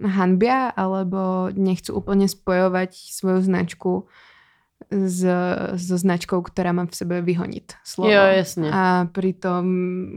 hanbia 0.00 0.72
alebo 0.72 1.52
nechcú 1.52 2.00
úplne 2.00 2.24
spojovať 2.24 2.94
svoju 2.94 3.40
značku 3.44 3.92
s, 4.90 5.20
so 5.76 5.96
značkou, 6.00 6.40
ktorá 6.42 6.72
má 6.72 6.88
v 6.88 6.94
sebe 6.96 7.20
vyhoniť 7.22 7.84
slovo. 7.84 8.10
Jo, 8.10 8.22
jasně. 8.22 8.72
A 8.72 9.04
pritom 9.12 9.64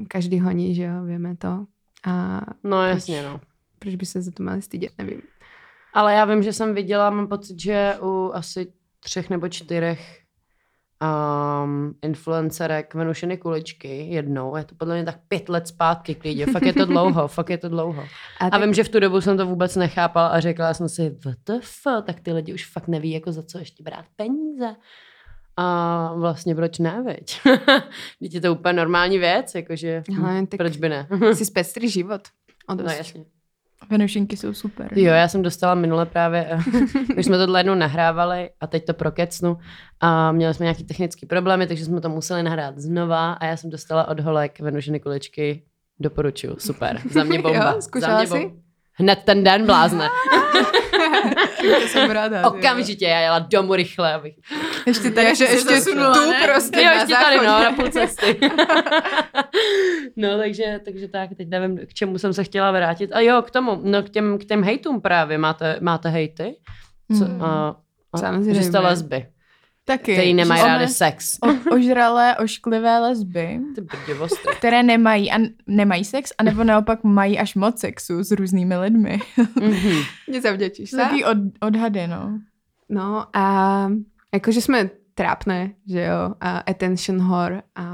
každý 0.08 0.40
honí, 0.40 0.76
že 0.76 0.84
jo, 0.84 1.04
vieme 1.04 1.36
to. 1.36 1.66
A 2.06 2.42
No 2.64 2.84
jasně, 2.88 3.24
no. 3.24 3.40
proč 3.80 3.96
by 3.96 4.06
se 4.06 4.22
za 4.22 4.32
to 4.32 4.44
mali 4.44 4.62
stydět, 4.62 4.92
nevím. 4.98 5.22
Ale 5.94 6.14
já 6.14 6.26
vím, 6.26 6.44
že 6.44 6.54
jsem 6.54 6.74
viděla, 6.74 7.10
mám 7.10 7.28
pocit, 7.28 7.60
že 7.60 7.96
u 8.02 8.32
asi 8.34 8.68
třech 9.00 9.30
nebo 9.30 9.50
čtyřech 9.50 10.23
um, 11.04 11.96
influencerek 12.02 12.94
Venušiny 12.94 13.38
kuličky 13.38 14.08
jednou, 14.10 14.56
je 14.56 14.64
to 14.64 14.76
podle 14.76 14.96
mě 14.96 15.06
tak 15.06 15.20
pět 15.28 15.50
let 15.50 15.68
zpátky 15.68 16.16
klidě, 16.16 16.46
fakt 16.46 16.66
je 16.66 16.74
to 16.74 16.86
dlouho, 16.86 17.28
fakt 17.38 17.50
je 17.50 17.58
to 17.58 17.70
dlouho. 17.70 18.02
A, 18.40 18.46
A 18.46 18.50
tak, 18.50 18.62
vím, 18.62 18.74
že 18.74 18.84
v 18.84 18.90
tu 18.90 19.00
dobu 19.00 19.22
jsem 19.22 19.38
to 19.38 19.46
vůbec 19.46 19.76
nechápala 19.76 20.28
a 20.28 20.40
řekla 20.40 20.74
jsem 20.74 20.90
si, 20.90 21.10
WTF, 21.10 21.84
tak 22.04 22.20
ty 22.20 22.34
lidi 22.34 22.54
už 22.54 22.72
fakt 22.72 22.88
neví, 22.88 23.12
jako 23.12 23.32
za 23.32 23.44
co 23.44 23.58
ještě 23.58 23.84
brát 23.84 24.06
peníze. 24.16 24.76
A 25.58 26.14
vlastně 26.16 26.56
proč 26.56 26.80
ne, 26.80 27.04
veď? 27.06 27.42
Je 28.20 28.42
to 28.42 28.54
úplně 28.54 28.74
normální 28.74 29.18
věc, 29.18 29.56
jakože 29.56 30.04
Hlavně 30.18 30.48
tak 30.48 30.58
proč 30.58 30.78
by 30.78 30.90
ne? 30.90 31.08
si 31.34 31.46
spestrý 31.46 31.90
život. 31.90 32.22
O 32.68 32.76
No 32.76 32.84
jasně. 32.84 33.26
Venušinky 33.90 34.38
jsou 34.38 34.54
super. 34.54 34.90
Jo, 34.96 35.14
já 35.14 35.28
jsem 35.28 35.42
dostala 35.42 35.76
minule 35.76 36.06
právě, 36.06 36.50
když 37.14 37.26
jsme 37.26 37.38
tohle 37.38 37.60
jednou 37.60 37.76
nahrávali 37.76 38.50
a 38.62 38.68
teď 38.68 38.86
to 38.86 38.94
prokecnu 38.94 39.58
a 40.00 40.32
měli 40.32 40.54
jsme 40.54 40.64
nějaký 40.64 40.84
technický 40.84 41.26
problémy, 41.26 41.68
takže 41.68 41.86
jsme 41.86 42.02
to 42.02 42.10
museli 42.10 42.44
nahrát 42.44 42.78
znova 42.80 43.34
a 43.34 43.46
já 43.46 43.58
jsem 43.58 43.70
dostala 43.70 44.08
od 44.08 44.20
holek 44.20 44.60
Venušiny 44.60 45.00
kuličky. 45.00 45.64
Doporučuju, 46.00 46.56
super. 46.60 47.00
Za 47.12 47.24
mě 47.24 47.42
bomba. 47.42 47.72
Jo, 47.72 47.82
Za 48.02 48.18
mě 48.18 48.28
jsi? 48.28 48.34
bomba. 48.34 48.56
Hned 48.94 49.20
ten 49.26 49.44
den 49.44 49.66
blázne. 49.66 50.08
to 51.82 51.88
jsem 51.88 52.12
ráda. 52.12 52.48
Okamžitě, 52.48 53.06
já 53.06 53.20
jela 53.20 53.40
domů 53.40 53.76
rychle, 53.76 54.14
abych... 54.14 54.34
Ještě 54.88 55.12
Já, 55.22 55.34
že 55.34 55.46
ještě 55.46 55.76
zasunula, 55.80 56.14
tu 56.14 56.30
ne? 56.32 56.42
prostě 56.44 56.82
Jo, 56.82 56.90
ještě 56.94 57.14
tady, 57.14 57.38
no, 57.38 57.44
na 57.44 57.72
půl 57.72 57.90
cesty. 57.90 58.40
no, 60.16 60.38
takže, 60.38 60.80
takže 60.86 61.08
tak, 61.08 61.30
teď 61.38 61.48
nevím, 61.50 61.78
k 61.78 61.94
čemu 61.94 62.18
jsem 62.18 62.34
se 62.34 62.44
chtěla 62.44 62.72
vrátit. 62.72 63.12
A 63.14 63.20
jo, 63.20 63.42
k 63.42 63.52
tomu, 63.52 63.80
no, 63.84 64.04
k 64.04 64.10
těm, 64.10 64.38
k 64.38 64.46
těm 64.46 64.64
hejtům 64.64 65.02
právě. 65.02 65.38
Máte, 65.38 65.78
máte 65.82 66.10
hejty? 66.10 66.56
Co, 67.18 67.26
Mm. 67.26 67.42
a, 67.44 67.76
a, 68.14 68.18
Samozřejmě. 68.18 68.54
že 68.54 68.64
jste 68.64 68.80
lesby. 68.80 69.26
Taky. 69.86 70.14
Který 70.14 70.34
nemají 70.34 70.62
že 70.62 70.68
rádi 70.68 70.88
jsme 70.88 70.94
sex. 70.94 71.38
O, 71.44 71.76
ožralé, 71.76 72.38
ošklivé 72.38 73.00
lesby, 73.00 73.60
Ty 73.76 73.82
brděvosti. 73.82 74.48
které 74.58 74.84
nemají 74.84 75.32
a 75.32 75.38
nemají 75.68 76.06
sex, 76.06 76.32
anebo 76.38 76.64
naopak 76.64 77.04
mají 77.04 77.40
až 77.40 77.56
moc 77.56 77.80
sexu 77.80 78.24
s 78.24 78.32
různými 78.32 78.78
lidmi. 78.78 79.20
Mhm. 79.60 80.02
Nezavděčíš 80.32 80.90
sa? 80.92 80.98
Takový 80.98 81.24
od, 81.24 81.38
odhady, 81.62 82.08
no. 82.08 82.40
No 82.90 83.26
a 83.36 83.46
akože 84.32 84.62
sme 84.62 84.80
trápne, 85.16 85.76
že 85.88 86.04
jo, 86.08 86.36
a 86.42 86.62
attention 86.68 87.18
whore 87.22 87.64
a 87.76 87.86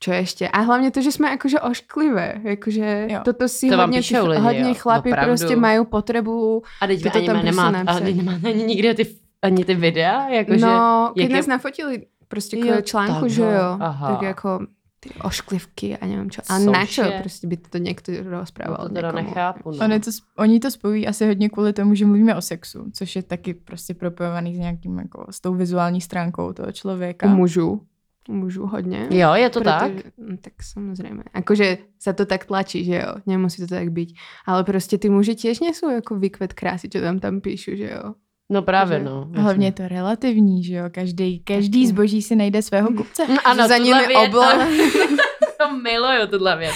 čo 0.00 0.12
ešte. 0.16 0.48
A 0.48 0.58
hlavne 0.64 0.88
to, 0.90 1.04
že 1.04 1.12
sme 1.12 1.28
akože 1.36 1.60
ošklivé. 1.60 2.40
Akože 2.56 2.88
Jo. 3.10 3.20
toto 3.24 3.48
si 3.48 3.68
To 3.68 3.76
hodně, 3.76 3.98
píšou 4.00 4.26
lidi, 4.26 4.42
hodně 4.42 4.68
jo, 4.72 4.74
chlapi 4.80 5.10
opravdu. 5.12 5.30
prostě 5.30 5.56
mají 5.56 5.78
potrebu 5.86 6.62
A 6.80 6.86
teď 6.86 7.02
to 7.02 7.18
ani 7.18 7.26
tam 7.26 7.54
má, 7.54 7.70
prostě 7.72 7.90
ale 7.90 8.00
nemáte 8.00 8.48
ani 8.48 8.64
nikde 8.64 8.94
ty, 8.94 9.04
ani 9.42 9.64
ty 9.64 9.74
videa? 9.74 10.28
Jakože, 10.28 10.66
no, 10.66 11.12
jak 11.16 11.30
je- 11.30 11.36
nás 11.36 11.46
nafotili 11.46 12.06
prostě 12.28 12.56
k 12.56 12.64
Jo, 12.64 12.80
článku, 12.82 13.12
takhle, 13.12 13.28
že 13.30 13.42
jo, 13.42 13.76
aha. 13.80 14.12
tak 14.12 14.22
jako 14.22 14.66
ty 15.00 15.10
ošklivky 15.24 15.96
a 15.98 16.06
nevím 16.06 16.30
čo. 16.30 16.42
A 16.48 16.58
na 16.58 16.86
čo 16.86 17.02
prostě 17.18 17.46
by 17.46 17.56
to 17.56 17.78
někdo 17.78 18.12
no, 18.24 18.30
rozprával 18.30 18.88
to 18.88 18.94
teda 18.94 19.12
nechápu. 19.12 19.70
No. 19.70 19.78
Oni 19.84 20.00
to, 20.00 20.10
oni 20.36 20.60
to 20.60 20.70
spojují 20.70 21.06
asi 21.08 21.26
hodně 21.26 21.48
kvůli 21.48 21.72
tomu, 21.72 21.94
že 21.94 22.06
mluvíme 22.06 22.36
o 22.36 22.40
sexu, 22.40 22.90
což 22.92 23.16
je 23.16 23.22
taky 23.22 23.54
prostě 23.54 23.94
propojovaný 23.94 24.54
s 24.56 24.58
nějakým 24.58 24.98
jako, 24.98 25.26
s 25.30 25.40
tou 25.40 25.54
vizuální 25.54 26.00
stránkou 26.00 26.52
toho 26.52 26.72
člověka. 26.72 27.26
U 27.26 27.30
mužů. 27.30 27.80
U 28.28 28.32
mužů 28.32 28.66
hodně. 28.66 29.06
Jo, 29.10 29.34
je 29.34 29.50
to 29.50 29.60
tak? 29.60 29.92
Protože- 29.92 30.10
No, 30.18 30.36
tak 30.36 30.52
samozrejme. 30.62 31.22
Akože 31.34 31.78
sa 31.98 32.12
to 32.12 32.26
tak 32.28 32.44
tlačí, 32.44 32.84
že 32.84 32.96
jo. 33.00 33.14
Nemusí 33.26 33.58
to 33.64 33.66
tak 33.66 33.88
byť. 33.90 34.14
Ale 34.46 34.64
prostě 34.64 34.98
ty 34.98 35.08
muži 35.10 35.34
tiež 35.34 35.60
nie 35.64 35.72
sú 35.74 35.88
ako 35.88 36.14
výkvet 36.20 36.52
krásy, 36.52 36.88
čo 36.92 37.00
tam 37.00 37.18
tam 37.18 37.40
píšu, 37.40 37.72
že 37.76 37.90
jo. 37.90 38.14
No 38.50 38.62
právě, 38.62 38.98
Že- 38.98 39.04
no. 39.04 39.28
A 39.36 39.40
Hlavně 39.40 39.66
je 39.66 39.72
to 39.72 39.88
relativní, 39.88 40.64
že 40.64 40.74
jo? 40.74 40.84
Každý, 40.90 41.38
každý 41.40 41.86
zboží 41.86 42.22
si 42.22 42.36
najde 42.36 42.62
svého 42.62 42.88
kupce. 42.88 43.22
jasně. 43.22 43.38
Ano, 43.44 43.68
za 43.68 43.76
nimi 43.76 44.06
věc- 44.06 44.18
obla- 44.30 44.66
to 45.58 45.76
miluju, 45.82 46.26
tuhle 46.30 46.56
věc. 46.58 46.74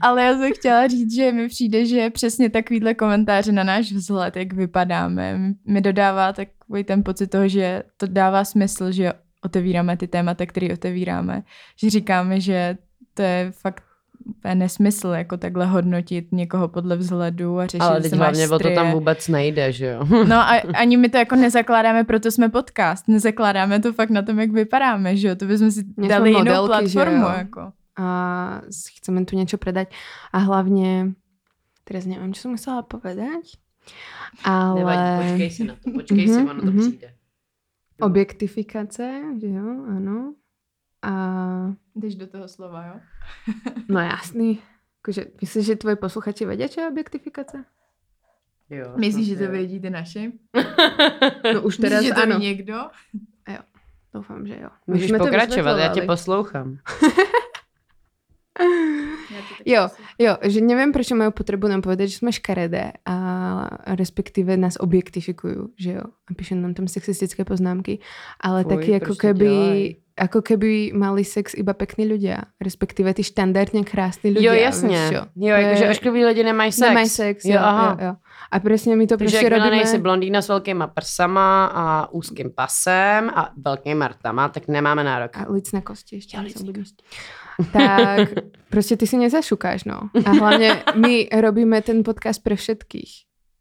Ale 0.00 0.22
já 0.24 0.32
jsem 0.38 0.52
chtěla 0.54 0.86
říct, 0.86 1.14
že 1.14 1.32
mi 1.32 1.48
přijde, 1.48 1.86
že 1.86 2.10
přesně 2.10 2.50
takovýhle 2.50 2.94
komentáře 2.94 3.52
na 3.52 3.64
náš 3.64 3.92
vzhled, 3.92 4.36
jak 4.36 4.52
vypadáme, 4.52 5.38
mi- 5.38 5.54
mi 5.66 5.80
dodává 5.80 6.32
takový 6.32 6.84
ten 6.84 7.02
pocit 7.04 7.26
toho, 7.26 7.48
že 7.48 7.82
to 7.96 8.06
dává 8.06 8.44
smysl, 8.44 8.92
že 8.92 9.12
otevíráme 9.44 9.96
ty 9.96 10.06
témata, 10.08 10.46
které 10.46 10.68
otevíráme. 10.72 11.42
Že 11.82 11.90
říkáme, 11.90 12.40
že 12.40 12.76
to 13.14 13.22
je 13.22 13.50
fakt 13.60 13.82
úplně 14.26 14.54
nesmysl, 14.54 15.08
jako 15.08 15.36
takhle 15.36 15.66
hodnotit 15.66 16.32
někoho 16.32 16.68
podle 16.68 16.96
vzhledu 16.96 17.58
a 17.58 17.66
řešit, 17.66 17.80
Ale 17.82 18.00
teď 18.00 18.12
hlavně 18.12 18.48
o 18.48 18.58
to 18.58 18.74
tam 18.74 18.92
vůbec 18.92 19.28
nejde, 19.28 19.72
že 19.72 19.86
jo? 19.86 20.04
No 20.28 20.36
a 20.36 20.60
ani 20.74 20.96
my 20.96 21.08
to 21.08 21.16
jako 21.16 21.36
nezakládáme, 21.36 22.04
proto 22.04 22.30
jsme 22.30 22.48
podcast. 22.48 23.08
Nezakládáme 23.08 23.80
to 23.80 23.92
fakt 23.92 24.10
na 24.10 24.22
tom, 24.22 24.38
jak 24.40 24.50
vypadáme, 24.50 25.16
že 25.16 25.28
jo? 25.28 25.34
To 25.36 25.44
bychom 25.46 25.70
si 25.70 25.84
My 25.96 26.08
dali 26.08 26.30
jinou 26.30 26.38
modelky, 26.38 26.88
že 26.88 26.98
platformu, 26.98 27.22
jo. 27.22 27.32
jako. 27.38 27.72
A 28.00 28.06
chceme 28.70 29.24
tu 29.28 29.36
niečo 29.36 29.60
predať. 29.60 29.92
A 30.32 30.38
hlavne, 30.40 31.12
teraz 31.84 32.08
neviem, 32.08 32.32
čo 32.32 32.48
som 32.48 32.56
chcela 32.56 32.80
povedať. 32.80 33.60
Ale 34.40 34.80
Nevadí, 34.80 35.08
počkej 35.20 35.50
si 35.50 35.62
na 35.68 35.74
to, 35.76 35.86
počkej 35.92 36.24
si, 36.24 36.38
Mhm, 36.40 36.48
ono 36.48 36.60
to 36.64 36.72
mhm. 36.72 36.80
přijde. 36.80 37.08
objektifikace, 38.00 39.06
že 39.40 39.46
jo, 39.48 39.84
ano. 39.96 40.34
A 41.02 41.12
Jdeš 41.96 42.14
do 42.14 42.26
toho 42.26 42.48
slova, 42.48 42.86
jo? 42.86 42.94
No 43.88 44.00
jasný. 44.00 44.60
Akože, 45.00 45.32
myslíš, 45.40 45.64
že 45.66 45.80
tvoji 45.80 45.96
posluchači 45.96 46.44
vedia, 46.44 46.68
čo 46.68 46.84
je 46.84 46.92
objektifikace? 46.92 47.64
Jo, 48.70 48.94
Myslíš, 48.96 49.26
že 49.26 49.36
to 49.36 49.44
jo. 49.44 49.50
vědí 49.50 49.80
ty 49.80 49.90
naši? 49.90 50.32
No 51.54 51.62
už 51.62 51.76
teraz 51.76 52.04
Myslíš, 52.04 52.08
že 52.08 52.14
to 52.14 52.22
ano. 52.22 52.38
někdo? 52.38 52.78
Doufám, 54.14 54.46
že 54.46 54.58
jo. 54.62 54.68
Můžeš 54.86 55.08
jsme 55.08 55.18
to 55.18 55.24
pokračovat, 55.24 55.78
já 55.78 55.88
tě 55.88 56.02
poslouchám. 56.02 56.78
Jo, 59.64 59.88
jo, 60.18 60.36
že 60.42 60.60
neviem, 60.60 60.92
prečo 60.92 61.16
majú 61.16 61.32
potrebu 61.32 61.64
nám 61.68 61.80
povedať, 61.80 62.12
že 62.12 62.20
sme 62.20 62.32
škaredé 62.32 63.00
a 63.08 63.16
respektíve 63.96 64.52
nás 64.56 64.76
objektifikujú, 64.76 65.72
že 65.80 65.96
jo. 65.96 66.04
A 66.28 66.30
píšu 66.36 66.60
nám 66.60 66.76
tam 66.76 66.84
sexistické 66.84 67.44
poznámky. 67.44 68.04
Ale 68.36 68.64
Fuj, 68.64 68.70
taky 68.72 68.90
ako 69.00 69.04
proč 69.04 69.16
to 69.16 69.20
keby, 69.20 69.48
dělají? 69.48 69.86
Ako 70.20 70.42
keby 70.44 70.92
mali 70.92 71.24
sex 71.24 71.56
iba 71.56 71.72
pekní 71.72 72.04
ľudia. 72.04 72.52
Respektíve 72.60 73.08
ty 73.16 73.24
štandardne 73.24 73.88
krásni 73.88 74.36
Jo, 74.36 74.52
ľudia. 74.52 74.60
jasně. 74.68 75.00
Jo, 75.36 75.54
jakože 75.56 75.88
oškliví 75.90 76.24
lidi 76.24 76.44
nemají 76.44 76.72
sex. 76.72 76.88
Nemají 76.88 77.08
sex, 77.08 77.44
jo, 77.44 77.52
jo, 77.52 77.58
aha. 77.62 77.96
jo, 78.00 78.06
jo. 78.06 78.12
A 78.52 78.60
presne 78.60 78.96
my 78.96 79.06
to 79.06 79.16
Takže 79.16 79.36
prostě 79.36 79.48
robíme... 79.48 79.70
nejsi 79.70 79.98
blondýna 79.98 80.42
s 80.42 80.48
velkýma 80.48 80.86
prsama 80.86 81.66
a 81.66 82.12
úzkým 82.12 82.50
pasem 82.54 83.30
a 83.34 83.50
velkýma 83.56 84.08
rtama, 84.08 84.48
tak 84.48 84.68
nemáme 84.68 85.04
nárok. 85.04 85.36
A 85.36 85.46
licné 85.52 85.80
kosti 85.80 86.16
ešte. 86.16 86.36
Jo, 86.36 86.42
Ja, 86.42 86.46
licné 86.46 86.72
kosti. 86.72 87.02
Tak 87.72 88.28
prostě 88.70 88.96
ty 88.96 89.06
si 89.06 89.16
nezašukáš, 89.16 89.84
no. 89.84 90.00
A 90.24 90.30
hlavne 90.30 90.82
my 90.94 91.28
robíme 91.40 91.82
ten 91.82 92.02
podcast 92.02 92.42
pre 92.42 92.56
všetkých. 92.56 93.10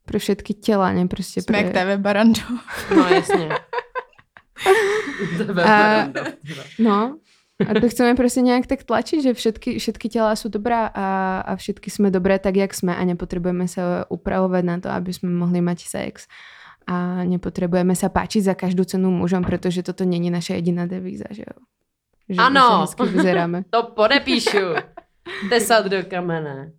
Pre 0.06 0.20
všetky 0.20 0.54
tela, 0.54 0.92
ne 0.92 1.08
prostě 1.08 1.42
Jsme 1.42 1.58
jak 1.58 1.72
pre... 1.72 1.86
TV 1.86 2.02
Barando. 2.02 2.42
No 2.96 3.08
jasně. 3.08 3.50
Tebe 5.38 5.64
A- 5.64 6.06
no. 6.08 6.24
No, 6.80 7.18
a 7.70 7.80
to 7.80 7.90
chceme 7.90 8.16
prostě 8.16 8.42
nějak 8.42 8.68
tak 8.68 8.84
tlačiť, 8.84 9.24
že 9.24 9.34
všetky, 9.34 9.80
všetky 9.80 10.10
těla 10.10 10.36
jsou 10.36 10.50
dobrá 10.50 10.86
a, 10.94 11.40
a 11.42 11.56
všetky 11.56 11.92
jsme 11.92 12.12
dobré 12.12 12.40
tak, 12.40 12.56
jak 12.56 12.74
jsme 12.74 12.96
a 12.96 13.04
nepotrebujeme 13.06 13.68
se 13.68 13.82
upravovat 14.10 14.66
na 14.66 14.80
to, 14.80 14.90
aby 14.90 15.14
jsme 15.14 15.30
mohli 15.30 15.62
mať 15.62 15.84
sex 15.84 16.28
a 16.88 17.22
nepotrebujeme 17.24 17.94
sa 17.94 18.10
páčiť 18.10 18.42
za 18.50 18.54
každú 18.58 18.82
cenu 18.82 19.12
mužom, 19.14 19.44
protože 19.46 19.84
toto 19.86 20.06
není 20.10 20.32
naša 20.34 20.58
jediná 20.58 20.86
devíza, 20.90 21.30
že 21.30 21.44
jo. 21.46 21.54
Že 22.30 22.40
Ano. 22.42 22.66
že 22.66 22.82
hezky 22.82 23.04
vyzeráme. 23.14 23.64
To 23.76 23.84
podepíšu. 23.94 24.74
Tesat 25.50 25.86
do 25.86 26.02
kamene. 26.10 26.72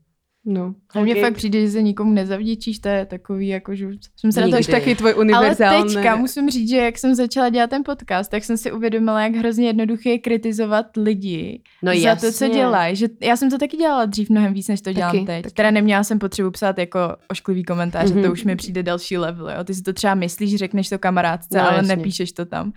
No. 0.45 0.74
A 0.95 1.01
mně 1.01 1.14
fakt 1.14 1.34
přijde, 1.34 1.61
že 1.61 1.70
se 1.70 1.82
nikomu 1.82 2.12
nezavděčíš, 2.12 2.78
to 2.78 2.88
je 2.88 3.07
takový, 3.07 3.49
jako, 3.49 3.74
že 3.74 3.88
jsem 4.16 4.32
se 4.32 4.41
na 4.41 4.47
to 4.47 4.57
Nikdy. 4.57 4.64
To 4.64 4.76
je 4.76 4.80
taky 4.80 4.95
tvoj 4.95 5.11
Ale 5.12 5.20
univerzální... 5.20 5.95
teďka 5.95 6.16
musím 6.16 6.51
říct, 6.51 6.68
že 6.70 6.76
jak 6.76 6.99
jsem 6.99 7.14
začala 7.14 7.49
dělat 7.49 7.70
ten 7.70 7.82
podcast, 7.84 8.30
tak 8.30 8.45
jsem 8.45 8.57
si 8.57 8.72
uvědomila, 8.72 9.22
jak 9.22 9.34
hrozně 9.34 9.66
jednoduché 9.66 10.11
je 10.11 10.18
kritizovat 10.18 10.86
lidi 10.97 11.62
No 11.82 11.93
za 11.93 11.99
jasně. 11.99 12.28
to, 12.30 12.36
co 12.36 12.49
dělají. 12.49 12.97
Že 12.97 13.09
já 13.20 13.36
jsem 13.36 13.51
to 13.51 13.59
taky 13.59 13.76
dělala 13.76 14.05
dřív 14.05 14.30
mnohem 14.30 14.53
víc, 14.55 14.68
než 14.68 14.80
to 14.80 14.93
dělám 14.93 15.12
Taky, 15.12 15.24
teď. 15.26 15.43
taky. 15.43 15.55
Teda 15.55 15.70
neměla 15.70 16.05
jsem 16.05 16.18
potřebu 16.18 16.51
psát 16.51 16.78
jako 16.78 16.99
ošklivý 17.28 17.64
komentář, 17.64 18.11
Mhm. 18.12 18.22
to 18.22 18.32
už 18.32 18.45
mi 18.45 18.57
přijde 18.57 18.82
další 18.82 19.18
level. 19.18 19.51
Jo? 19.51 19.64
Ty 19.64 19.74
si 19.74 19.82
to 19.82 19.93
třeba 19.93 20.14
myslíš, 20.14 20.57
řekneš 20.57 20.88
to 20.88 20.99
kamarádce, 20.99 21.59
No, 21.59 21.68
ale 21.68 21.76
jasně. 21.76 21.97
nepíšeš 21.97 22.32
to 22.32 22.45
tam. 22.47 22.72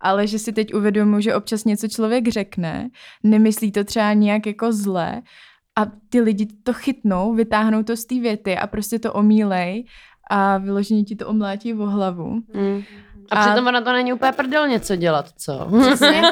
Ale 0.00 0.26
že 0.26 0.38
si 0.38 0.52
teď 0.52 0.74
uvědomuji, 0.74 1.20
že 1.20 1.34
občas 1.34 1.64
něco 1.64 1.88
člověk 1.88 2.28
řekne, 2.28 2.88
nemyslí 3.22 3.72
to 3.72 3.84
třeba 3.84 4.12
nějak 4.12 4.46
jako 4.46 4.72
zle 4.72 5.22
a 5.78 5.86
ty 6.08 6.20
lidi 6.20 6.46
to 6.62 6.72
chytnou, 6.72 7.34
vytáhnou 7.34 7.82
to 7.82 7.96
z 7.96 8.04
té 8.04 8.14
věty 8.20 8.56
a 8.56 8.66
prostě 8.66 8.98
to 8.98 9.12
omílej 9.12 9.84
a 10.30 10.58
vyloženě 10.58 11.04
ti 11.04 11.16
to 11.16 11.28
omlátí 11.28 11.74
o 11.74 11.86
hlavu. 11.86 12.30
Mm. 12.54 12.82
A, 13.30 13.36
A- 13.36 13.46
přitom 13.46 13.66
ona 13.66 13.80
to 13.80 13.92
není 13.92 14.12
úplně 14.12 14.32
prdel 14.32 14.68
něco 14.68 14.96
dělat, 14.96 15.28
co? 15.38 15.68
Přesně, 15.80 16.22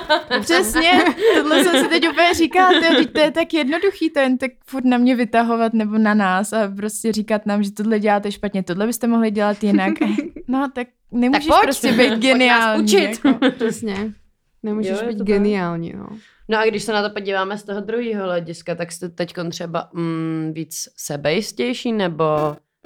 přesně. 0.40 0.90
Tohle 1.34 1.64
jsem 1.64 1.82
si 1.84 1.88
teď 1.88 2.09
úplně 2.09 2.34
říkala, 2.34 2.68
to, 2.72 3.05
to 3.12 3.20
je 3.20 3.30
tak 3.30 3.55
jednoduchý, 3.55 4.11
to 4.11 4.20
jen 4.20 4.38
tak 4.38 4.51
furt 4.66 4.84
na 4.84 4.99
mě 4.99 5.16
vytahovat 5.16 5.74
nebo 5.74 5.99
na 5.99 6.14
nás 6.14 6.53
a 6.53 6.72
prostě 6.76 7.12
říkat 7.12 7.47
nám, 7.47 7.62
že 7.62 7.72
tohle 7.72 7.99
děláte 8.01 8.32
špatně, 8.32 8.62
tohle 8.62 8.86
byste 8.86 9.07
mohli 9.07 9.30
dělat 9.30 9.64
jinak. 9.64 9.92
No 10.49 10.68
tak 10.74 10.88
nemůžeš 11.12 11.47
pojď. 11.47 11.61
prostě 11.62 11.88
být 11.92 11.97
Pojď 11.97 12.11
nás 12.11 12.18
geniální. 12.20 12.82
učit. 12.84 13.20
Jako. 13.24 13.38
Přesně. 13.51 14.12
Nemůžeš 14.62 14.99
Jo, 15.03 15.09
být 15.09 15.18
tak. 15.18 15.26
geniální, 15.26 15.92
no. 15.97 16.07
No 16.49 16.59
a 16.59 16.64
když 16.66 16.82
se 16.82 16.92
na 16.92 17.09
to 17.09 17.14
podíváme 17.14 17.59
z 17.59 17.62
toho 17.62 17.80
druhého 17.80 18.24
hlediska, 18.24 18.74
tak 18.74 18.92
jste 18.92 19.09
teď 19.09 19.34
třeba 19.51 19.90
mm, 19.92 20.53
víc 20.55 20.88
sebejistější 20.97 21.92
nebo 21.92 22.24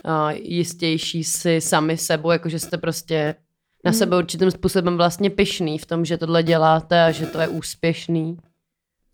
uh, 0.05 0.31
jistější 0.31 1.25
si 1.25 1.61
sami 1.61 1.97
sebou, 1.97 2.31
jakože 2.31 2.59
jste 2.59 2.79
prostě 2.79 3.35
na 3.85 3.91
Mm. 3.91 3.95
sebe 3.95 4.17
určitým 4.19 4.51
způsobem 4.51 4.97
vlastně 4.97 5.31
pyšný 5.31 5.79
v 5.79 5.87
tom, 5.87 6.05
že 6.05 6.19
tohle 6.19 6.43
děláte 6.43 7.05
a 7.05 7.11
že 7.11 7.27
to 7.27 7.41
je 7.41 7.49
úspěšný. 7.49 8.37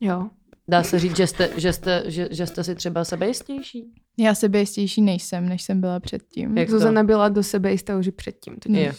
Jo. 0.01 0.29
Dá 0.69 0.83
se 0.83 0.99
říct, 0.99 1.17
že 1.17 1.27
jste, 1.27 1.51
že 1.57 1.73
jste, 1.73 2.03
že, 2.07 2.29
že 2.31 2.47
jste 2.47 2.65
si 2.65 2.75
třeba 2.75 3.05
sebejistější? 3.05 3.85
Já 4.19 4.35
sebejistější 4.35 5.03
nejsem, 5.03 5.49
než 5.49 5.63
jsem 5.63 5.81
byla 5.81 6.01
předtím. 6.01 6.59
Jak 6.59 6.69
to? 6.69 6.73
Zuzana 6.73 7.05
byla 7.05 7.29
do 7.29 7.43
sebe 7.43 7.71
jistá 7.73 7.97
už 7.99 8.07
i 8.07 8.13
předtím. 8.13 8.57
To 8.57 8.73
Jo. 8.73 8.93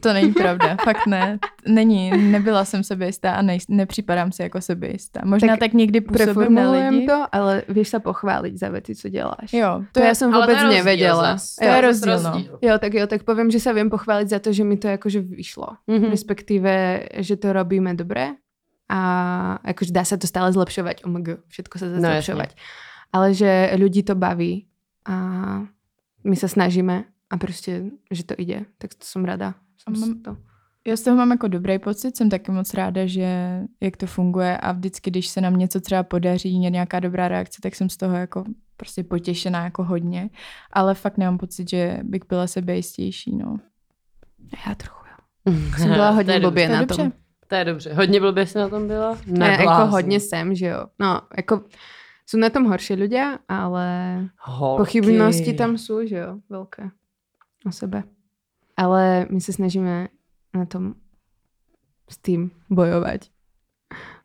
To 0.00 0.12
není 0.12 0.32
pravda, 0.32 0.76
fakt 0.84 1.06
ne. 1.06 1.38
Není, 1.68 2.10
nebyla 2.32 2.64
jsem 2.64 2.84
sebejistá 2.84 3.32
a 3.34 3.42
nej, 3.42 3.58
nepřipadám 3.68 4.32
si 4.32 4.42
jako 4.42 4.60
sebejistá. 4.60 5.20
Možná 5.24 5.52
tak, 5.52 5.60
Tak 5.60 5.72
někdy 5.72 6.00
působím 6.00 6.54
na 6.54 6.70
lidi. 6.70 7.06
to, 7.06 7.26
ale 7.32 7.62
vieš 7.68 7.88
sa 7.88 7.98
pochváliť 8.00 8.56
za 8.56 8.68
veci, 8.68 8.96
co 8.96 9.08
děláš. 9.08 9.52
Jo, 9.52 9.84
To, 9.92 10.00
to 10.00 10.06
já 10.06 10.14
jsem 10.14 10.32
vůbec 10.32 10.46
to 10.46 10.50
je 10.50 10.62
rozdíl 10.62 10.78
nevěděla. 10.78 11.22
zas. 11.22 11.54
To 11.54 11.64
je 11.64 11.70
Jo. 11.76 11.80
rozdíl, 11.80 12.20
no. 12.22 12.32
Jo, 12.62 12.74
tak 12.80 12.94
jo, 12.94 13.06
tak 13.06 13.22
poviem, 13.28 13.50
že 13.52 13.60
sa 13.60 13.72
viem 13.72 13.90
pochváliť 13.92 14.28
za 14.28 14.38
to, 14.40 14.52
že 14.52 14.64
mi 14.64 14.76
to 14.80 14.88
akože 14.88 15.20
vyšlo. 15.20 15.76
Mhm. 15.86 16.08
Respektíve, 16.10 16.72
že 17.20 17.36
to 17.36 17.52
robíme 17.52 17.92
dobre 17.94 18.40
a 18.88 19.00
akože 19.64 19.92
dá 19.92 20.04
sa 20.04 20.16
to 20.16 20.24
stále 20.24 20.48
zlepšovať. 20.52 21.04
OMG, 21.04 21.44
všetko 21.48 21.74
sa 21.76 21.86
dá 21.92 21.96
No, 22.00 22.08
zlepšovať. 22.08 22.50
Ale 23.12 23.34
že 23.36 23.72
ľudí 23.76 24.00
to 24.00 24.16
baví 24.16 24.64
a 25.08 25.16
my 26.24 26.36
sa 26.36 26.48
snažíme 26.48 27.04
a 27.30 27.36
prostě, 27.36 27.84
že 28.10 28.24
to 28.24 28.34
ide. 28.38 28.64
Tak 28.78 28.94
to 28.94 29.04
som 29.04 29.24
rada. 29.24 29.54
A 29.86 29.90
mám- 29.90 30.22
to. 30.22 30.36
Já 30.86 30.96
z 30.96 31.02
toho 31.02 31.16
mám 31.16 31.30
jako 31.30 31.48
dobrý 31.48 31.78
pocit, 31.78 32.16
jsem 32.16 32.30
taky 32.30 32.52
moc 32.52 32.74
ráda, 32.74 33.06
že 33.06 33.60
jak 33.80 33.96
to 33.96 34.06
funguje 34.06 34.58
a 34.58 34.72
vždycky, 34.72 35.10
když 35.10 35.28
se 35.28 35.40
nám 35.40 35.56
něco 35.56 35.80
třeba 35.80 36.02
podaří, 36.02 36.62
je 36.62 36.70
nějaká 36.70 37.00
dobrá 37.00 37.28
reakce, 37.28 37.58
tak 37.62 37.74
jsem 37.74 37.88
z 37.88 37.96
toho 37.96 38.14
jako 38.16 38.44
prostě 38.76 39.04
potěšená 39.04 39.64
jako 39.64 39.84
hodně, 39.84 40.30
ale 40.72 40.94
fakt 40.94 41.18
nemám 41.18 41.38
pocit, 41.38 41.70
že 41.70 41.98
bych 42.02 42.22
byla 42.28 42.46
sebejistější, 42.46 43.36
no. 43.36 43.56
Já 44.68 44.74
trochu, 44.74 45.04
jo. 45.06 45.54
Jsem 45.76 45.88
byla 45.88 46.10
hodně 46.10 46.40
blbě 46.40 46.66
To 46.66 46.72
je 46.72 46.76
na 46.78 46.80
dobře. 46.84 46.96
tom. 47.02 47.12
To 47.48 47.54
je 47.54 47.64
dobře. 47.64 47.94
Hodně 47.94 48.20
blbě 48.20 48.46
jsi 48.46 48.58
na 48.58 48.68
tom 48.68 48.86
byla? 48.86 49.18
Ne, 49.26 49.50
jako 49.60 49.86
hodně 49.86 50.20
jsem, 50.20 50.54
že 50.54 50.66
jo. 50.66 50.86
No, 50.98 51.20
jako 51.36 51.60
jsou 52.26 52.38
na 52.38 52.50
tom 52.50 52.64
horší 52.64 52.94
ľudia, 52.94 53.38
ale 53.48 53.88
Holky. 54.38 54.78
pochybnosti 54.80 55.52
tam 55.52 55.78
jsou, 55.78 56.06
že 56.06 56.16
jo, 56.16 56.38
velké 56.50 56.90
o 57.66 57.72
sebe. 57.72 58.02
Ale 58.76 59.26
my 59.30 59.40
se 59.40 59.52
snažíme 59.52 60.08
na 60.54 60.66
tom 60.66 60.94
s 62.10 62.18
tým 62.18 62.50
bojovat. 62.70 63.20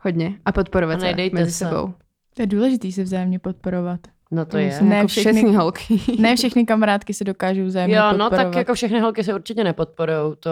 Hodně. 0.01 0.39
A 0.45 0.51
podporovat 0.51 0.93
A 0.95 0.99
se 0.99 1.15
mezi 1.33 1.51
se. 1.51 1.65
sebou. 1.65 1.93
To 2.35 2.41
je 2.41 2.47
důležité 2.47 2.91
se 2.91 3.03
vzájemně 3.03 3.39
podporovat. 3.39 3.99
No 4.31 4.45
to 4.45 4.57
je. 4.57 4.81
Ne 4.81 4.95
jako 4.95 5.07
všechny- 5.07 5.33
všechny 5.33 5.55
holky. 5.55 5.99
Ne 6.19 6.35
všechny 6.35 6.65
kamarádky 6.65 7.13
se 7.13 7.23
dokážou 7.23 7.65
vzájemně 7.65 7.95
Jo, 7.95 8.03
no 8.03 8.09
podporovat. 8.11 8.43
tak 8.43 8.55
jako 8.55 8.73
všechny 8.73 8.99
holky 8.99 9.23
se 9.23 9.33
určitě 9.33 9.63
nepodporujou, 9.63 10.35
to, 10.35 10.49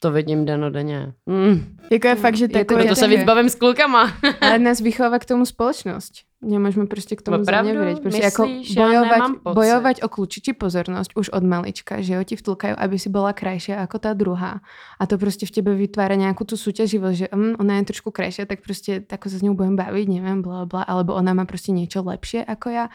to 0.00 0.10
vidím 0.10 0.44
denodenně. 0.44 1.12
Mm. 1.26 1.76
jako 1.90 2.08
je 2.08 2.14
fakt, 2.14 2.36
že 2.36 2.44
Je 2.44 2.48
to 2.48 2.58
takový... 2.58 2.84
Proto 2.84 2.96
se 2.96 3.08
víc 3.08 3.24
bavím 3.24 3.48
s 3.48 3.54
klukama. 3.54 4.12
Ale 4.40 4.58
nás 4.58 4.80
vychová 4.80 5.18
k 5.18 5.24
tomu 5.24 5.46
spoločnosť. 5.46 6.30
Nemôžeme 6.42 6.86
prostě 6.86 7.16
k 7.16 7.22
tomu 7.22 7.42
Opravdu? 7.42 7.68
zanevrieť. 7.68 8.00
Prostě 8.00 8.22
jako 8.22 8.46
Myslíš? 8.46 8.76
Já 8.76 9.02
pocit. 9.28 9.54
bojovať 9.54 10.02
o 10.02 10.08
kľúčiči 10.08 10.52
pozornosť 10.56 11.12
už 11.16 11.28
od 11.36 11.44
malička, 11.44 12.00
že 12.00 12.16
jo, 12.16 12.24
ti 12.24 12.36
vtlkajú, 12.36 12.74
aby 12.80 12.96
si 12.98 13.08
bola 13.12 13.36
krajšia 13.36 13.76
ako 13.84 13.98
tá 13.98 14.12
druhá. 14.16 14.64
A 15.00 15.06
to 15.06 15.18
prostě 15.18 15.46
v 15.46 15.50
tebe 15.50 15.74
vytvára 15.76 16.16
nejakú 16.16 16.48
tú 16.48 16.56
súťaživosť, 16.56 17.16
že 17.16 17.26
mm, 17.28 17.60
ona 17.60 17.76
je 17.76 17.84
trošku 17.84 18.10
krajšia, 18.10 18.46
tak 18.46 18.64
prostě 18.64 19.00
tako 19.00 19.28
sa 19.28 19.36
s 19.36 19.42
ňou 19.42 19.54
budem 19.54 19.76
baviť, 19.76 20.08
neviem, 20.08 20.42
bla 20.42 20.64
bla, 20.64 20.82
alebo 20.82 21.14
ona 21.14 21.34
má 21.34 21.44
prostě 21.44 21.72
niečo 21.72 22.02
lepšie 22.02 22.44
ako 22.44 22.68
ja. 22.70 22.88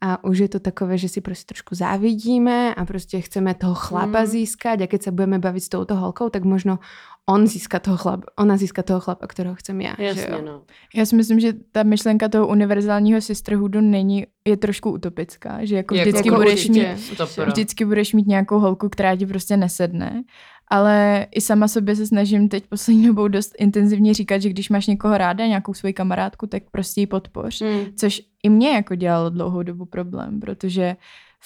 A 0.00 0.24
už 0.24 0.38
je 0.38 0.48
to 0.48 0.60
takové, 0.60 0.98
že 0.98 1.08
si 1.08 1.20
prostě 1.20 1.44
trošku 1.48 1.74
závidíme 1.74 2.74
a 2.74 2.84
prostě 2.84 3.20
chceme 3.20 3.54
toho 3.54 3.74
chlapa 3.74 4.20
Mm. 4.20 4.26
získať 4.26 4.80
a 4.80 4.86
keď 4.86 5.02
sa 5.02 5.10
budeme 5.10 5.38
baviť 5.40 5.62
s 5.62 5.68
touto 5.68 5.96
holkou, 5.96 6.28
tak 6.28 6.44
možno 6.44 6.78
on 7.26 7.46
získa 7.46 7.78
toho 7.80 7.96
chlapa, 7.96 8.22
ona 8.38 8.56
získa 8.56 8.82
toho 8.82 9.00
chlapa, 9.00 9.26
ktorého 9.26 9.54
chcem 9.54 9.80
že 9.80 9.88
Jasně, 9.98 10.42
no. 10.44 10.62
Já 10.94 11.06
si 11.06 11.16
myslím, 11.16 11.40
že 11.40 11.52
ta 11.72 11.82
myšlenka 11.82 12.28
toho 12.28 12.46
univerzálního 12.46 13.20
sisterhoodu 13.20 13.80
není, 13.80 14.26
je 14.46 14.56
trošku 14.56 14.90
utopická, 14.90 15.64
že 15.64 15.76
jako 15.76 15.94
Jako 15.94 16.08
vždycky 16.08 16.28
jako 16.28 16.36
budeš 16.38 16.54
určitě. 16.68 16.94
mít. 16.94 17.46
Vždycky 17.46 17.84
budeš 17.84 18.12
mít 18.12 18.26
nějakou 18.26 18.58
holku, 18.58 18.88
která 18.88 19.16
ti 19.16 19.26
prostě 19.26 19.56
nesedne. 19.56 20.22
Ale 20.68 21.26
i 21.30 21.40
sama 21.40 21.68
sobě 21.68 21.96
se 21.96 22.06
snažím 22.06 22.48
teď 22.48 22.64
poslední 22.66 23.06
dobou 23.06 23.28
dost 23.28 23.54
intenzivně 23.58 24.14
říkat, 24.14 24.38
že 24.38 24.48
když 24.48 24.68
máš 24.68 24.86
někoho 24.86 25.18
ráda, 25.18 25.46
nějakou 25.46 25.74
svoji 25.74 25.92
kamarádku, 25.92 26.46
tak 26.46 26.62
prostě 26.70 27.00
ji 27.00 27.06
podpoř. 27.06 27.60
Mm. 27.60 27.84
Což 27.96 28.22
i 28.42 28.48
mě 28.48 28.68
jako 28.70 28.94
dělalo 28.94 29.30
dlouhou 29.30 29.62
dobu 29.62 29.84
problém, 29.84 30.40
protože 30.40 30.96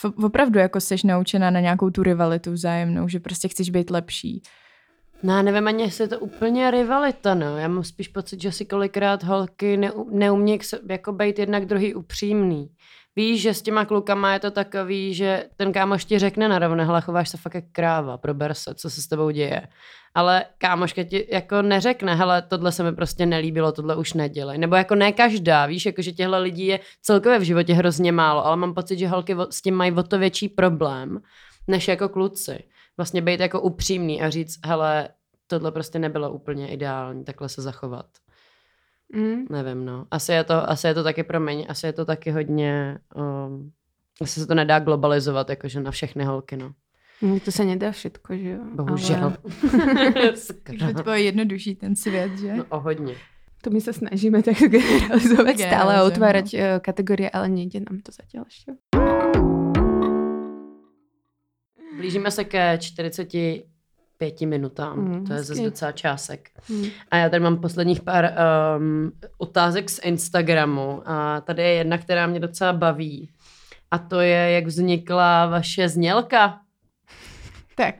f- 0.04 0.24
opravdu 0.24 0.58
jako 0.58 0.80
seš 0.80 1.02
naučená 1.02 1.50
na 1.50 1.60
nějakou 1.60 1.90
tu 1.90 2.02
rivalitu 2.02 2.52
vzájemnou, 2.52 3.08
že 3.08 3.20
prostě 3.20 3.48
chceš 3.48 3.70
být 3.70 3.90
lepší. 3.90 4.42
No 5.22 5.36
já 5.36 5.42
nevím 5.42 5.68
ani, 5.68 5.82
jestli 5.82 6.04
je 6.04 6.08
to 6.08 6.18
úplně 6.20 6.70
rivalita, 6.70 7.34
no. 7.34 7.58
Já 7.58 7.68
mám 7.68 7.84
spíš 7.84 8.08
pocit, 8.08 8.40
že 8.42 8.52
si 8.52 8.64
kolikrát 8.64 9.22
holky 9.24 9.76
neu, 9.76 10.04
neumí 10.10 10.58
k 10.58 10.62
so- 10.62 10.92
jako 10.92 11.12
být 11.12 11.38
jednak 11.38 11.66
druhý 11.66 11.94
upřímný. 11.94 12.70
Víš, 13.20 13.42
že 13.42 13.54
s 13.54 13.62
těma 13.62 13.84
klukama 13.84 14.32
je 14.32 14.38
to 14.38 14.50
takový, 14.50 15.14
že 15.14 15.44
ten 15.56 15.72
kámoš 15.72 16.04
ti 16.04 16.18
řekne 16.18 16.48
narovno, 16.48 16.84
hele, 16.84 17.00
chováš 17.00 17.28
se 17.28 17.36
fakt 17.36 17.54
jak 17.54 17.64
kráva, 17.72 18.18
prober 18.18 18.54
se, 18.54 18.74
co 18.74 18.90
se 18.90 19.02
s 19.02 19.06
tebou 19.06 19.30
děje. 19.30 19.68
Ale 20.14 20.44
kámoška 20.58 21.02
ti 21.02 21.28
jako 21.32 21.62
neřekne, 21.62 22.14
hele, 22.14 22.42
tohle 22.42 22.72
se 22.72 22.82
mi 22.82 22.92
prostě 22.92 23.26
nelíbilo, 23.26 23.72
tohle 23.72 23.96
už 23.96 24.12
nedělej. 24.12 24.58
Nebo 24.58 24.76
jako 24.76 24.94
ne 24.94 25.12
každá, 25.12 25.66
víš, 25.66 25.86
jako 25.86 26.02
že 26.02 26.12
těchto 26.12 26.40
lidí 26.40 26.66
je 26.66 26.80
celkově 27.02 27.38
v 27.38 27.42
životě 27.42 27.74
hrozně 27.74 28.12
málo, 28.12 28.46
ale 28.46 28.56
mám 28.56 28.74
pocit, 28.74 28.98
že 28.98 29.08
holky 29.08 29.36
s 29.50 29.62
tím 29.62 29.74
mají 29.74 29.92
o 29.92 30.02
to 30.02 30.18
větší 30.18 30.48
problém, 30.48 31.20
než 31.68 31.88
jako 31.88 32.08
kluci. 32.08 32.64
Vlastně 32.96 33.22
být 33.22 33.40
jako 33.40 33.60
upřímný 33.60 34.22
a 34.22 34.30
říct, 34.30 34.66
hele, 34.66 35.08
tohle 35.46 35.72
prostě 35.72 35.98
nebylo 35.98 36.32
úplně 36.32 36.68
ideální, 36.68 37.24
takhle 37.24 37.48
se 37.48 37.62
zachovat. 37.62 38.06
Mm. 39.14 39.44
Nevím, 39.50 39.84
no. 39.84 40.06
Asi 40.10 40.32
je 40.32 40.44
to, 40.44 40.70
asi 40.70 40.86
je 40.86 40.94
to 40.94 41.04
taky, 41.04 41.22
promiň, 41.22 41.66
asi 41.68 41.86
je 41.86 41.92
to 41.92 42.04
taky 42.04 42.30
hodně, 42.30 42.98
um, 43.46 43.72
asi 44.20 44.40
se 44.40 44.46
to 44.46 44.54
nedá 44.54 44.78
globalizovat, 44.78 45.50
jakože 45.50 45.80
na 45.80 45.90
všechny 45.90 46.24
holky, 46.24 46.56
no. 46.56 46.72
Mm, 47.22 47.40
To 47.40 47.52
se 47.52 47.64
nedá 47.64 47.90
všetko, 47.92 48.36
že 48.36 48.50
jo? 48.50 48.58
Bohužel. 48.74 49.24
Ale 49.24 49.36
Takže 50.62 50.94
to 50.94 51.02
bylo 51.02 51.14
jednodušší 51.14 51.74
ten 51.74 51.96
svět, 51.96 52.38
že? 52.38 52.54
no, 52.54 52.64
o 52.68 52.80
hodně. 52.80 53.14
to 53.62 53.70
my 53.70 53.80
se 53.80 53.92
snažíme 53.92 54.42
tak 54.42 54.56
generalizovat 54.58 55.58
stále 55.58 55.96
a 55.96 56.04
otvárať 56.04 56.54
eh, 56.54 56.80
kategorie, 56.82 57.30
ale 57.30 57.48
nejde 57.48 57.80
nám 57.90 58.00
to 58.00 58.12
zatím 58.12 58.42
ještě. 58.44 58.72
Blížíme 61.96 62.30
se 62.30 62.44
ke 62.44 62.78
45 64.20 64.46
minutám, 64.46 64.98
Mm, 64.98 65.26
to 65.26 65.32
je 65.32 65.42
zase 65.42 65.62
docela 65.62 65.92
čásek. 65.92 66.50
Mm. 66.68 66.84
A 67.10 67.16
já 67.16 67.28
tady 67.28 67.42
mám 67.42 67.56
posledních 67.60 68.00
pár 68.00 68.32
um, 68.78 69.12
otázek 69.38 69.90
z 69.90 70.00
Instagramu 70.02 71.02
a 71.06 71.40
tady 71.40 71.62
je 71.62 71.68
jedna, 71.68 71.98
která 71.98 72.26
mě 72.26 72.40
docela 72.40 72.72
baví. 72.72 73.30
A 73.90 73.98
to 73.98 74.20
je, 74.20 74.50
jak 74.50 74.66
vznikla 74.66 75.46
vaše 75.46 75.88
znělka. 75.88 76.60
Tak, 77.76 77.94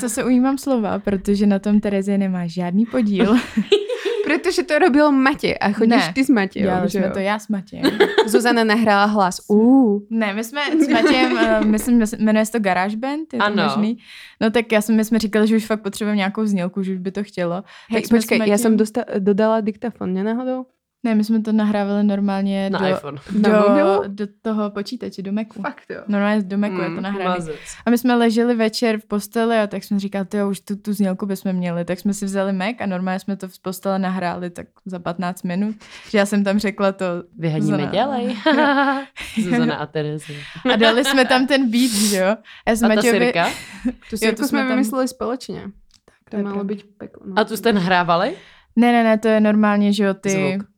to 0.00 0.08
se 0.08 0.24
ujímám 0.24 0.58
slova, 0.58 0.98
protože 0.98 1.46
na 1.46 1.58
tom 1.58 1.80
Terezie 1.80 2.18
nemá 2.18 2.46
žádný 2.46 2.86
podíl. 2.86 3.34
Protože 4.28 4.62
to 4.62 4.78
robil 4.78 5.12
Matě 5.12 5.54
a 5.54 5.72
chodíš 5.72 5.90
Ne, 6.06 6.12
ty 6.14 6.24
s 6.24 6.28
Matějem, 6.28 6.88
jsme 6.88 7.00
jo? 7.00 7.10
to 7.12 7.18
já 7.18 7.38
s 7.38 7.48
Matějem. 7.48 7.98
Zuzana 8.26 8.64
nahrála 8.64 9.04
hlas. 9.04 9.40
Uh. 9.48 10.00
Ne, 10.10 10.32
my 10.34 10.44
jsme 10.44 10.60
s 10.84 10.88
Matějem, 10.88 11.38
eh, 11.40 11.60
myslím, 11.64 12.02
jmenuje 12.18 12.46
se 12.46 12.52
to 12.52 12.58
GarageBand, 12.60 13.32
je 13.32 13.38
to 13.38 13.44
Ano. 13.44 13.62
možný? 13.64 13.98
No 14.40 14.50
tak 14.50 14.72
já 14.72 14.80
jsem, 14.80 14.96
my 14.96 15.04
jsme 15.04 15.18
říkali, 15.18 15.46
že 15.46 15.56
už 15.56 15.66
fakt 15.66 15.82
potřebujeme 15.82 16.16
nějakou 16.16 16.44
znělku, 16.44 16.82
že 16.82 16.92
už 16.92 16.98
by 16.98 17.10
to 17.12 17.24
chtělo. 17.24 17.54
Hej, 17.90 18.00
Tak 18.02 18.06
jsme 18.08 18.18
s 18.18 18.20
počkej, 18.24 18.38
já 18.38 18.44
Matějem- 18.44 18.58
jsem 18.58 18.76
dosta- 18.76 19.04
dodala 19.18 19.60
diktafon, 19.60 20.12
nenáhodou? 20.14 20.66
Ne, 21.04 21.14
my 21.14 21.24
jsme 21.24 21.40
to 21.42 21.52
nahrávali 21.52 22.04
normálně 22.04 22.70
Na 22.70 22.78
do, 22.78 22.86
iPhone. 22.88 23.18
Na 23.40 23.48
do, 23.50 23.68
mobilu? 23.68 24.02
do 24.06 24.26
toho 24.42 24.70
počítače, 24.70 25.22
do 25.22 25.32
Macu. 25.32 25.62
Fakt 25.62 25.82
jo. 25.90 26.00
Normálně 26.08 26.42
do 26.42 26.58
Macu 26.58 26.80
je 26.82 26.88
Mm, 26.88 26.94
to 26.94 27.00
nahrané. 27.00 27.24
Mazec. 27.24 27.56
A 27.86 27.90
my 27.90 27.98
jsme 27.98 28.14
leželi 28.14 28.54
večer 28.54 28.98
v 29.00 29.04
posteli 29.04 29.58
a 29.58 29.66
tak 29.66 29.84
jsme 29.84 30.00
říkali, 30.00 30.26
jo, 30.34 30.50
už 30.50 30.60
tu, 30.60 30.76
tu 30.76 30.92
znělku 30.92 31.26
bychom 31.26 31.52
měli. 31.52 31.84
Tak 31.84 31.98
jsme 32.00 32.14
si 32.14 32.24
vzali 32.24 32.52
Mac 32.52 32.74
a 32.80 32.86
normálně 32.86 33.20
jsme 33.20 33.36
to 33.36 33.48
v 33.48 33.58
postele 33.62 33.98
nahráli 33.98 34.50
tak 34.50 34.66
za 34.86 34.98
15 34.98 35.42
minut. 35.42 35.76
Že 36.10 36.18
já 36.18 36.26
jsem 36.26 36.44
tam 36.44 36.58
řekla 36.58 36.92
to 36.92 37.04
Vyhadíme, 37.38 37.76
Zuzana. 37.76 37.90
dělej. 37.92 38.36
Zuzana 39.42 39.74
a 39.76 39.86
Terezy. 39.86 40.36
a 40.72 40.76
dali 40.76 41.04
jsme 41.04 41.24
tam 41.24 41.46
ten 41.46 41.70
beat, 41.70 41.90
že 41.90 42.16
jo. 42.16 42.36
Já 42.68 42.76
jsem 42.76 42.92
A 42.92 42.94
ta 42.94 43.02
Sirka? 43.02 43.48
Tu 43.84 43.90
Jo, 44.12 44.18
sirku 44.18 44.36
to 44.36 44.48
jsme 44.48 44.48
jsme 44.48 44.58
tam- 44.58 44.68
vymysleli 44.68 45.08
společně. 45.08 45.62
to 45.64 46.30
To 46.30 46.36
je 46.36 46.42
malo 46.42 46.54
pravda. 46.56 46.74
být 46.74 46.84
peklo. 46.98 47.22
no. 47.26 47.34
A 47.36 47.44
tu 47.44 47.56
jste 47.56 47.72
nahrávali? 47.72 48.36
Ne, 48.76 48.92
ne, 48.92 49.04
ne, 49.04 49.18
to 49.18 49.28
je 49.28 49.40
normálně, 49.40 49.92
že 49.92 50.04
jo, 50.04 50.14
ty 50.14 50.30
Zvuk. 50.30 50.68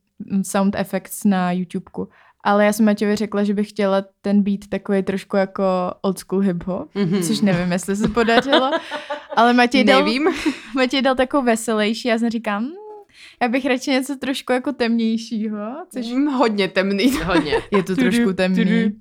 Sound 0.43 0.75
effects 0.79 1.25
na 1.25 1.53
YouTubeku. 1.53 2.09
Ale 2.45 2.65
já 2.65 2.73
jsem 2.73 2.87
Matějovi 2.87 3.17
řekla, 3.17 3.45
že 3.45 3.55
bych 3.55 3.69
chtěla 3.69 4.05
ten 4.23 4.43
beat 4.43 4.61
takový 4.69 5.03
trošku 5.03 5.37
jako 5.37 5.65
old 6.01 6.19
school 6.19 6.41
hip-hop, 6.43 6.87
Mhm. 6.95 7.23
což 7.23 7.41
nevím, 7.41 7.73
jestli 7.73 7.97
se 7.97 8.09
podařilo. 8.09 8.71
Ale 9.37 9.53
Matěj 9.53 9.85
dal, 9.85 10.05
Nevím. 10.05 10.29
Matěj 10.75 11.03
dal 11.03 11.15
takovou 11.15 11.45
veselější 11.45 12.09
já 12.09 12.19
jsem 12.19 12.31
říkám, 12.31 12.63
"Hmm, 12.63 12.73
já 13.43 13.49
bych 13.49 13.67
radši 13.67 13.91
něco 13.91 14.17
trošku 14.17 14.53
jako 14.53 14.73
temnějšího, 14.73 15.59
což 15.93 16.07
Mm, 16.07 16.27
hodně 16.27 16.69
temný. 16.69 17.13
Hodně. 17.25 17.53
je 17.71 17.83
to 17.83 17.97
trošku 17.97 18.33
temný. 18.33 18.93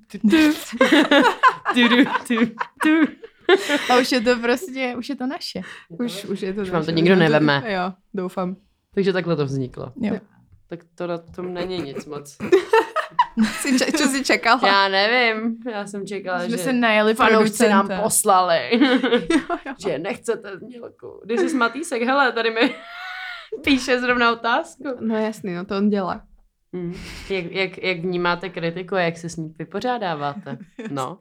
A 3.90 3.96
už 4.00 4.12
je 4.12 4.20
to 4.20 4.36
prostě, 4.36 4.94
už 4.98 5.08
je 5.08 5.16
to 5.16 5.26
naše. 5.26 5.60
Už, 5.88 6.24
už 6.24 6.42
je 6.42 6.52
to 6.54 6.60
Už 6.60 6.70
vám 6.70 6.84
to 6.84 6.90
nikdo 6.90 7.16
neveme. 7.16 7.62
Jo, 7.66 7.92
doufám. 8.14 8.56
Takže 8.94 9.12
takhle 9.12 9.36
to 9.36 9.44
vzniklo. 9.44 9.92
Jo. 10.00 10.18
Tak 10.70 10.80
to 10.94 11.06
na 11.06 11.18
tom 11.18 11.54
není 11.54 11.78
nic 11.78 12.06
moc. 12.06 12.36
Si, 13.60 13.78
če- 13.78 13.92
čo 13.92 14.04
si 14.08 14.24
čekala? 14.24 14.60
Já 14.68 14.88
nevím. 14.88 15.56
Já 15.70 15.86
jsem 15.86 16.06
čekala, 16.06 16.40
Jsme 16.40 16.50
že 16.50 16.58
se 16.58 16.72
najeli 16.72 17.14
fanoušci 17.14 17.68
nám 17.68 17.88
poslali, 18.02 18.70
Jo, 19.30 19.58
jo. 19.66 19.72
že 19.78 19.98
nechcete 19.98 20.58
znělku. 20.58 21.20
Když 21.24 21.40
jsi 21.40 21.56
Matýsek, 21.56 22.02
hele, 22.02 22.32
tady 22.32 22.50
mi 22.50 22.74
píše 23.64 24.00
zrovna 24.00 24.32
otázku. 24.32 24.84
No 25.00 25.16
jasný, 25.18 25.54
no 25.54 25.64
to 25.64 25.76
on 25.76 25.88
dělá. 25.88 26.22
Hmm. 26.72 26.94
Jak, 27.30 27.44
jak, 27.52 27.82
jak 27.82 27.98
vnímáte 27.98 28.48
kritiku 28.48 28.94
a 28.94 29.00
jak 29.00 29.16
se 29.16 29.28
s 29.28 29.36
ní 29.36 29.54
vypořádáváte? 29.58 30.58
No, 30.90 31.18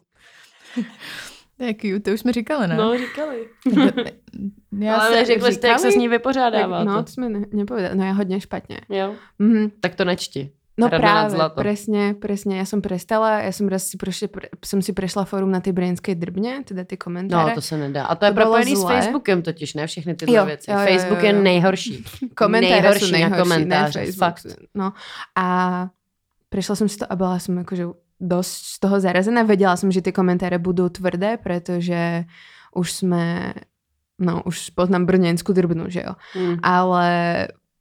Tak 1.60 1.76
cute, 1.84 2.00
to 2.00 2.12
už 2.12 2.20
jsme 2.20 2.32
říkali, 2.32 2.68
ne? 2.68 2.76
no 2.76 2.98
říkali. 2.98 3.48
Já 4.80 4.96
Ale 4.96 5.10
se 5.12 5.26
řekli 5.26 5.54
jste, 5.54 5.68
jak 5.68 5.80
se 5.80 5.92
s 5.92 5.96
ní 5.96 6.08
Tak, 6.08 6.12
vypořádáváte. 6.12 6.86
no, 6.86 7.04
to 7.04 7.12
jsme 7.12 7.30
ne, 7.30 7.46
nepovedali. 7.54 7.96
No 7.96 8.04
ja 8.06 8.12
hodně 8.16 8.40
špatně. 8.42 8.80
Jo? 8.90 9.14
Mhm. 9.40 9.72
Tak 9.80 9.96
to 9.96 10.06
nečti. 10.06 10.52
No 10.80 10.88
Rada 10.88 11.04
nad 11.04 11.12
práve, 11.12 11.30
zlato. 11.36 11.56
presne, 11.60 12.16
presne. 12.16 12.56
Ja 12.56 12.64
som 12.64 12.80
prestala, 12.80 13.44
ja 13.44 13.52
som 13.52 13.68
raz 13.68 13.92
si, 13.92 14.00
prošli, 14.00 14.32
pre, 14.32 14.48
som 14.64 14.80
si 14.80 14.96
prešla 14.96 15.28
fórum 15.28 15.52
na 15.52 15.60
tej 15.60 15.76
brainskej 15.76 16.16
drbne, 16.16 16.64
teda 16.64 16.88
ty 16.88 16.96
No, 16.96 17.04
komentáře. 17.04 17.52
to 17.56 17.62
se 17.62 17.76
nedá. 17.78 18.08
A 18.08 18.16
to 18.16 18.24
je 18.26 18.32
To 18.32 18.36
bylo 18.40 18.46
propojený 18.46 18.76
s. 18.80 18.84
Facebookem 18.88 19.42
totiž, 19.44 19.74
ne? 19.74 19.88
Všechny 19.88 20.16
tyhle 20.16 20.38
Jo, 20.38 20.46
věci. 20.46 20.72
jo, 20.72 20.80
jo, 20.80 20.86
Facebook 20.88 21.20
jo, 21.20 21.26
je 21.26 21.34
jo. 21.36 21.42
nejhorší. 21.42 22.04
komentáře 22.36 22.82
nejhorší 22.82 23.06
sú 23.06 23.12
na 23.12 23.18
nejhorší, 23.20 23.42
komentáře, 23.44 24.00
ne 24.00 24.06
Facebook. 24.06 24.20
fakt. 24.24 24.46
No 24.76 24.94
a 25.36 25.46
prešla 26.50 26.76
som 26.80 26.88
si 26.88 26.96
to 26.98 27.06
a 27.12 27.16
bola 27.20 27.40
som 27.44 27.60
akože 27.60 27.84
dosť 28.20 28.54
z 28.68 28.76
toho 28.80 28.98
zarazená. 29.00 29.42
Vedela 29.48 29.76
som, 29.80 29.90
že 29.90 30.04
tie 30.04 30.14
komentáre 30.14 30.60
budú 30.60 30.92
tvrdé, 30.92 31.40
pretože 31.40 32.28
už 32.76 32.88
sme, 33.04 33.56
no 34.20 34.44
už 34.44 34.76
poznám 34.76 35.08
brněnsku 35.08 35.56
drbnu, 35.56 35.90
že 35.90 36.04
jo. 36.06 36.14
Mm. 36.36 36.56
Ale 36.62 37.08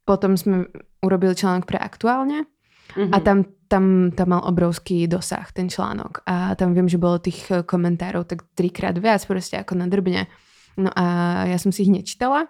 potom 0.07 0.39
sme 0.39 0.65
urobili 1.03 1.35
článok 1.35 1.67
pre 1.69 1.77
aktuálne 1.77 2.49
Mhm. 2.97 3.13
A 3.13 3.17
tam, 3.21 3.37
tam, 3.69 4.09
tam 4.15 4.27
mal 4.29 4.41
obrovský 4.49 5.05
dosah 5.05 5.45
ten 5.53 5.69
článok. 5.69 6.25
A 6.25 6.57
tam 6.57 6.73
viem, 6.73 6.89
že 6.89 6.97
bolo 6.97 7.21
tých 7.21 7.45
komentárov 7.69 8.25
tak 8.25 8.45
trikrát 8.57 8.97
viac 8.97 9.21
proste 9.29 9.61
ako 9.61 9.77
na 9.77 9.85
drbne. 9.85 10.25
No 10.79 10.89
a 10.95 11.05
ja 11.45 11.57
som 11.59 11.75
si 11.75 11.85
ich 11.85 11.91
nečítala, 11.91 12.47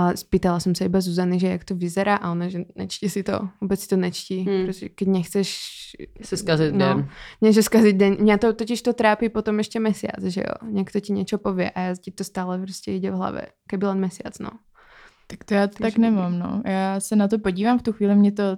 ale 0.00 0.16
spýtala 0.16 0.56
som 0.64 0.72
sa 0.72 0.88
iba 0.88 0.96
Zuzany, 0.96 1.36
že 1.36 1.52
jak 1.52 1.64
to 1.68 1.76
vyzerá 1.76 2.16
a 2.16 2.32
ona, 2.32 2.48
že 2.48 2.64
nečti 2.72 3.04
si 3.12 3.20
to, 3.20 3.52
vôbec 3.60 3.76
si 3.76 3.84
to 3.84 4.00
nečtí. 4.00 4.48
Hmm. 4.48 4.64
Proste, 4.64 4.88
keď 4.88 5.06
nechceš... 5.12 5.48
Si 6.24 6.36
zkazit 6.40 6.72
no, 6.72 6.78
den. 6.80 6.98
Nie, 7.44 7.52
že 7.52 7.60
skazit 7.60 8.00
den. 8.00 8.16
Mňa 8.16 8.36
to 8.40 8.56
totiž 8.56 8.80
to 8.80 8.96
trápí 8.96 9.28
potom 9.28 9.60
ešte 9.60 9.76
mesiac, 9.76 10.16
že 10.24 10.40
jo. 10.40 10.54
Niekto 10.64 11.04
ti 11.04 11.12
niečo 11.12 11.36
povie 11.36 11.68
a 11.68 11.78
ja 11.80 11.92
ti 12.00 12.08
to 12.08 12.24
stále 12.24 12.56
prostě 12.56 12.96
ide 12.96 13.10
v 13.10 13.20
hlave. 13.20 13.42
Keby 13.68 13.86
len 13.86 14.00
mesiac, 14.00 14.32
no. 14.40 14.50
Tak 15.26 15.44
to 15.44 15.54
já 15.54 15.66
Takže 15.66 15.82
tak 15.82 15.98
nemám, 15.98 16.38
no. 16.38 16.62
Já 16.64 17.00
se 17.00 17.16
na 17.16 17.28
to 17.28 17.38
podívám, 17.38 17.78
v 17.78 17.82
tu 17.82 17.92
chvíli 17.92 18.14
mě 18.16 18.32
to 18.32 18.56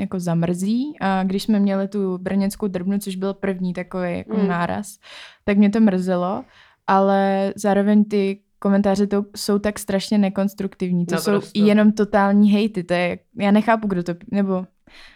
jako 0.00 0.20
zamrzí 0.20 0.96
a 1.00 1.22
když 1.22 1.42
jsme 1.42 1.60
měli 1.60 1.88
tu 1.88 2.18
brněnskou 2.18 2.66
drbnu, 2.66 2.98
což 2.98 3.16
byl 3.16 3.34
první 3.34 3.72
takový 3.72 4.16
jako 4.16 4.36
Mm. 4.36 4.48
náraz, 4.48 4.96
tak 5.44 5.58
mě 5.58 5.70
to 5.70 5.80
mrzelo, 5.80 6.44
ale 6.86 7.52
zároveň 7.56 8.04
ty 8.04 8.40
komentáře 8.64 9.06
to 9.06 9.24
jsou 9.36 9.58
tak 9.58 9.78
strašně 9.78 10.18
nekonstruktivní. 10.18 11.06
To 11.06 11.14
Naprosto. 11.14 11.40
jsou 11.54 11.64
jenom 11.66 11.92
totální 11.92 12.50
hejty. 12.52 12.84
To 12.84 12.94
je, 12.94 13.18
já 13.38 13.50
nechápu, 13.50 13.88
kdo 13.88 14.02
to, 14.02 14.12
nebo 14.32 14.66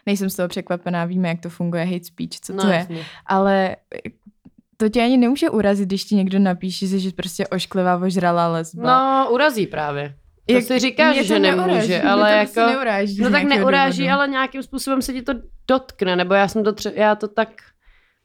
nejsem 0.06 0.30
z 0.30 0.36
toho 0.36 0.48
překvapená, 0.48 1.04
víme, 1.04 1.28
jak 1.28 1.40
to 1.40 1.48
funguje, 1.50 1.84
hate 1.84 2.04
speech, 2.04 2.40
co 2.40 2.52
no, 2.52 2.62
to 2.62 2.68
je. 2.68 2.74
jasně. 2.74 3.02
Ale 3.26 3.76
to 4.76 4.88
tě 4.88 5.02
ani 5.02 5.16
nemůže 5.16 5.50
urazit, 5.50 5.86
když 5.88 6.04
ti 6.04 6.14
někdo 6.14 6.38
napíše, 6.38 6.86
že 6.86 7.10
prostě 7.16 7.46
ošklivá, 7.46 7.96
ožralá 7.96 8.48
lesba. 8.48 8.82
No, 9.24 9.30
urazí 9.32 9.66
právě. 9.66 10.14
To 10.46 10.54
Jak- 10.54 10.64
si 10.64 10.78
říkáš, 10.78 11.16
to 11.16 11.22
že 11.24 11.38
neuráží, 11.38 11.70
nemůže, 11.72 11.86
mě 11.98 12.02
ale 12.10 12.30
to 12.30 12.36
jako... 12.36 12.52
prostě 12.52 12.66
neuráží 12.76 13.22
No 13.22 13.30
tak 13.30 13.42
neuráží, 13.42 13.98
důvodu. 14.02 14.14
ale 14.14 14.28
nějakým 14.28 14.62
způsobem 14.62 15.02
se 15.02 15.12
ti 15.12 15.22
to 15.22 15.32
dotkne, 15.68 16.16
nebo 16.16 16.34
já 16.34 16.48
jsem 16.48 16.64
to 16.64 16.72
tře- 16.72 16.92
já 16.94 17.14
to 17.14 17.28
tak 17.28 17.48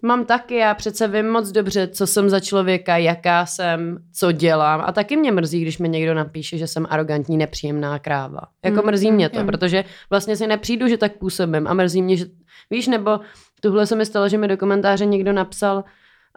mám 0.03 0.25
taky, 0.25 0.55
já 0.55 0.73
přece 0.73 1.07
vím 1.07 1.31
moc 1.31 1.51
dobře, 1.51 1.87
co 1.87 2.07
jsem 2.07 2.29
za 2.29 2.39
člověka, 2.39 2.97
jaká 2.97 3.45
jsem, 3.45 3.97
co 4.13 4.31
dělám 4.31 4.83
a 4.85 4.91
taky 4.91 5.17
mě 5.17 5.31
mrzí, 5.31 5.61
když 5.61 5.77
mi 5.77 5.89
někdo 5.89 6.13
napíše, 6.13 6.57
že 6.57 6.67
jsem 6.67 6.87
arrogantní, 6.89 7.37
nepříjemná 7.37 7.99
kráva. 7.99 8.41
Jako 8.65 8.81
Mm, 8.81 8.85
mrzí 8.85 9.11
mě 9.11 9.29
to, 9.29 9.39
mm. 9.39 9.45
protože 9.45 9.83
vlastně 10.09 10.35
si 10.35 10.47
nepřijdu, 10.47 10.87
že 10.87 10.97
tak 10.97 11.17
působím 11.17 11.67
a 11.67 11.73
mrzí 11.73 12.01
mě, 12.01 12.17
že 12.17 12.25
víš, 12.69 12.87
nebo 12.87 13.19
tuhle 13.61 13.85
se 13.87 13.95
mi 13.95 14.05
stalo, 14.05 14.29
že 14.29 14.37
mi 14.37 14.47
do 14.47 14.57
komentáře 14.57 15.05
někdo 15.05 15.33
napsal, 15.33 15.83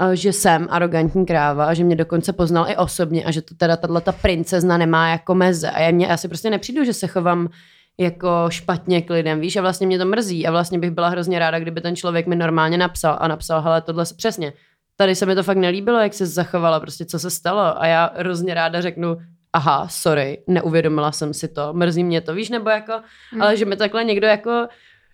eh, 0.00 0.16
že 0.16 0.32
jsem 0.32 0.66
arrogantní 0.70 1.26
kráva 1.26 1.66
a 1.66 1.74
že 1.74 1.84
mě 1.84 1.96
dokonce 1.96 2.32
poznal 2.32 2.70
i 2.70 2.76
osobně 2.76 3.24
a 3.24 3.30
že 3.30 3.42
to 3.42 3.54
teda 3.54 3.76
tato 3.76 4.00
ta 4.00 4.12
princezna 4.12 4.78
nemá 4.78 5.08
jako 5.08 5.34
meze. 5.34 5.70
A 5.70 5.80
já, 5.80 5.90
mě, 5.90 6.06
já 6.06 6.16
si 6.16 6.28
prostě 6.28 6.50
nepřijdu, 6.50 6.84
že 6.84 6.92
se 6.92 7.06
chovám 7.06 7.48
jako 8.00 8.46
špatně 8.48 9.02
k 9.02 9.10
lidem, 9.10 9.40
víš, 9.40 9.56
a 9.56 9.60
vlastně 9.60 9.86
mě 9.86 9.98
to 9.98 10.04
mrzí 10.04 10.46
a 10.46 10.50
vlastně 10.50 10.78
bych 10.78 10.90
byla 10.90 11.08
hrozně 11.08 11.38
ráda, 11.38 11.58
kdyby 11.58 11.80
ten 11.80 11.96
člověk 11.96 12.26
mi 12.26 12.36
normálně 12.36 12.78
napsal 12.78 13.16
a 13.20 13.28
napsal, 13.28 13.60
hele, 13.60 13.82
tohle 13.82 14.06
se 14.06 14.14
přesně, 14.14 14.52
tady 14.96 15.14
se 15.14 15.26
mi 15.26 15.34
to 15.34 15.42
fakt 15.42 15.56
nelíbilo, 15.56 15.98
jak 15.98 16.14
se 16.14 16.26
zachovala, 16.26 16.80
prostě 16.80 17.04
co 17.04 17.18
se 17.18 17.30
stalo 17.30 17.82
a 17.82 17.86
já 17.86 18.10
hrozně 18.16 18.54
ráda 18.54 18.80
řeknu, 18.80 19.16
aha, 19.52 19.88
sorry, 19.90 20.42
neuvědomila 20.46 21.12
jsem 21.12 21.34
si 21.34 21.48
to, 21.48 21.72
mrzí 21.72 22.04
mě 22.04 22.20
to, 22.20 22.34
víš, 22.34 22.50
nebo 22.50 22.70
jako, 22.70 22.92
hmm. 23.32 23.42
ale 23.42 23.56
že 23.56 23.64
mi 23.64 23.76
takhle 23.76 24.04
někdo 24.04 24.26
jako 24.26 24.68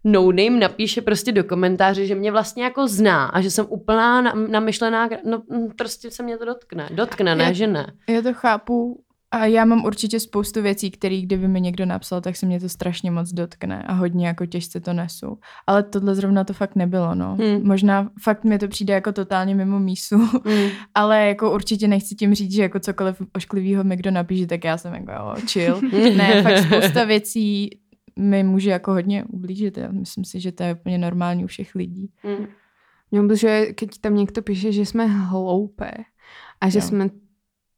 no 0.04 0.32
name 0.32 0.50
napíše 0.50 1.02
prostě 1.02 1.32
do 1.32 1.44
komentáře, 1.44 2.06
že 2.06 2.14
mě 2.14 2.32
vlastně 2.32 2.64
jako 2.64 2.88
zná 2.88 3.26
a 3.26 3.40
že 3.40 3.50
jsem 3.50 3.66
úplná 3.68 4.20
namyšlená, 4.34 5.08
no 5.24 5.42
mm, 5.48 5.70
prostě 5.78 6.10
se 6.10 6.22
mě 6.22 6.38
to 6.38 6.44
dotkne. 6.44 6.88
Dotkne, 6.92 7.34
ne, 7.34 7.44
já, 7.44 7.52
že 7.52 7.66
ne. 7.66 7.92
Já 8.08 8.22
to 8.22 8.34
chápu 8.34 9.02
a 9.32 9.46
já 9.46 9.64
mám 9.64 9.84
určitě 9.84 10.20
spoustu 10.20 10.62
věcí, 10.62 10.90
které 10.90 11.20
kdyby 11.20 11.48
mi 11.48 11.60
někdo 11.60 11.86
napsal, 11.86 12.20
tak 12.20 12.36
se 12.36 12.46
mě 12.46 12.60
to 12.60 12.68
strašně 12.68 13.10
moc 13.10 13.32
dotkne 13.32 13.82
a 13.82 13.92
hodně 13.92 14.26
jako 14.26 14.46
těžce 14.46 14.80
to 14.80 14.92
nesu. 14.92 15.38
Ale 15.66 15.82
tohle 15.82 16.14
zrovna 16.14 16.44
to 16.44 16.52
fakt 16.52 16.76
nebylo, 16.76 17.14
no. 17.14 17.36
Hmm. 17.40 17.66
Možná 17.66 18.10
fakt 18.22 18.44
mi 18.44 18.58
to 18.58 18.68
přijde 18.68 18.94
jako 18.94 19.12
totálně 19.12 19.54
mimo 19.54 19.78
mísu, 19.78 20.18
hmm. 20.18 20.68
ale 20.94 21.26
jako 21.26 21.52
určitě 21.54 21.88
nechci 21.88 22.14
tím 22.14 22.34
říct, 22.34 22.52
že 22.52 22.62
jako 22.62 22.80
cokoliv 22.80 23.22
ošklivýho 23.36 23.84
mi 23.84 23.96
kdo 23.96 24.10
napíše, 24.10 24.46
tak 24.46 24.64
já 24.64 24.78
jsem 24.78 24.94
jako 24.94 25.12
jo, 25.12 25.34
chill. 25.52 25.80
ne, 26.16 26.42
fakt 26.42 26.58
spousta 26.58 27.04
věcí 27.04 27.70
mi 28.18 28.42
může 28.42 28.70
jako 28.70 28.92
hodně 28.92 29.24
ublížit. 29.24 29.78
Já 29.78 29.92
myslím 29.92 30.24
si, 30.24 30.40
že 30.40 30.52
to 30.52 30.62
je 30.62 30.74
úplně 30.74 30.98
normální 30.98 31.44
u 31.44 31.46
všech 31.46 31.74
lidí. 31.74 32.10
Hmm. 32.22 32.46
Mňa 33.12 33.34
že 33.34 33.66
keď 33.76 33.98
tam 34.00 34.16
někdo 34.16 34.42
píše, 34.42 34.72
že 34.72 34.86
jsme 34.86 35.06
hloupé 35.06 35.90
a 36.60 36.68
že 36.68 36.78
jo. 36.78 36.82
jsme 36.82 37.08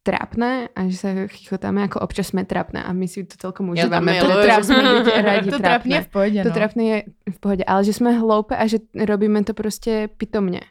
trápne 0.05 0.69
a 0.77 0.85
že 0.85 0.97
sa 1.01 1.09
chichotáme, 1.25 1.81
ako 1.89 1.97
občas 2.05 2.29
sme 2.29 2.45
trápne 2.45 2.85
a 2.85 2.93
my 2.93 3.09
si 3.09 3.25
to 3.25 3.41
celkom 3.41 3.73
užívame. 3.73 4.13
Ja 4.13 4.21
to 4.21 4.37
trápne 4.37 4.77
byť 5.01 5.17
radi 5.25 5.49
To 5.49 5.57
trápne 5.57 5.95
je 5.97 6.05
v 6.05 6.09
pohode, 6.13 6.37
no. 6.37 6.45
To 6.45 6.51
trápne 6.53 6.83
je 6.85 6.97
v 7.33 7.39
pohode, 7.41 7.63
ale 7.65 7.81
že 7.81 7.93
sme 7.97 8.13
hloupé 8.13 8.53
a 8.53 8.69
že 8.69 8.85
robíme 8.93 9.41
to 9.41 9.57
prostě 9.57 10.07
pitomne. 10.17 10.61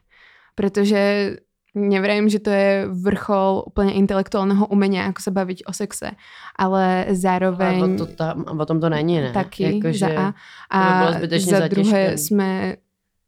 Protože 0.54 1.34
nevrajím, 1.74 2.28
že 2.28 2.38
to 2.38 2.50
je 2.50 2.86
vrchol 2.86 3.64
úplně 3.66 3.92
intelektuálneho 3.92 4.66
umenia, 4.70 5.10
ako 5.10 5.20
sa 5.22 5.30
baviť 5.34 5.66
o 5.66 5.72
sexe, 5.74 6.14
ale 6.54 7.10
zároveň... 7.10 7.82
Ale 7.82 7.94
o, 7.94 7.98
to 7.98 8.06
tam, 8.06 8.44
o 8.46 8.66
tom 8.66 8.78
to 8.80 8.88
není, 8.88 9.20
ne? 9.20 9.32
Taky, 9.34 9.62
jako, 9.82 9.98
za 9.98 10.08
A. 10.14 10.34
A 10.70 11.12
za 11.38 11.68
druhé 11.68 12.18
jsme 12.18 12.76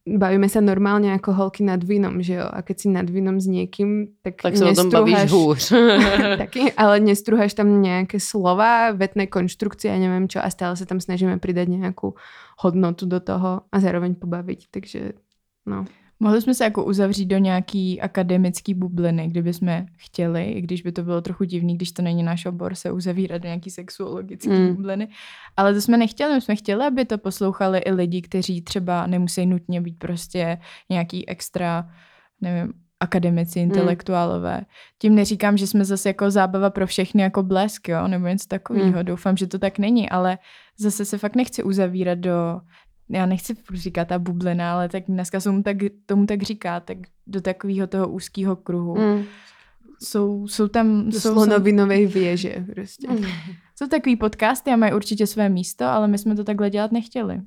bavíme 0.07 0.47
sa 0.47 0.63
normálne 0.63 1.11
ako 1.19 1.35
holky 1.35 1.67
nad 1.67 1.83
vínom, 1.83 2.23
že 2.23 2.39
jo? 2.39 2.47
A 2.47 2.63
keď 2.63 2.77
si 2.79 2.89
nad 2.95 3.11
vínom 3.11 3.43
s 3.43 3.51
niekým, 3.51 4.15
tak 4.23 4.39
Tak 4.39 4.55
sa 4.55 4.71
o 4.71 4.79
tom 4.79 4.89
bavíš 4.95 5.27
hůř. 5.27 5.63
taky, 6.47 6.71
ale 6.79 7.03
nestruháš 7.03 7.59
tam 7.59 7.83
nejaké 7.83 8.23
slova, 8.23 8.95
vetné 8.95 9.27
konštrukcie 9.27 9.91
a 9.91 9.99
neviem 9.99 10.31
čo 10.31 10.39
a 10.39 10.47
stále 10.47 10.79
sa 10.79 10.87
tam 10.87 11.03
snažíme 11.03 11.43
pridať 11.43 11.75
nejakú 11.75 12.15
hodnotu 12.63 13.11
do 13.11 13.19
toho 13.19 13.67
a 13.67 13.77
zároveň 13.83 14.15
pobaviť, 14.15 14.71
takže 14.71 15.19
no. 15.67 15.85
Mohli 16.21 16.43
jsme 16.43 16.55
se 16.55 16.65
jako 16.65 16.85
uzavřít 16.85 17.27
do 17.27 17.39
nějaký 17.39 18.01
akademický 18.01 18.75
bubliny, 18.75 19.29
kdyby 19.29 19.53
jsme 19.53 19.87
chtěli, 19.97 20.45
i 20.45 20.61
když 20.61 20.83
by 20.83 20.93
to 20.93 21.03
bylo 21.03 21.21
trochu 21.21 21.45
divný, 21.45 21.75
když 21.75 21.93
to 21.93 22.03
není 22.03 22.23
náš 22.23 22.47
obor, 22.47 22.75
se 22.75 22.93
uzavírat 22.93 23.43
do 23.43 23.47
nějaký 23.47 23.71
sexuologický 23.71 24.49
mm. 24.49 24.75
bubliny. 24.75 25.09
Ale 25.57 25.75
to 25.75 25.81
jsme 25.81 25.97
nechtěli, 25.97 26.35
my 26.35 26.41
jsme 26.41 26.57
chtěli, 26.57 26.87
aby 26.87 27.05
to 27.05 27.19
poslouchali 27.19 27.79
i 27.79 27.93
lidi, 27.93 28.23
kteří 28.23 28.63
třeba 28.63 29.07
nemusí 29.07 29.47
nutně 29.47 29.81
být 29.81 29.99
prostě 29.99 30.59
nějaký 30.91 31.29
extra, 31.29 31.91
nevím, 32.41 32.73
akademici, 33.01 33.61
hmm. 33.61 33.69
intelektuálové. 33.69 34.57
Mm. 34.57 34.65
Tím 34.99 35.15
neříkám, 35.15 35.57
že 35.57 35.67
jsme 35.67 35.85
zase 35.85 36.09
jako 36.09 36.31
zábava 36.31 36.71
pro 36.71 36.87
všechny 36.87 37.23
jako 37.23 37.43
blesk, 37.43 37.89
jo, 37.89 38.09
nebo 38.09 38.27
něco 38.27 38.49
takového. 38.49 38.99
Mm. 38.99 39.05
Doufám, 39.05 39.37
že 39.37 39.47
to 39.47 39.59
tak 39.59 39.79
není, 39.79 40.11
ale 40.11 40.39
zase 40.79 41.05
se 41.05 41.19
fakt 41.19 41.37
nechci 41.37 41.63
uzavírat 41.63 42.19
do 42.19 42.61
já 43.09 43.27
nechci 43.27 43.55
říkat 43.75 44.09
ta 44.09 44.19
bublina, 44.19 44.73
ale 44.73 44.89
tak 44.89 45.05
dneska 45.09 45.41
tomu 45.41 45.63
tak, 45.63 45.77
tomu 46.07 46.27
tak 46.27 46.43
říká, 46.43 46.81
tak 46.81 46.99
do 47.27 47.41
takového 47.41 47.87
toho 47.87 48.09
úzkého 48.09 48.57
kruhu. 48.57 48.95
Mm. 48.95 49.25
Jsou, 50.03 50.49
jsou 50.49 50.69
tam... 50.69 51.11
Do 51.11 51.21
jsou 51.21 51.33
slonovinové 51.33 52.07
věže 52.07 52.65
prostě. 52.75 53.09
Mm. 53.11 53.25
Jsou 53.79 53.89
takový 53.89 54.17
podcasty 54.17 54.71
a 54.71 54.77
mají 54.77 54.93
určitě 54.93 55.27
své 55.27 55.49
místo, 55.49 55.85
ale 55.85 56.09
my 56.09 56.19
jsme 56.19 56.37
to 56.37 56.45
takhle 56.45 56.71
dělat 56.71 56.93
nechtěli. 56.93 57.41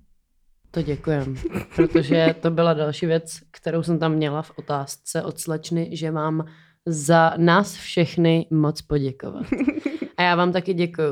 To 0.71 0.81
děkujem, 0.81 1.35
protože 1.75 2.35
to 2.41 2.51
byla 2.51 2.73
další 2.73 3.05
věc, 3.05 3.39
kterou 3.51 3.83
jsem 3.83 3.99
tam 3.99 4.13
měla 4.13 4.41
v 4.41 4.51
otázce 4.55 5.23
od 5.23 5.39
slečny, 5.39 5.89
že 5.93 6.11
mám 6.11 6.45
za 6.85 7.33
nás 7.37 7.75
všechny 7.75 8.47
moc 8.51 8.81
poděkovat. 8.81 9.45
A 10.17 10.23
já 10.23 10.35
vám 10.35 10.51
taky 10.51 10.73
děkuju. 10.73 11.07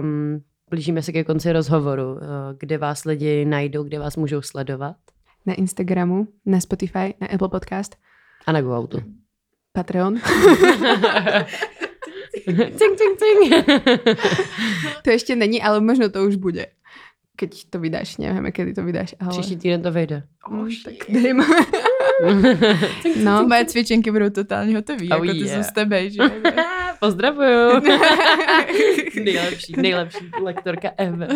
Um, 0.00 0.40
blížíme 0.70 1.02
se 1.02 1.12
ke 1.12 1.24
konci 1.24 1.52
rozhovoru, 1.52 2.18
eh, 2.22 2.26
kde 2.58 2.78
vás 2.78 3.04
lidi 3.04 3.44
najdou, 3.44 3.82
kde 3.82 3.98
vás 3.98 4.16
můžou 4.16 4.42
sledovat. 4.42 4.96
Na 5.46 5.54
Instagramu, 5.54 6.28
na 6.46 6.60
Spotify, 6.60 7.14
na 7.20 7.26
Apple 7.26 7.48
Podcast. 7.48 7.96
A 8.46 8.52
na 8.52 8.60
GoAuto. 8.60 8.98
Patreon. 9.72 10.18
cing, 12.76 12.96
cing, 12.96 13.18
cing. 13.18 13.64
to 15.04 15.10
ještě 15.10 15.36
není, 15.36 15.62
ale 15.62 15.80
možno 15.80 16.08
to 16.08 16.24
už 16.24 16.36
bude. 16.36 16.66
Keď 17.40 17.72
to 17.72 17.80
vydáš, 17.80 18.16
nevíme, 18.20 18.50
kdy 18.52 18.74
to 18.74 18.84
vydáš. 18.84 19.14
Ale... 19.20 19.30
Příští 19.30 19.56
týden 19.56 19.82
to 19.82 19.92
vyjde. 19.92 20.22
Oh, 20.50 20.68
tak 20.84 20.94
dejme. 21.08 21.44
no. 23.24 23.46
Moje 23.46 23.64
cvičenky 23.64 24.10
budou 24.10 24.30
totálně 24.30 24.76
hotové, 24.76 24.98
oh, 24.98 25.04
jako 25.04 25.22
ty 25.22 25.38
yeah. 25.38 25.56
jsou 25.56 25.70
z 25.70 25.72
tebe, 25.72 26.10
že? 26.10 26.22
Pozdravuju. 27.00 27.80
nejlepší, 29.24 29.72
nejlepší 29.76 30.30
lektorka 30.42 30.90
ever. 30.96 31.28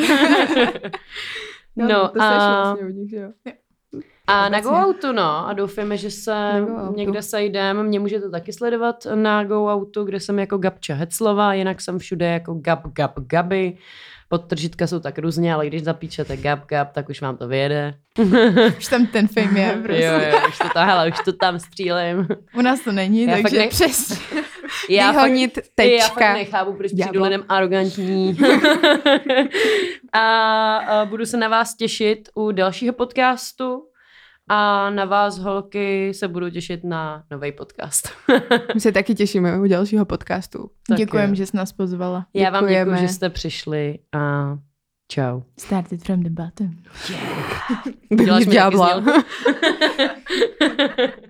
no, 1.77 1.89
no 1.89 2.09
to 2.09 2.23
a... 2.23 2.63
vlastně 2.63 2.87
u 2.87 2.91
nich, 2.91 3.11
že 3.11 3.17
jo? 3.17 3.31
A 4.27 4.49
na 4.49 4.61
GoAutu, 4.61 5.13
no. 5.13 5.49
A 5.49 5.53
doufáme, 5.53 5.97
že 5.97 6.11
se 6.11 6.67
někde 6.97 7.23
sejdeme. 7.23 7.83
Mě 7.83 8.01
můžete 8.01 8.31
taky 8.31 8.53
sledovat 8.53 9.07
na 9.15 9.45
GoAutu, 9.45 10.05
kde 10.05 10.21
jsem 10.21 10.39
jako 10.39 10.59
Gabča 10.59 10.95
Heclova, 10.95 11.55
jinak 11.55 11.81
jsem 11.81 11.99
všude 11.99 12.27
jako 12.27 12.55
Gab, 12.55 12.87
Gab, 12.87 13.19
Gaby. 13.19 13.77
Podtržitka 14.35 14.87
jsou 14.87 15.01
tak 15.01 15.19
různě, 15.19 15.55
ale 15.55 15.67
když 15.67 15.83
zapíčete 15.83 16.37
Gab, 16.37 16.67
Gab, 16.67 16.93
tak 16.93 17.09
už 17.09 17.21
vám 17.21 17.37
to 17.37 17.49
vyjede. 17.49 17.95
už 18.79 18.89
tam 18.89 19.07
ten 19.07 19.29
fame 19.29 19.61
je, 19.61 19.81
prostě. 19.83 20.03
Jo, 20.03 20.13
jo, 20.13 20.39
už 20.49 20.59
to 20.59 20.69
tam, 20.75 20.89
hele, 20.89 21.09
už 21.09 21.15
to 21.25 21.33
tam 21.33 21.59
střílím. 21.59 22.29
U 22.55 22.63
nás 22.63 22.81
to 22.81 22.93
není, 22.93 23.23
já 23.23 23.43
takže 23.43 23.59
ne... 23.59 23.69
přes. 23.69 24.23
Já 24.91 25.11
Vyhonit 25.11 25.55
fakt, 25.55 25.65
tečka. 25.75 25.97
Já 25.97 26.09
fakt 26.09 26.35
nechápu, 26.35 26.73
proč 26.73 26.93
přijdu 27.01 27.23
lidem 27.23 27.45
arrogantní. 27.49 28.39
a, 30.13 30.77
a 30.77 31.05
budu 31.05 31.27
se 31.27 31.37
na 31.37 31.49
vás 31.49 31.75
těšit 31.75 32.29
u 32.35 32.53
dalšího 32.53 32.93
podcastu. 32.93 33.83
A 34.49 34.91
na 34.91 35.05
vás, 35.05 35.39
holky, 35.39 36.15
se 36.15 36.29
budu 36.29 36.51
těšit 36.51 36.85
na 36.85 37.25
nový 37.31 37.53
podcast. 37.53 38.09
My 38.75 38.81
se 38.81 38.93
taky 38.93 39.15
těšíme 39.15 39.61
u 39.61 39.69
dalšího 39.69 40.05
podcastu. 40.05 40.71
Děkujeme, 40.97 41.35
že 41.35 41.47
jsi 41.47 41.57
nás 41.57 41.73
pozvala. 41.73 42.27
Já 42.35 42.51
vám 42.51 42.69
děkuji, 42.69 42.97
že 42.97 43.09
jste 43.09 43.31
přišli 43.31 43.99
a 44.13 44.57
čau. 45.09 45.43
Started 45.59 46.05
from 46.05 46.23
the 46.23 46.31
bottom. 46.31 46.71
Yeah. 47.11 47.85
Děláš 48.25 48.47
mi 48.47 48.55